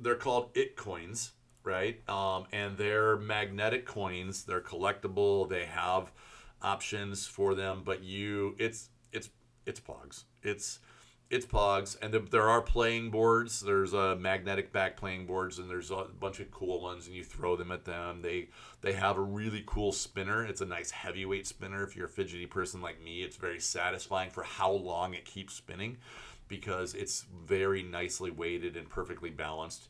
[0.01, 1.33] they're called it coins,
[1.65, 2.09] right?
[2.09, 4.45] Um, and they're magnetic coins.
[4.45, 5.49] They're collectible.
[5.49, 6.13] They have
[6.63, 9.31] options for them, but you it's it's
[9.67, 10.25] it's pogs.
[10.43, 10.81] It's
[11.31, 13.61] it's pogs and there- there are playing boards.
[13.61, 17.25] There's uh, magnetic back playing boards and there's a bunch of cool ones and you
[17.25, 18.21] throw them at them.
[18.23, 18.49] They
[18.83, 20.45] they have a really cool spinner.
[20.45, 21.83] It's a nice heavyweight spinner.
[21.83, 25.55] If you're a fidgety person like me it's very satisfying for how long it keeps
[25.55, 25.97] spinning
[26.47, 29.89] because it's very nicely weighted and perfectly balanced.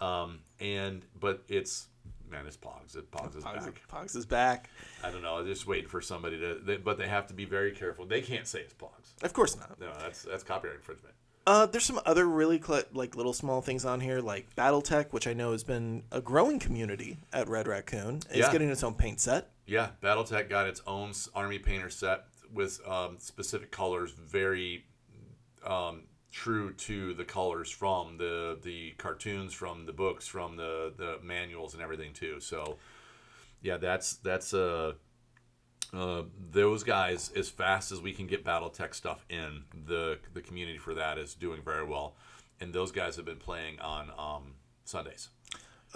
[0.00, 1.86] Um, and but it's
[2.34, 4.70] man it's pogs it pogs is Pogs, back pogs is back.
[5.02, 7.72] i don't know just waiting for somebody to they, but they have to be very
[7.72, 9.78] careful they can't say it's pogs Of course not.
[9.80, 11.14] no that's that's copyright infringement
[11.46, 15.26] Uh, there's some other really cl- like little small things on here, like BattleTech, which
[15.26, 18.16] I know has been a growing community at Red Raccoon.
[18.30, 18.50] It's Yeah.
[18.50, 19.50] getting its own paint set.
[19.66, 24.86] Yeah, BattleTech got its own Army Painter set with um, specific colors, very
[25.66, 26.04] um,
[26.34, 31.74] true to the colors from the the cartoons, from the books, from the the manuals,
[31.74, 32.40] and everything too.
[32.40, 32.76] So,
[33.62, 34.94] yeah, that's that's uh,
[35.94, 37.30] uh, those guys.
[37.36, 41.34] As fast as we can get BattleTech stuff in, the the community for that is
[41.34, 42.16] doing very well,
[42.60, 44.54] and those guys have been playing on um,
[44.84, 45.28] Sundays.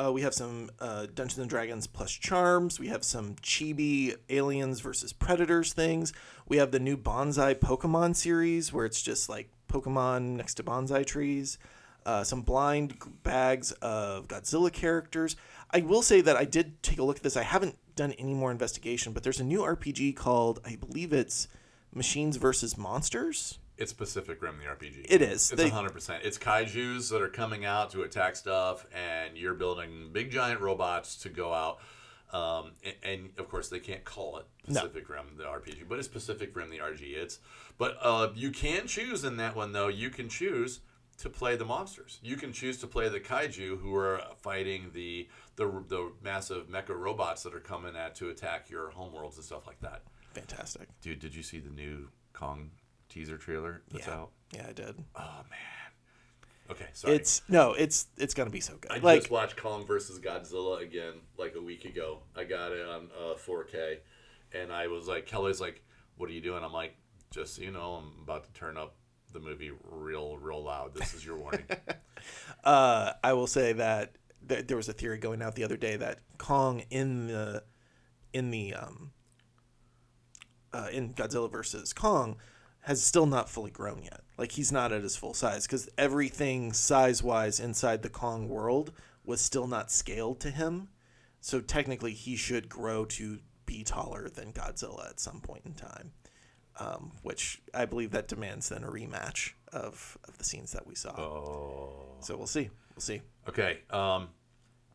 [0.01, 2.79] Uh, we have some uh, Dungeons and Dragons plus charms.
[2.79, 6.13] We have some chibi aliens versus predators things.
[6.47, 11.05] We have the new bonsai Pokemon series where it's just like Pokemon next to bonsai
[11.07, 11.59] trees.
[12.07, 15.37] Uh, some blind bags of Godzilla characters.
[15.71, 17.37] I will say that I did take a look at this.
[17.37, 21.49] I haven't done any more investigation, but there's a new RPG called, I believe it's
[21.93, 23.59] Machines versus Monsters.
[23.77, 25.07] It's Pacific Rim, the RPG.
[25.09, 25.53] It is.
[25.53, 26.25] It's They- hundred percent.
[26.25, 31.15] It's kaiju's that are coming out to attack stuff, and you're building big giant robots
[31.19, 31.79] to go out.
[32.33, 34.81] Um, and, and of course, they can't call it No.
[34.83, 37.01] Pacific Rim, the RPG, but it's Pacific Rim, the RG.
[37.17, 37.39] It's
[37.79, 39.89] but uh, you can choose in that one though.
[39.89, 40.81] You can choose
[41.19, 42.19] to play the monsters.
[42.23, 46.91] You can choose to play the kaiju who are fighting the the, the massive mecha
[46.97, 50.03] robots that are coming at to attack your homeworlds and stuff like that.
[50.35, 50.89] Fantastic.
[51.01, 52.71] Dude, did you see the new Kong
[53.09, 54.15] teaser trailer that's Yeah.
[54.15, 54.31] out?
[54.53, 54.95] Yeah, I did.
[55.17, 55.59] Oh man.
[56.71, 57.17] Okay, sorry.
[57.17, 58.91] It's no, it's it's gonna be so good.
[58.91, 62.21] I like just watched Kong versus Godzilla again like a week ago.
[62.37, 63.99] I got it on uh, 4K,
[64.53, 65.83] and I was like, Kelly's like,
[66.17, 66.95] "What are you doing?" I'm like,
[67.31, 68.97] "Just so you know, I'm about to turn up
[69.33, 70.95] the movie real, real loud.
[70.95, 71.67] This is your warning."
[72.65, 74.17] Uh, I will say that
[74.49, 77.63] th- there was a theory going out the other day that Kong in the
[78.33, 79.13] in the um,
[80.73, 82.37] uh, in Godzilla versus Kong
[82.83, 84.21] has still not fully grown yet.
[84.37, 88.93] Like he's not at his full size because everything size wise inside the Kong world
[89.25, 90.89] was still not scaled to him.
[91.41, 96.13] So technically, he should grow to be taller than Godzilla at some point in time.
[96.81, 100.95] Um, which I believe that demands then a rematch of, of the scenes that we
[100.95, 101.11] saw.
[101.21, 102.17] oh.
[102.21, 102.71] So we'll see.
[102.95, 103.21] We'll see.
[103.49, 103.81] Okay.
[103.91, 104.29] Um,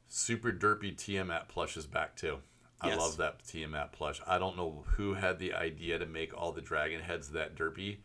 [0.07, 2.37] Super Derpy Tiamat plush is back too.
[2.83, 2.99] I Yes.
[2.99, 4.19] love that Tiamat plush.
[4.27, 7.97] I don't know who had the idea to make all the dragon heads that derpy,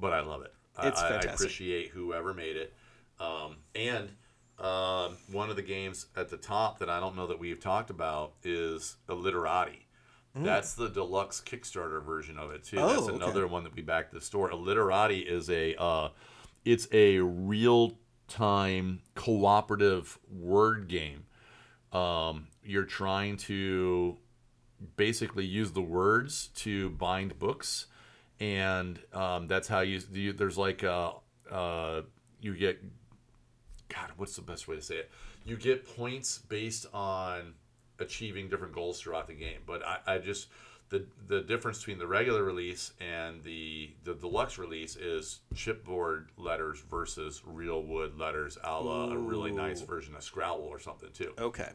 [0.00, 0.52] but I love it.
[0.76, 2.74] I- It's I, I appreciate whoever made it.
[3.20, 4.10] Um, and
[4.58, 7.90] um, one of the games at the top that I don't know that we've talked
[7.90, 9.82] about is Illiterati.
[10.38, 12.76] That's the deluxe Kickstarter version of it too.
[12.76, 12.82] Mm.
[12.82, 13.14] Oh, That's okay.
[13.16, 14.50] another one that we backed the store.
[14.50, 16.10] Illiterati is a uh,
[16.62, 17.96] it's a real
[18.28, 21.24] time cooperative word game.
[21.90, 24.18] Um, you're trying to
[24.96, 27.86] basically use the words to bind books,
[28.40, 30.32] and um, that's how you, you.
[30.32, 31.12] There's like uh,
[31.50, 32.02] uh,
[32.40, 32.82] you get.
[33.88, 35.10] God, what's the best way to say it?
[35.44, 37.54] You get points based on
[38.00, 39.60] achieving different goals throughout the game.
[39.66, 40.48] But I, I just
[40.88, 46.82] the the difference between the regular release and the the deluxe release is chipboard letters
[46.90, 51.32] versus real wood letters, a la a really nice version of Scrabble or something too
[51.38, 51.70] Okay.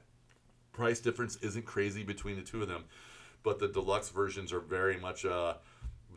[0.71, 2.85] Price difference isn't crazy between the two of them,
[3.43, 5.55] but the deluxe versions are very much uh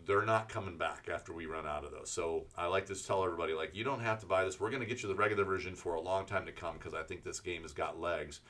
[0.06, 2.10] they're not coming back after we run out of those.
[2.10, 4.60] So I like to tell everybody like you don't have to buy this.
[4.60, 6.94] We're going to get you the regular version for a long time to come because
[6.94, 8.40] I think this game has got legs.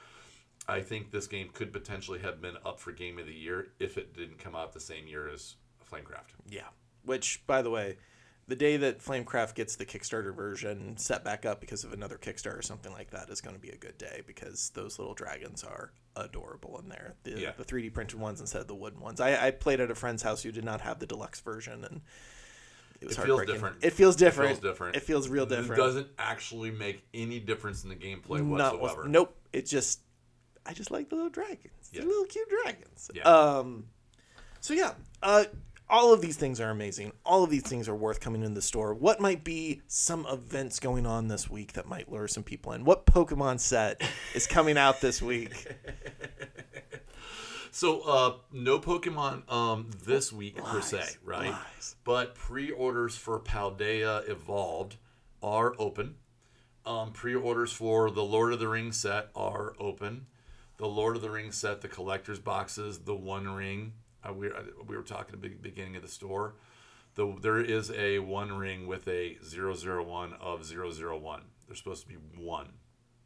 [0.69, 3.99] I think this game could potentially have been up for game of the year if
[3.99, 5.57] it didn't come out the same year as
[5.91, 6.33] Flamecraft.
[6.49, 6.69] Yeah.
[7.05, 7.99] Which, by the way,
[8.47, 12.59] the day that Flamecraft gets the Kickstarter version set back up because of another Kickstarter
[12.59, 15.65] or something like that is going to be a good day because those little dragons
[15.65, 17.15] are adorable in there.
[17.25, 17.53] The, Yeah.
[17.57, 19.21] the 3D printed ones instead of the wooden ones.
[19.21, 22.03] I, I played at a friend's house who did not have the deluxe version and
[23.01, 23.77] it was It feels different.
[23.83, 24.51] It feels different.
[24.51, 24.97] feels different.
[24.97, 25.73] It feels real different.
[25.73, 29.09] It doesn't actually make any difference in the gameplay Not whatsoever.
[29.09, 29.37] nope.
[29.53, 30.01] It just,
[30.67, 31.91] I just like the little dragons.
[31.93, 32.03] Yeah.
[32.03, 33.11] The little cute dragons.
[33.15, 33.23] Yeah.
[33.23, 33.87] Um,
[34.61, 34.93] so yeah,
[35.23, 35.45] uh,
[35.89, 37.13] all of these things are amazing.
[37.25, 38.95] All of these things are worth coming in the store.
[38.95, 42.85] What might be some events going on this week that might lure some people in?
[42.85, 44.03] What Pokemon set
[44.35, 45.67] is coming out this week?
[47.75, 51.51] So, uh, no Pokemon um, this week per se, right?
[51.51, 51.97] lies.
[52.05, 54.95] But pre-orders for Paldea Evolved
[55.43, 56.15] are open.
[56.87, 60.27] Um, pre-orders for the Lord of the Rings set are open.
[60.77, 63.95] The Lord of the Rings set, the collector's boxes, the One Ring.
[64.33, 64.51] We,
[64.87, 66.55] we were talking at the beginning of the store.
[67.15, 71.43] The, there is a One Ring with a 001 of 001.
[71.67, 72.69] There's supposed to be one,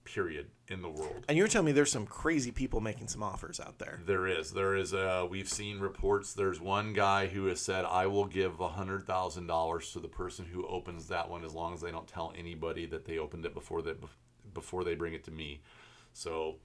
[0.04, 1.24] period, in the world.
[1.28, 4.00] And you're telling me there's some crazy people making some offers out there.
[4.04, 4.52] There is.
[4.52, 4.92] There is.
[4.92, 6.34] Uh, we've seen reports.
[6.34, 10.08] There's one guy who has said, "I will give a hundred thousand dollars to the
[10.08, 13.46] person who opens that one, as long as they don't tell anybody that they opened
[13.46, 13.94] it before they
[14.52, 15.62] before they bring it to me."
[16.12, 16.56] So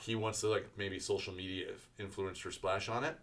[0.00, 1.68] he wants to like maybe social media
[1.98, 3.18] influencer splash on it.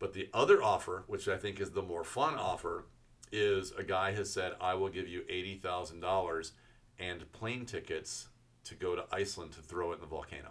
[0.00, 2.86] But the other offer, which I think is the more fun offer,
[3.30, 6.52] is a guy has said, "I will give you eighty thousand dollars
[6.98, 8.28] and plane tickets
[8.64, 10.50] to go to Iceland to throw it in the volcano."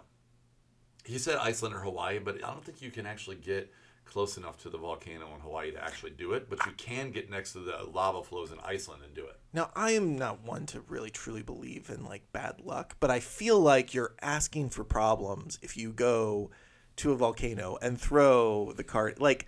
[1.04, 3.72] he said Iceland or Hawaii, but I don't think you can actually get
[4.04, 6.50] close enough to the volcano in Hawaii to actually do it.
[6.50, 9.38] But you can get next to the lava flows in Iceland and do it.
[9.52, 13.20] Now, I am not one to really truly believe in like bad luck, but I
[13.20, 16.50] feel like you're asking for problems if you go
[17.00, 19.20] to a volcano and throw the cart.
[19.20, 19.46] Like,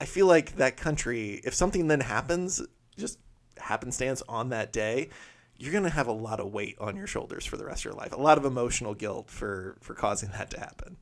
[0.00, 2.62] I feel like that country, if something then happens,
[2.96, 3.18] just
[3.58, 5.10] happenstance on that day,
[5.56, 7.94] you're gonna have a lot of weight on your shoulders for the rest of your
[7.94, 8.12] life.
[8.12, 10.96] A lot of emotional guilt for for causing that to happen.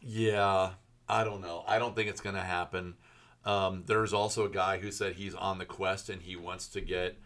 [0.00, 0.70] Yeah,
[1.08, 1.64] I don't know.
[1.66, 2.94] I don't think it's going to happen.
[3.44, 6.80] Um, there's also a guy who said he's on the quest and he wants to
[6.80, 7.18] get.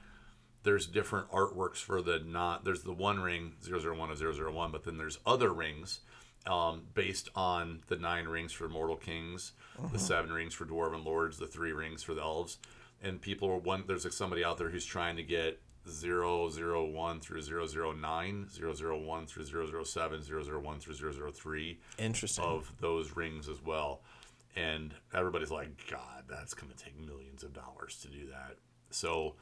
[0.63, 2.65] There's different artworks for the not.
[2.65, 6.01] There's the one ring 001 of 001, but then there's other rings
[6.47, 9.52] um, based on the nine rings for Mortal Kings,
[9.93, 12.59] the seven rings for Dwarven Lords, the three rings for the Elves,
[13.02, 13.85] and people are one.
[13.86, 20.23] There's like somebody out there who's trying to get 001 through 009, 001 through 007,
[20.23, 22.44] 001 through 003 Interesting.
[22.44, 24.01] of those rings as well.
[24.55, 28.56] And everybody's like, God, that's going to take millions of dollars to do that.
[28.90, 29.35] So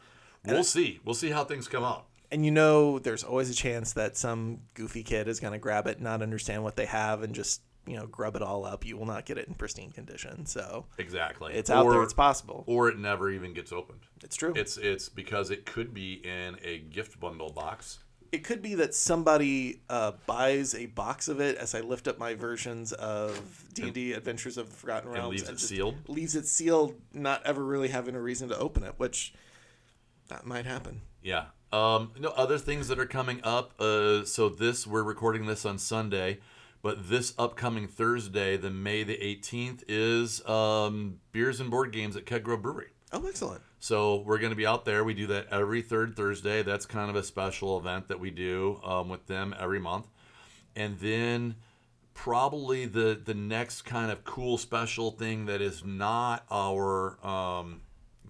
[0.47, 1.01] we'll see.
[1.05, 2.07] We'll see how things come out.
[2.33, 5.87] And you know there's always a chance that some goofy kid is going to grab
[5.87, 8.97] it not understand what they have and just you know grub it all up you
[8.97, 11.55] will not get it in pristine condition so Exactly.
[11.55, 14.01] it's out there it's possible Or it never even gets opened.
[14.23, 18.01] it's true It's it's because it could be in a gift bundle box.
[18.33, 22.19] it could be that somebody uh, buys a box of it as i lift up
[22.19, 25.97] my versions of d&d adventures of the forgotten realms and leaves it sealed?
[26.07, 29.33] leaves it sealed not ever really having a reason to open it which
[30.29, 31.47] that might happen Yeah.
[31.73, 33.81] Um, no other things that are coming up.
[33.81, 36.39] Uh, so this we're recording this on Sunday,
[36.83, 42.27] but this upcoming Thursday, the May the 18th, is um, beers and board games at
[42.27, 42.89] Keg Grove Brewery.
[43.13, 45.05] oh excellent So we're going to be out there.
[45.05, 46.63] We do that every third Thursday.
[46.63, 50.09] That's kind of a special event that we do um, with them every month.
[50.75, 51.55] And then
[52.15, 57.81] probably the the next kind of cool special thing that is not our um,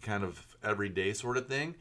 [0.03, 1.75] kind of everyday sort of thing.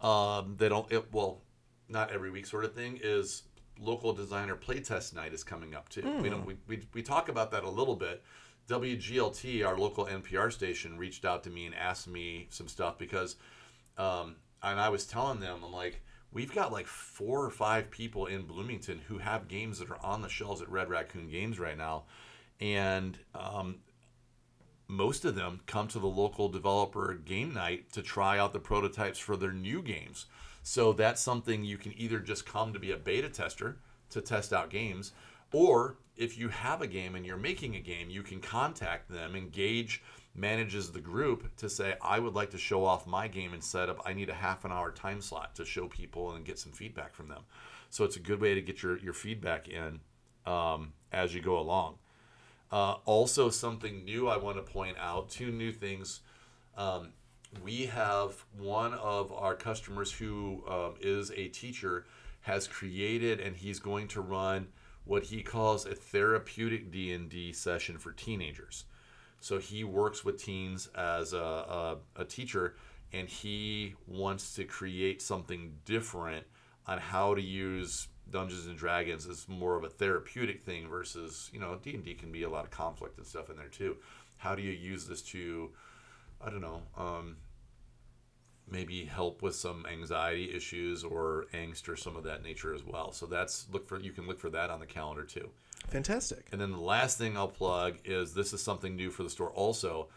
[0.00, 1.42] Um, they don't it, well,
[1.88, 3.42] not every week sort of thing is
[3.78, 6.02] local designer playtest night is coming up too.
[6.20, 8.22] We don't we, we, we talk about that a little bit.
[8.68, 13.34] WGLT, our local NPR station, reached out to me and asked me some stuff because,
[13.98, 18.26] um, and I was telling them, I'm like, we've got like four or five people
[18.26, 21.76] in Bloomington who have games that are on the shelves at Red Raccoon Games right
[21.76, 22.04] now,
[22.60, 23.78] and um,
[24.90, 29.18] most of them come to the local developer game night to try out the prototypes
[29.18, 30.26] for their new games.
[30.62, 33.78] So that's something you can either just come to be a beta tester
[34.10, 35.12] to test out games,
[35.52, 39.34] or if you have a game and you're making a game, you can contact them.
[39.34, 40.02] Engage
[40.34, 43.88] manages the group to say, I would like to show off my game and set
[43.88, 44.00] up.
[44.04, 47.14] I need a half an hour time slot to show people and get some feedback
[47.14, 47.42] from them.
[47.90, 50.00] So it's a good way to get your, your feedback in
[50.46, 51.98] um, as you go along.
[52.72, 56.20] Uh, also, something new I want to point out two new things.
[56.76, 57.12] Um,
[57.64, 62.06] we have one of our customers who um, is a teacher
[62.42, 64.68] has created and he's going to run
[65.04, 68.84] what he calls a therapeutic d&d session for teenagers
[69.40, 72.76] So he works with teens as a, a, a teacher,
[73.12, 76.46] and he wants to create something different
[76.86, 81.60] on how to use Dungeons and Dragons is more of a therapeutic thing versus you
[81.60, 83.96] know D and D can be a lot of conflict and stuff in there too.
[84.38, 85.70] How do you use this to,
[86.40, 87.36] I don't know, um,
[88.70, 93.12] maybe help with some anxiety issues or angst or some of that nature as well.
[93.12, 95.50] So that's look for you can look for that on the calendar too.
[95.88, 96.46] Fantastic.
[96.52, 99.50] And then the last thing I'll plug is this is something new for the store
[99.50, 100.08] also.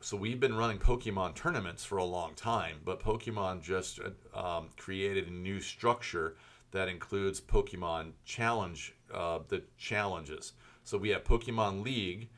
[0.00, 4.00] So we've been running Pokemon tournaments for a long time, but Pokemon just
[4.34, 6.36] um, created a new structure
[6.72, 10.52] that includes Pokemon Challenge, uh, the challenges.
[10.84, 12.28] So we have Pokemon League,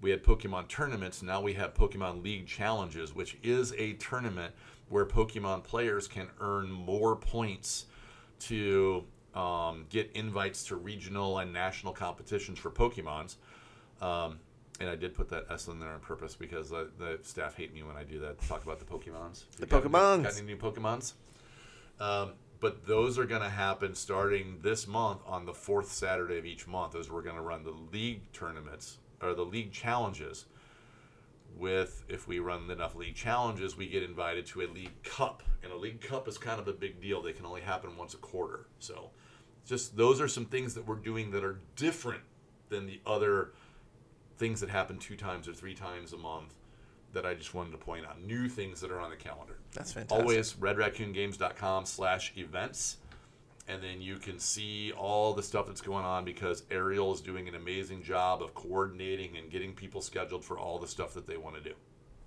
[0.00, 4.54] we had Pokemon tournaments, now we have Pokemon League challenges, which is a tournament
[4.88, 7.86] where Pokemon players can earn more points
[8.40, 9.04] to
[9.34, 13.36] um, get invites to regional and national competitions for Pokemons.
[14.00, 14.38] Um,
[14.80, 17.72] and I did put that S in there on purpose because the, the staff hate
[17.74, 18.40] me when I do that.
[18.48, 19.44] Talk about the Pokemons.
[19.58, 20.22] The Got- Pokemons.
[20.24, 21.12] Got any new Pokemons?
[22.00, 26.44] Um, but those are going to happen starting this month on the fourth Saturday of
[26.44, 30.46] each month as we're going to run the league tournaments or the league challenges.
[31.56, 35.72] With if we run enough league challenges, we get invited to a league cup, and
[35.72, 37.20] a league cup is kind of a big deal.
[37.20, 39.10] They can only happen once a quarter, so
[39.66, 42.22] just those are some things that we're doing that are different
[42.68, 43.50] than the other
[44.38, 46.54] things that happen two times or three times a month
[47.12, 48.20] that I just wanted to point out.
[48.22, 49.58] New things that are on the calendar.
[49.72, 50.18] That's fantastic.
[50.18, 52.98] Always redraccoongames.com slash events.
[53.68, 57.46] And then you can see all the stuff that's going on because Ariel is doing
[57.48, 61.36] an amazing job of coordinating and getting people scheduled for all the stuff that they
[61.36, 61.74] want to do.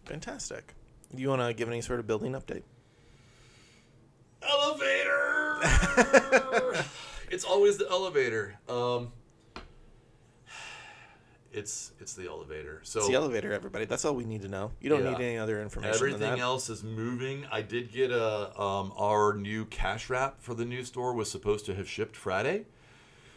[0.05, 0.73] Fantastic.
[1.13, 2.63] Do you want to give any sort of building update?
[4.41, 5.59] Elevator!
[7.29, 8.55] it's always the elevator.
[8.69, 9.11] Um,
[11.53, 12.79] it's it's the elevator.
[12.83, 13.85] So It's the elevator, everybody.
[13.85, 14.71] That's all we need to know.
[14.81, 15.11] You don't Yeah.
[15.11, 17.45] need any other information Everything else is moving.
[17.51, 21.65] I did get a um, our new cash wrap for the new store was supposed
[21.67, 22.65] to have shipped Friday,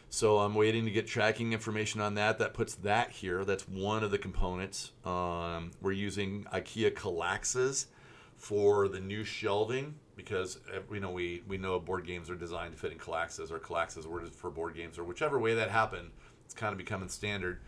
[0.08, 2.38] so I'm waiting to get tracking information on that.
[2.38, 3.44] That puts that here.
[3.44, 4.92] That's one of the components.
[5.04, 7.86] Um, we're using IKEA Kallaxes
[8.36, 12.72] for the new shelving because uh, you know we we know board games are designed
[12.72, 16.10] to fit in Kallaxes or Kallaxes were for board games or whichever way that happened.
[16.46, 17.60] It's kind of becoming standard.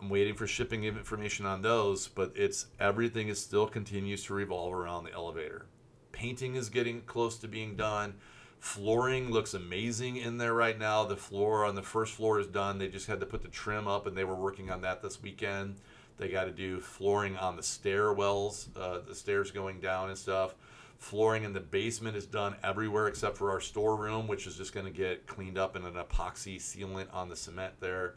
[0.00, 4.72] I'm waiting for shipping information on those, but it's everything is still continues to revolve
[4.72, 5.66] around the elevator.
[6.12, 8.14] Painting is getting close to being done.
[8.60, 11.04] Flooring looks amazing in there right now.
[11.04, 12.78] The floor on the first floor is done.
[12.78, 15.22] They just had to put the trim up, and they were working on that this
[15.22, 15.76] weekend.
[16.16, 20.54] They got to do flooring on the stairwells, uh, the stairs going down and stuff.
[20.98, 24.86] Flooring in the basement is done everywhere except for our storeroom, which is just going
[24.86, 28.16] to get cleaned up in an epoxy sealant on the cement there.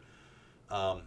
[0.68, 1.02] Um,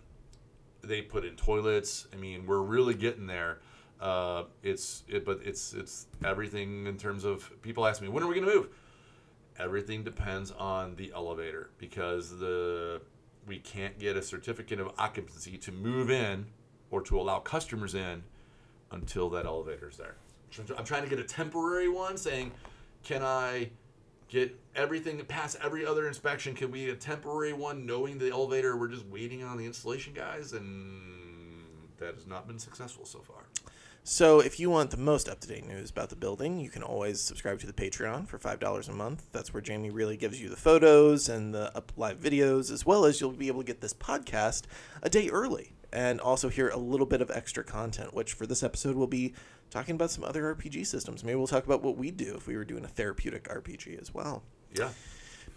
[0.88, 2.08] they put in toilets.
[2.14, 3.60] I mean, we're really getting there.
[4.00, 8.28] Uh, it's it, but it's it's everything in terms of people ask me when are
[8.28, 8.70] we going to move.
[9.58, 13.02] Everything depends on the elevator because the
[13.48, 16.46] we can't get a certificate of occupancy to move in
[16.92, 18.24] or to allow customers in
[18.92, 20.16] until that elevator's there.
[20.78, 22.52] I'm trying to get a temporary one saying,
[23.04, 23.70] can I
[24.36, 26.54] get everything pass every other inspection?
[26.54, 28.76] Can we get a temporary one knowing the elevator?
[28.76, 31.64] We're just waiting on the installation guys, and
[31.98, 33.46] that has not been successful so far.
[34.04, 36.84] So, if you want the most up to date news about the building, you can
[36.84, 39.24] always subscribe to the Patreon for $5 a month.
[39.32, 43.06] That's where Jamie really gives you the photos and the up live videos, as well
[43.06, 44.64] as you'll be able to get this podcast
[45.02, 48.62] a day early and also hear a little bit of extra content, which for this
[48.62, 49.34] episode will be
[49.76, 51.22] talking about some other RPG systems.
[51.22, 54.14] Maybe we'll talk about what we'd do if we were doing a therapeutic RPG as
[54.14, 54.44] well.
[54.74, 54.90] Yeah.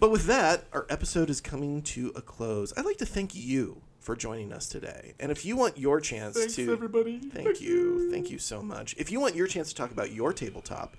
[0.00, 2.72] But with that, our episode is coming to a close.
[2.76, 5.14] I'd like to thank you for joining us today.
[5.20, 7.20] And if you want your chance to everybody.
[7.20, 8.10] Thank you.
[8.10, 8.96] Thank you so much.
[8.98, 10.96] If you want your chance to talk about your tabletop,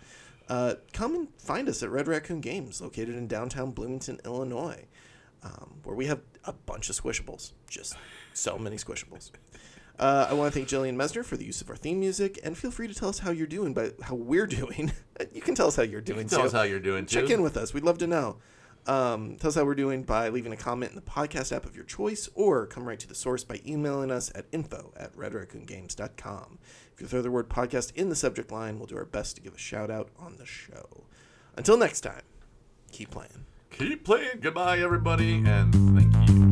[0.47, 4.85] uh, come and find us at Red Raccoon Games, located in downtown Bloomington, Illinois,
[5.43, 7.51] um, where we have a bunch of squishables.
[7.69, 7.95] Just
[8.33, 9.31] so many squishables.
[9.99, 12.57] Uh, I want to thank Jillian Mesner for the use of our theme music, and
[12.57, 14.93] feel free to tell us how you're doing, by how we're doing.
[15.33, 16.45] you can tell us how you're doing Tell too.
[16.45, 17.05] us how you're doing.
[17.05, 17.33] Check too.
[17.33, 17.73] in with us.
[17.73, 18.37] We'd love to know.
[18.87, 21.75] Um, tell us how we're doing by leaving a comment in the podcast app of
[21.75, 26.59] your choice, or come right to the source by emailing us at info at redraccoongames.com.
[26.95, 29.41] If you throw the word podcast in the subject line, we'll do our best to
[29.41, 31.03] give a shout out on the show.
[31.57, 32.21] Until next time,
[32.91, 33.45] keep playing.
[33.71, 34.39] Keep playing.
[34.39, 36.48] Goodbye, everybody, and thank you.